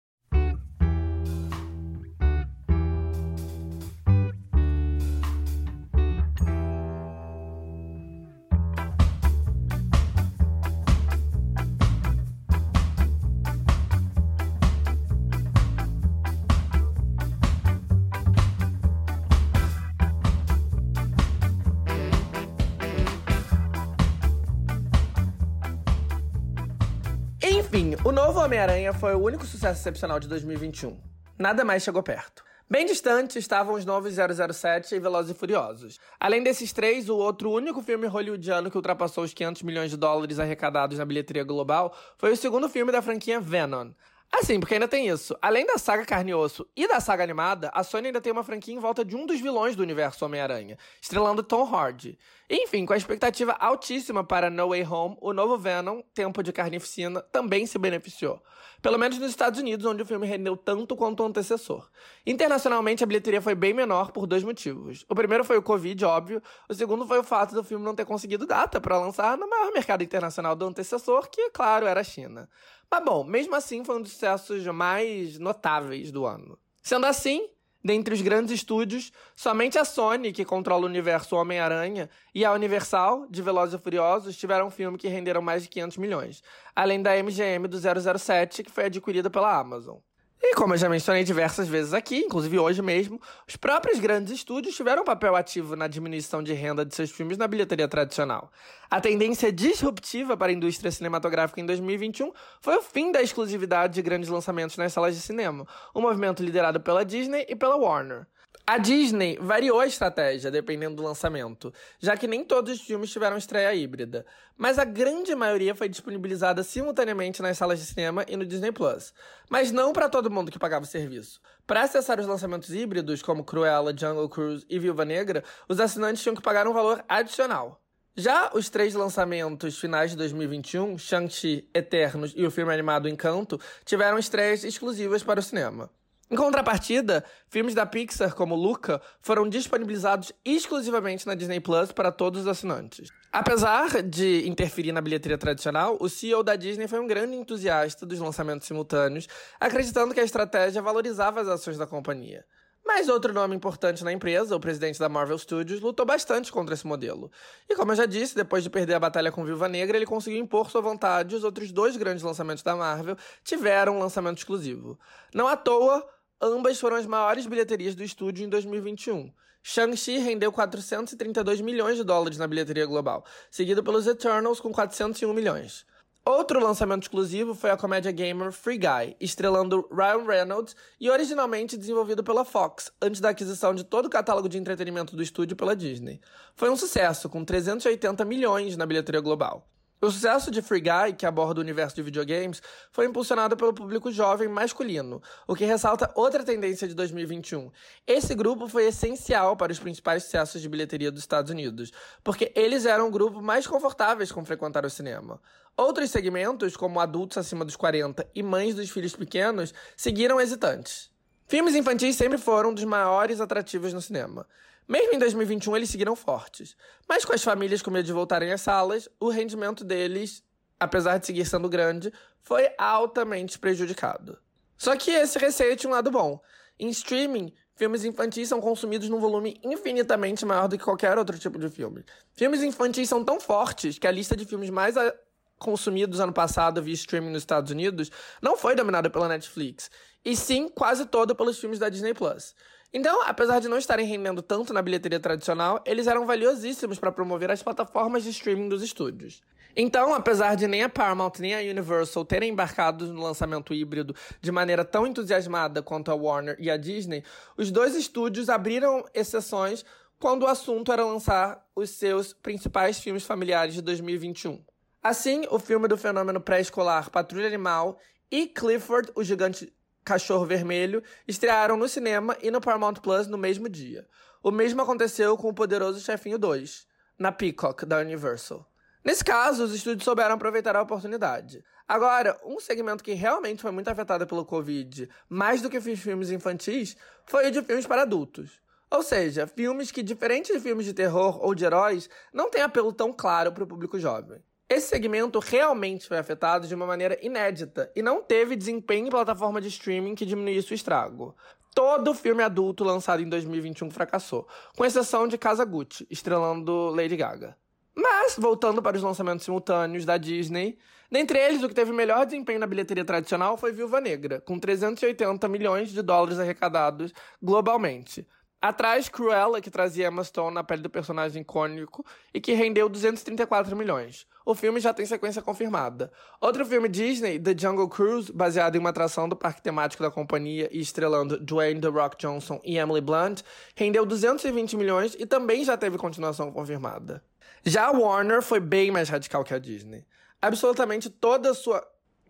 [28.61, 30.95] Homem-Aranha foi o único sucesso excepcional de 2021.
[31.39, 32.45] Nada mais chegou perto.
[32.69, 35.99] Bem distante estavam os novos 007 e Velozes e Furiosos.
[36.21, 40.39] Além desses três, o outro único filme hollywoodiano que ultrapassou os 500 milhões de dólares
[40.39, 43.93] arrecadados na bilheteria global foi o segundo filme da franquia Venom.
[44.33, 45.37] Assim, porque ainda tem isso.
[45.43, 48.45] Além da saga carne e osso e da saga animada, a Sony ainda tem uma
[48.45, 52.17] franquia em volta de um dos vilões do universo Homem-Aranha, estrelando Tom Hardy.
[52.49, 57.21] Enfim, com a expectativa altíssima para No Way Home, o novo Venom, Tempo de Carnificina,
[57.21, 58.41] também se beneficiou.
[58.81, 61.91] Pelo menos nos Estados Unidos, onde o filme rendeu tanto quanto o antecessor.
[62.25, 65.05] Internacionalmente, a bilheteria foi bem menor por dois motivos.
[65.09, 66.43] O primeiro foi o Covid, óbvio.
[66.69, 69.71] O segundo foi o fato do filme não ter conseguido data para lançar no maior
[69.73, 72.49] mercado internacional do antecessor, que, claro, era a China.
[72.91, 76.59] Mas bom, mesmo assim foi um dos sucessos mais notáveis do ano.
[76.83, 77.49] Sendo assim,
[77.85, 83.29] dentre os grandes estúdios, somente a Sony, que controla o universo Homem-Aranha, e a Universal,
[83.31, 86.43] de Velozes e Furiosos, tiveram um filme que renderam mais de 500 milhões,
[86.75, 89.99] além da MGM do 007, que foi adquirida pela Amazon.
[90.43, 94.75] E como eu já mencionei diversas vezes aqui, inclusive hoje mesmo, os próprios grandes estúdios
[94.75, 98.51] tiveram um papel ativo na diminuição de renda de seus filmes na bilheteria tradicional.
[98.91, 104.03] A tendência disruptiva para a indústria cinematográfica em 2021 foi o fim da exclusividade de
[104.03, 108.27] grandes lançamentos nas salas de cinema, um movimento liderado pela Disney e pela Warner.
[108.73, 113.37] A Disney variou a estratégia dependendo do lançamento, já que nem todos os filmes tiveram
[113.37, 114.25] estreia híbrida,
[114.57, 119.13] mas a grande maioria foi disponibilizada simultaneamente nas salas de cinema e no Disney Plus.
[119.49, 121.41] Mas não para todo mundo que pagava o serviço.
[121.67, 126.37] Para acessar os lançamentos híbridos, como Cruella, Jungle Cruise e Viúva Negra, os assinantes tinham
[126.37, 127.83] que pagar um valor adicional.
[128.17, 134.17] Já os três lançamentos finais de 2021, Shang-Chi, Eternos e o filme animado Encanto, tiveram
[134.17, 135.91] estreias exclusivas para o cinema.
[136.33, 142.43] Em contrapartida, filmes da Pixar como Luca foram disponibilizados exclusivamente na Disney Plus para todos
[142.43, 143.09] os assinantes.
[143.33, 148.21] Apesar de interferir na bilheteria tradicional, o CEO da Disney foi um grande entusiasta dos
[148.21, 149.27] lançamentos simultâneos,
[149.59, 152.45] acreditando que a estratégia valorizava as ações da companhia.
[152.87, 156.87] Mas outro nome importante na empresa, o presidente da Marvel Studios, lutou bastante contra esse
[156.87, 157.31] modelo.
[157.69, 160.41] E como eu já disse, depois de perder a batalha com Viúva Negra, ele conseguiu
[160.41, 164.99] impor sua vontade e os outros dois grandes lançamentos da Marvel tiveram um lançamento exclusivo.
[165.35, 166.05] Não à toa,
[166.43, 169.31] Ambas foram as maiores bilheterias do estúdio em 2021.
[169.63, 175.85] Shang-Chi rendeu 432 milhões de dólares na bilheteria global, seguido pelos Eternals com 401 milhões.
[176.25, 182.25] Outro lançamento exclusivo foi a comédia gamer Free Guy, estrelando Ryan Reynolds e originalmente desenvolvido
[182.25, 186.23] pela Fox, antes da aquisição de todo o catálogo de entretenimento do estúdio pela Disney.
[186.57, 189.69] Foi um sucesso, com 380 milhões na bilheteria global.
[190.03, 194.11] O sucesso de Free Guy, que aborda o universo de videogames, foi impulsionado pelo público
[194.11, 197.71] jovem masculino, o que ressalta outra tendência de 2021.
[198.07, 201.93] Esse grupo foi essencial para os principais sucessos de bilheteria dos Estados Unidos,
[202.25, 205.39] porque eles eram o grupo mais confortáveis com frequentar o cinema.
[205.77, 211.11] Outros segmentos, como adultos acima dos 40 e mães dos filhos pequenos, seguiram hesitantes.
[211.47, 214.47] Filmes infantis sempre foram um dos maiores atrativos no cinema.
[214.89, 216.77] Mesmo em 2021, eles seguiram fortes.
[217.09, 220.43] Mas com as famílias com medo de voltarem às salas, o rendimento deles,
[220.79, 222.13] apesar de seguir sendo grande,
[222.43, 224.39] foi altamente prejudicado.
[224.77, 226.41] Só que esse receio tinha um lado bom.
[226.79, 231.59] Em streaming, filmes infantis são consumidos num volume infinitamente maior do que qualquer outro tipo
[231.59, 232.03] de filme.
[232.33, 235.15] Filmes infantis são tão fortes que a lista de filmes mais a...
[235.59, 239.91] consumidos ano passado via streaming nos Estados Unidos não foi dominada pela Netflix,
[240.25, 242.55] e sim quase toda pelos filmes da Disney Plus.
[242.93, 247.51] Então, apesar de não estarem rendendo tanto na bilheteria tradicional, eles eram valiosíssimos para promover
[247.51, 249.43] as plataformas de streaming dos estúdios.
[249.77, 254.51] Então, apesar de nem a Paramount nem a Universal terem embarcado no lançamento híbrido de
[254.51, 257.23] maneira tão entusiasmada quanto a Warner e a Disney,
[257.57, 259.85] os dois estúdios abriram exceções
[260.19, 264.61] quando o assunto era lançar os seus principais filmes familiares de 2021.
[265.01, 267.99] Assim, o filme do fenômeno pré-escolar Patrulha Animal
[268.31, 269.73] e Clifford, o gigante
[270.11, 274.09] Cachorro Vermelho estrearam no cinema e no Paramount Plus no mesmo dia.
[274.43, 276.85] O mesmo aconteceu com o Poderoso Chefinho 2,
[277.17, 278.69] na Peacock, da Universal.
[279.05, 281.63] Nesse caso, os estúdios souberam aproveitar a oportunidade.
[281.87, 286.33] Agora, um segmento que realmente foi muito afetado pelo Covid, mais do que os filmes
[286.33, 288.61] infantis, foi o de filmes para adultos.
[288.91, 292.93] Ou seja, filmes que, diferente de filmes de terror ou de heróis, não têm apelo
[292.93, 294.43] tão claro para o público jovem.
[294.71, 299.61] Esse segmento realmente foi afetado de uma maneira inédita e não teve desempenho em plataforma
[299.61, 301.35] de streaming que diminuísse o estrago.
[301.75, 307.57] Todo filme adulto lançado em 2021 fracassou, com exceção de Casa Gucci, estrelando Lady Gaga.
[307.97, 310.79] Mas, voltando para os lançamentos simultâneos da Disney,
[311.11, 315.49] dentre eles o que teve melhor desempenho na bilheteria tradicional foi Viúva Negra, com 380
[315.49, 318.25] milhões de dólares arrecadados globalmente,
[318.63, 322.05] Atrás, Cruella, que trazia Emma Stone na pele do personagem icônico
[322.35, 324.27] e que rendeu 234 milhões.
[324.45, 326.13] O filme já tem sequência confirmada.
[326.39, 330.69] Outro filme Disney, The Jungle Cruise, baseado em uma atração do parque temático da companhia
[330.71, 333.41] e estrelando Dwayne The Rock Johnson e Emily Blunt,
[333.75, 337.25] rendeu 220 milhões e também já teve continuação confirmada.
[337.65, 340.05] Já a Warner foi bem mais radical que a Disney.
[340.43, 341.83] Absolutamente toda a sua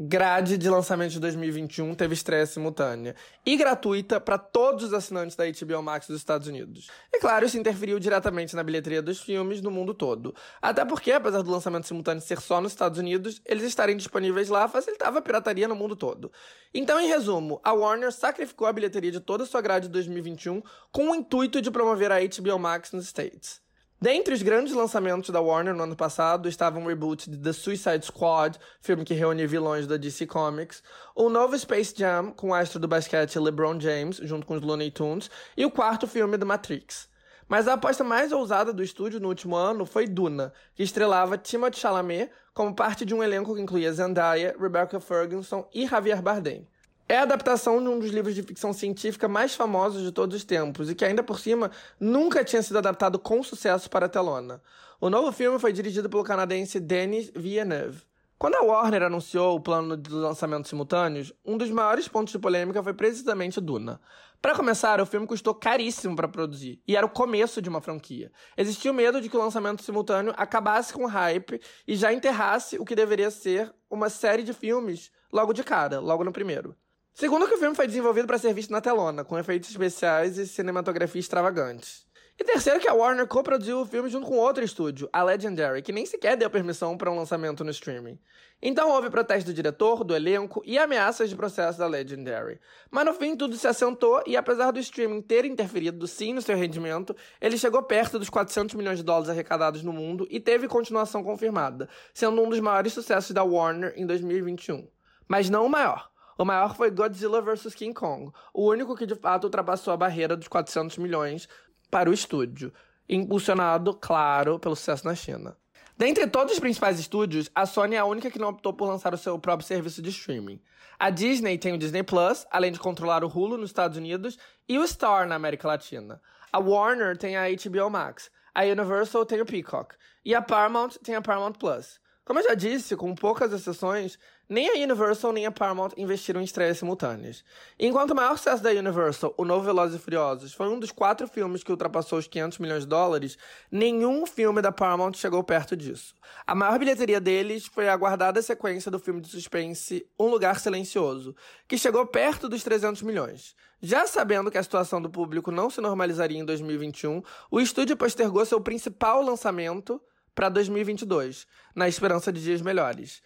[0.03, 3.15] grade de lançamento de 2021 teve estreia simultânea
[3.45, 6.89] e gratuita para todos os assinantes da HBO Max dos Estados Unidos.
[7.13, 10.35] E claro, isso interferiu diretamente na bilheteria dos filmes no mundo todo.
[10.63, 14.67] Até porque, apesar do lançamento simultâneo ser só nos Estados Unidos, eles estarem disponíveis lá
[14.69, 16.33] facilitava a pirataria no mundo todo.
[16.73, 20.63] Então, em resumo, a Warner sacrificou a bilheteria de toda a sua grade de 2021
[20.91, 23.61] com o intuito de promover a HBO Max nos States.
[24.03, 28.07] Dentre os grandes lançamentos da Warner no ano passado estavam um reboot de The Suicide
[28.07, 30.83] Squad, filme que reúne vilões da DC Comics,
[31.15, 34.91] o novo Space Jam, com o astro do basquete LeBron James, junto com os Looney
[34.91, 37.11] Tunes, e o quarto filme do Matrix.
[37.47, 41.79] Mas a aposta mais ousada do estúdio no último ano foi Duna, que estrelava Timothée
[41.79, 46.67] Chalamet como parte de um elenco que incluía Zendaya, Rebecca Ferguson e Javier Bardem.
[47.11, 50.45] É a adaptação de um dos livros de ficção científica mais famosos de todos os
[50.45, 51.69] tempos e que, ainda por cima,
[51.99, 54.62] nunca tinha sido adaptado com sucesso para a telona.
[55.01, 58.03] O novo filme foi dirigido pelo canadense Denis Villeneuve.
[58.39, 62.81] Quando a Warner anunciou o plano de lançamentos simultâneos, um dos maiores pontos de polêmica
[62.81, 64.01] foi precisamente Duna.
[64.41, 68.31] Para começar, o filme custou caríssimo para produzir e era o começo de uma franquia.
[68.57, 72.78] Existia o medo de que o lançamento simultâneo acabasse com o hype e já enterrasse
[72.78, 76.77] o que deveria ser uma série de filmes logo de cara, logo no primeiro.
[77.12, 80.47] Segundo que o filme foi desenvolvido para ser visto na telona, com efeitos especiais e
[80.47, 82.07] cinematografia extravagantes.
[82.41, 85.93] E terceiro que a Warner co-produziu o filme junto com outro estúdio, a Legendary, que
[85.93, 88.19] nem sequer deu permissão para um lançamento no streaming.
[88.62, 92.59] Então houve protesto do diretor, do elenco e ameaças de processo da Legendary.
[92.91, 96.57] Mas no fim tudo se assentou e apesar do streaming ter interferido sim no seu
[96.57, 101.23] rendimento, ele chegou perto dos 400 milhões de dólares arrecadados no mundo e teve continuação
[101.23, 104.89] confirmada, sendo um dos maiores sucessos da Warner em 2021.
[105.28, 106.10] Mas não o maior.
[106.41, 110.35] O maior foi Godzilla vs King Kong, o único que de fato ultrapassou a barreira
[110.35, 111.47] dos 400 milhões
[111.91, 112.73] para o estúdio,
[113.07, 115.55] impulsionado, claro, pelo sucesso na China.
[115.99, 119.12] Dentre todos os principais estúdios, a Sony é a única que não optou por lançar
[119.12, 120.62] o seu próprio serviço de streaming.
[120.99, 124.79] A Disney tem o Disney Plus, além de controlar o Hulu nos Estados Unidos e
[124.79, 126.23] o Star na América Latina.
[126.51, 129.95] A Warner tem a HBO Max, a Universal tem o Peacock
[130.25, 132.01] e a Paramount tem a Paramount Plus.
[132.25, 134.17] Como eu já disse, com poucas exceções,
[134.51, 137.45] nem a Universal nem a Paramount investiram em estreias simultâneas.
[137.79, 141.29] Enquanto o maior sucesso da Universal, o novo Velozes e Furiosos, foi um dos quatro
[141.29, 143.39] filmes que ultrapassou os 500 milhões de dólares,
[143.71, 146.17] nenhum filme da Paramount chegou perto disso.
[146.45, 151.37] A maior bilheteria deles foi a aguardada sequência do filme de suspense Um Lugar Silencioso,
[151.69, 153.55] que chegou perto dos 300 milhões.
[153.81, 157.23] Já sabendo que a situação do público não se normalizaria em 2021,
[157.53, 160.03] o estúdio postergou seu principal lançamento
[160.35, 163.23] para 2022, na esperança de dias melhores.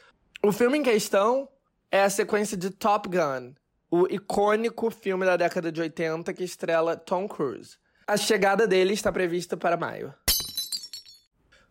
[0.47, 1.49] O filme em questão
[1.91, 3.55] é a sequência de Top Gun,
[3.91, 7.79] o icônico filme da década de 80 que estrela Tom Cruise.
[8.07, 10.13] A chegada dele está prevista para maio.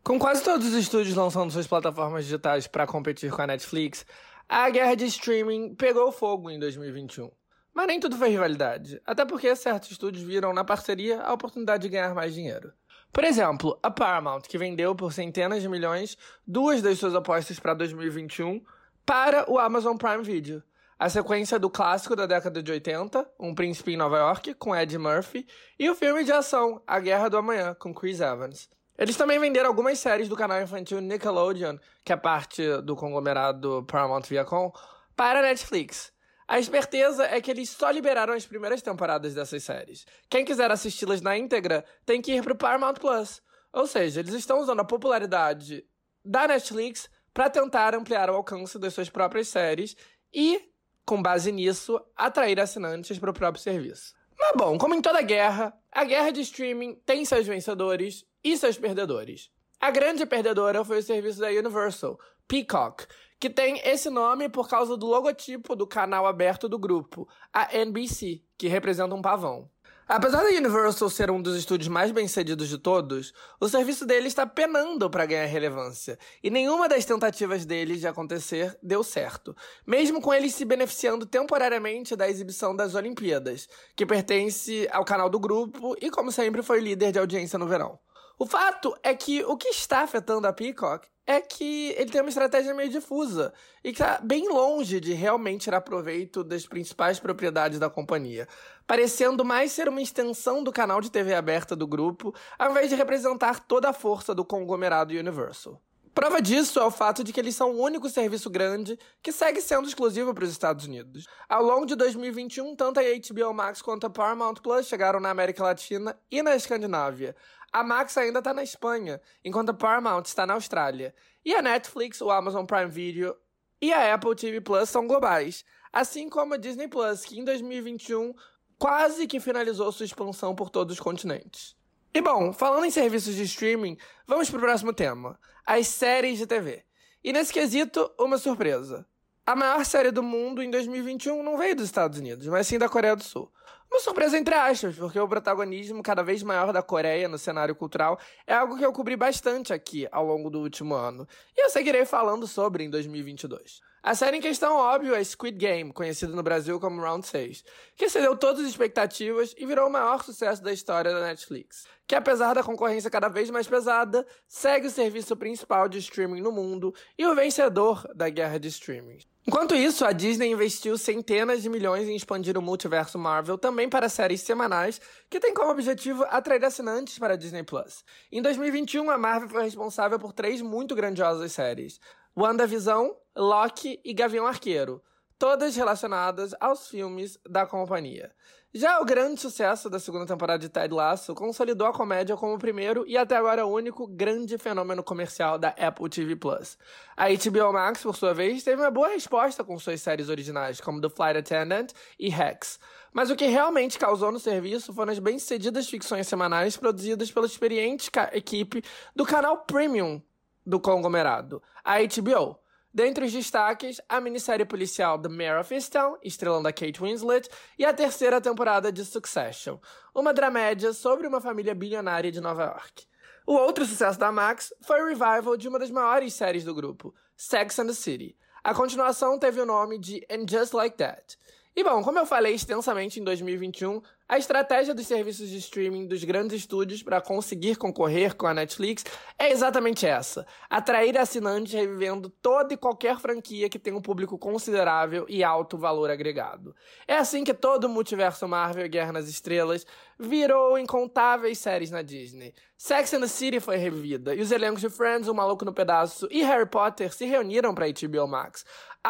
[0.03, 4.07] Com quase todos os estúdios lançando suas plataformas digitais para competir com a Netflix,
[4.49, 7.29] a guerra de streaming pegou fogo em 2021.
[7.75, 11.89] Mas nem tudo foi rivalidade, até porque certos estúdios viram na parceria a oportunidade de
[11.89, 12.73] ganhar mais dinheiro.
[13.13, 16.17] Por exemplo, a Paramount, que vendeu por centenas de milhões
[16.47, 18.59] duas das suas apostas para 2021
[19.05, 20.63] para o Amazon Prime Video.
[20.97, 24.97] A sequência do clássico da década de 80, Um Príncipe em Nova York, com Ed
[24.97, 25.45] Murphy,
[25.77, 28.67] e o filme de ação A Guerra do Amanhã, com Chris Evans.
[28.97, 34.23] Eles também venderam algumas séries do canal infantil Nickelodeon, que é parte do conglomerado Paramount
[34.23, 34.71] Viacom,
[35.15, 36.12] para a Netflix.
[36.47, 40.05] A esperteza é que eles só liberaram as primeiras temporadas dessas séries.
[40.29, 43.41] Quem quiser assisti-las na íntegra tem que ir pro Paramount Plus.
[43.71, 45.85] Ou seja, eles estão usando a popularidade
[46.23, 49.95] da Netflix para tentar ampliar o alcance das suas próprias séries
[50.31, 50.69] e,
[51.05, 54.13] com base nisso, atrair assinantes para o próprio serviço.
[54.37, 58.77] Mas bom, como em toda guerra, a guerra de streaming tem seus vencedores e seus
[58.77, 59.49] perdedores.
[59.79, 63.05] A grande perdedora foi o serviço da Universal, Peacock,
[63.43, 68.41] que tem esse nome por causa do logotipo do canal aberto do grupo, a NBC,
[68.57, 69.69] que representa um pavão.
[70.07, 74.47] Apesar da Universal ser um dos estúdios mais bem-sucedidos de todos, o serviço dele está
[74.47, 79.53] penando para ganhar relevância, e nenhuma das tentativas deles de acontecer deu certo,
[79.85, 85.37] mesmo com eles se beneficiando temporariamente da exibição das Olimpíadas, que pertence ao canal do
[85.37, 87.99] grupo e, como sempre, foi líder de audiência no verão.
[88.37, 92.29] O fato é que o que está afetando a Peacock é que ele tem uma
[92.29, 93.53] estratégia meio difusa
[93.83, 98.47] e que está bem longe de realmente tirar proveito das principais propriedades da companhia,
[98.85, 102.95] parecendo mais ser uma extensão do canal de TV aberta do grupo, ao invés de
[102.95, 105.81] representar toda a força do conglomerado Universal.
[106.13, 109.59] Prova disso é o fato de que eles são o único serviço grande que segue
[109.59, 111.25] sendo exclusivo para os Estados Unidos.
[111.49, 115.63] Ao longo de 2021, tanto a HBO Max quanto a Paramount Plus chegaram na América
[115.63, 117.35] Latina e na Escandinávia.
[117.73, 121.13] A Max ainda está na Espanha, enquanto a Paramount está na Austrália.
[121.43, 123.35] E a Netflix, o Amazon Prime Video
[123.81, 128.35] e a Apple TV Plus são globais, assim como a Disney Plus, que em 2021
[128.77, 131.75] quase que finalizou sua expansão por todos os continentes.
[132.13, 133.97] E bom, falando em serviços de streaming,
[134.27, 136.85] vamos para o próximo tema: as séries de TV.
[137.23, 139.03] E nesse quesito, uma surpresa.
[139.45, 142.87] A maior série do mundo em 2021 não veio dos Estados Unidos, mas sim da
[142.87, 143.51] Coreia do Sul.
[143.93, 148.19] Uma surpresa entre aspas, porque o protagonismo cada vez maior da Coreia no cenário cultural
[148.47, 152.03] é algo que eu cobri bastante aqui ao longo do último ano, e eu seguirei
[152.03, 153.81] falando sobre em 2022.
[154.01, 157.63] A série em questão, óbvio, é Squid Game, conhecido no Brasil como Round 6,
[157.95, 162.15] que excedeu todas as expectativas e virou o maior sucesso da história da Netflix, que
[162.15, 166.95] apesar da concorrência cada vez mais pesada, segue o serviço principal de streaming no mundo
[167.15, 169.19] e o vencedor da guerra de streaming.
[169.45, 174.07] Enquanto isso, a Disney investiu centenas de milhões em expandir o multiverso Marvel também para
[174.07, 178.05] séries semanais, que tem como objetivo atrair assinantes para a Disney Plus.
[178.31, 181.99] Em 2021, a Marvel foi responsável por três muito grandiosas séries:
[182.37, 185.03] WandaVision, Loki e Gavião Arqueiro,
[185.37, 188.31] todas relacionadas aos filmes da companhia.
[188.75, 192.57] Já o grande sucesso da segunda temporada de Ted Lasso consolidou a comédia como o
[192.57, 196.75] primeiro e até agora único grande fenômeno comercial da Apple TV Plus.
[197.15, 200.99] A HBO Max, por sua vez, teve uma boa resposta com suas séries originais, como
[200.99, 202.79] The Flight Attendant e Hex.
[203.13, 208.09] Mas o que realmente causou no serviço foram as bem-sucedidas ficções semanais produzidas pela experiente
[208.31, 208.83] equipe
[209.15, 210.19] do canal Premium
[210.65, 212.62] do conglomerado, a HBO.
[212.93, 217.49] Dentre os destaques, a minissérie policial The Mare of Easttown, estrelando a Kate Winslet,
[217.79, 219.79] e a terceira temporada de Succession,
[220.13, 223.07] uma dramédia sobre uma família bilionária de Nova York.
[223.47, 227.15] O outro sucesso da Max foi o revival de uma das maiores séries do grupo,
[227.35, 228.37] Sex and the City.
[228.63, 231.35] A continuação teve o nome de And Just Like That.
[231.75, 236.23] E bom, como eu falei extensamente em 2021, a estratégia dos serviços de streaming dos
[236.23, 239.03] grandes estúdios para conseguir concorrer com a Netflix
[239.39, 245.25] é exatamente essa: atrair assinantes revivendo toda e qualquer franquia que tenha um público considerável
[245.27, 246.75] e alto valor agregado.
[247.07, 249.83] É assim que todo o multiverso Marvel e Guerra nas Estrelas
[250.19, 252.53] virou incontáveis séries na Disney.
[252.77, 256.27] Sex and the City foi revivida, e os elencos de Friends, O Maluco no Pedaço
[256.29, 258.63] e Harry Potter se reuniram para HBO Max.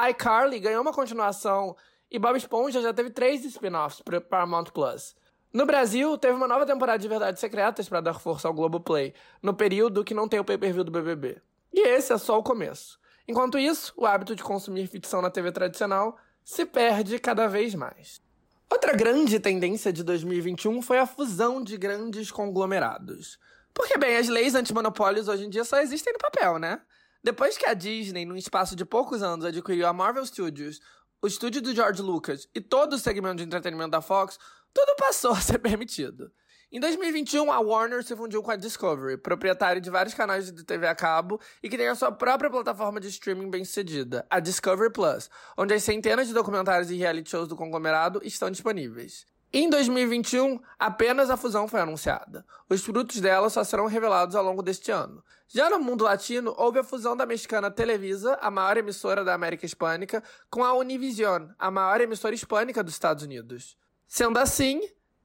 [0.10, 1.76] iCarly ganhou uma continuação
[2.14, 5.16] e Bob Esponja já teve três spin-offs para Paramount Plus.
[5.52, 9.52] No Brasil, teve uma nova temporada de Verdades Secretas para dar força ao Globoplay, no
[9.52, 11.42] período que não tem o pay-per-view do BBB.
[11.74, 13.00] E esse é só o começo.
[13.28, 18.22] Enquanto isso, o hábito de consumir ficção na TV tradicional se perde cada vez mais.
[18.70, 23.40] Outra grande tendência de 2021 foi a fusão de grandes conglomerados.
[23.74, 26.80] Porque, bem, as leis antimonopólios hoje em dia só existem no papel, né?
[27.24, 30.82] Depois que a Disney, num espaço de poucos anos, adquiriu a Marvel Studios,
[31.24, 34.38] o estúdio do George Lucas e todo o segmento de entretenimento da Fox,
[34.74, 36.30] tudo passou a ser permitido.
[36.70, 40.86] Em 2021, a Warner se fundiu com a Discovery, proprietário de vários canais de TV
[40.86, 45.30] a cabo e que tem a sua própria plataforma de streaming bem-sucedida, a Discovery Plus,
[45.58, 49.26] onde as centenas de documentários e reality shows do conglomerado estão disponíveis.
[49.56, 52.44] Em 2021, apenas a fusão foi anunciada.
[52.68, 55.24] Os frutos dela só serão revelados ao longo deste ano.
[55.48, 59.64] Já no mundo latino, houve a fusão da mexicana Televisa, a maior emissora da América
[59.64, 63.78] Hispânica, com a Univision, a maior emissora hispânica dos Estados Unidos.
[64.08, 64.82] Sendo assim,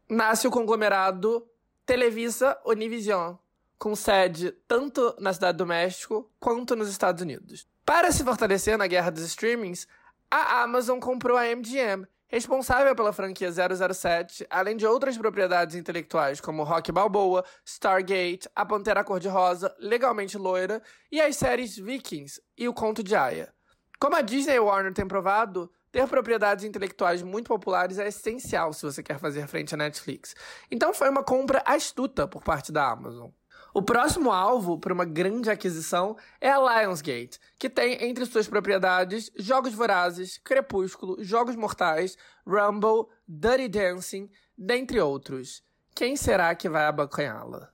[0.07, 1.49] nasce o conglomerado
[1.87, 3.35] Televisa Univision,
[3.79, 7.67] com sede tanto na Cidade do México quanto nos Estados Unidos.
[7.83, 9.89] Para se fortalecer na guerra dos streamings,
[10.31, 16.63] a Amazon comprou a MGM, responsável pela franquia 007, além de outras propriedades intelectuais como
[16.63, 23.03] Rock Balboa, Stargate, A Pantera Cor-de-Rosa, Legalmente Loira e as séries Vikings e O Conto
[23.03, 23.53] de Aya.
[23.99, 28.83] Como a Disney e Warner têm provado, ter propriedades intelectuais muito populares é essencial se
[28.83, 30.37] você quer fazer frente à Netflix.
[30.71, 33.31] Então foi uma compra astuta por parte da Amazon.
[33.79, 39.31] O próximo alvo para uma grande aquisição é a Lionsgate, que tem entre suas propriedades
[39.37, 44.29] Jogos Vorazes, Crepúsculo, Jogos Mortais, Rumble, Dirty Dancing,
[44.59, 45.63] dentre outros.
[45.95, 47.73] Quem será que vai abocanhá-la?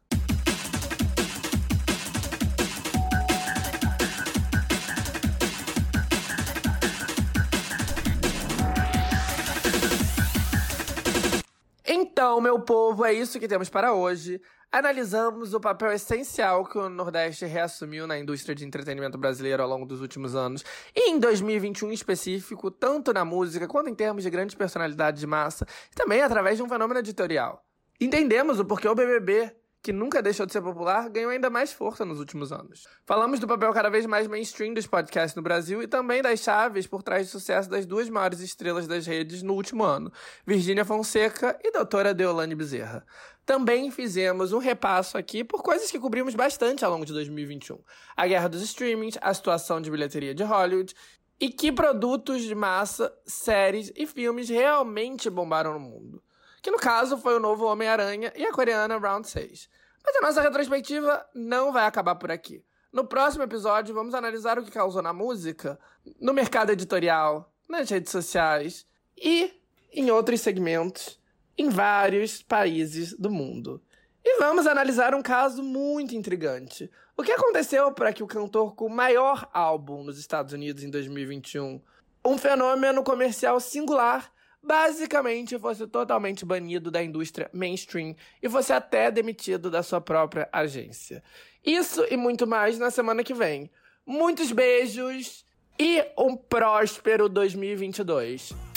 [12.25, 14.41] Então, meu povo, é isso que temos para hoje.
[14.73, 19.85] Analisamos o papel essencial que o Nordeste reassumiu na indústria de entretenimento brasileiro ao longo
[19.85, 20.65] dos últimos anos,
[20.97, 25.27] e em 2021 em específico, tanto na música quanto em termos de grandes personalidades de
[25.27, 27.63] massa, e também através de um fenômeno editorial.
[28.01, 29.55] Entendemos o porquê o BBB
[29.85, 32.89] que nunca deixou de ser popular, ganhou ainda mais força nos últimos anos.
[33.05, 36.87] Falamos do papel cada vez mais mainstream dos podcasts no Brasil e também das chaves
[36.87, 40.11] por trás do sucesso das duas maiores estrelas das redes no último ano,
[40.47, 43.05] Virgínia Fonseca e doutora Deolane Bezerra.
[43.45, 47.79] Também fizemos um repasso aqui por coisas que cobrimos bastante ao longo de 2021.
[48.17, 50.95] A guerra dos streamings, a situação de bilheteria de Hollywood
[51.39, 56.23] e que produtos de massa, séries e filmes realmente bombaram no mundo
[56.65, 59.69] que no caso foi o novo Homem-Aranha e a coreana Round 6.
[60.05, 62.65] Mas a nossa retrospectiva não vai acabar por aqui.
[62.93, 65.79] No próximo episódio, vamos analisar o que causou na música,
[66.21, 68.87] no mercado editorial, nas redes sociais
[69.17, 69.53] e
[69.93, 71.19] em outros segmentos
[71.57, 73.83] em vários países do mundo.
[74.25, 76.91] E vamos analisar um caso muito intrigante.
[77.17, 80.91] O que aconteceu para que o cantor com o maior álbum nos Estados Unidos em
[80.91, 81.81] 2021,
[82.25, 84.33] um fenômeno comercial singular,
[84.65, 91.23] basicamente fosse totalmente banido da indústria mainstream e fosse até demitido da sua própria agência.
[91.65, 93.71] Isso e muito mais na semana que vem.
[94.07, 95.45] Muitos beijos
[95.79, 98.74] e um próspero 2022.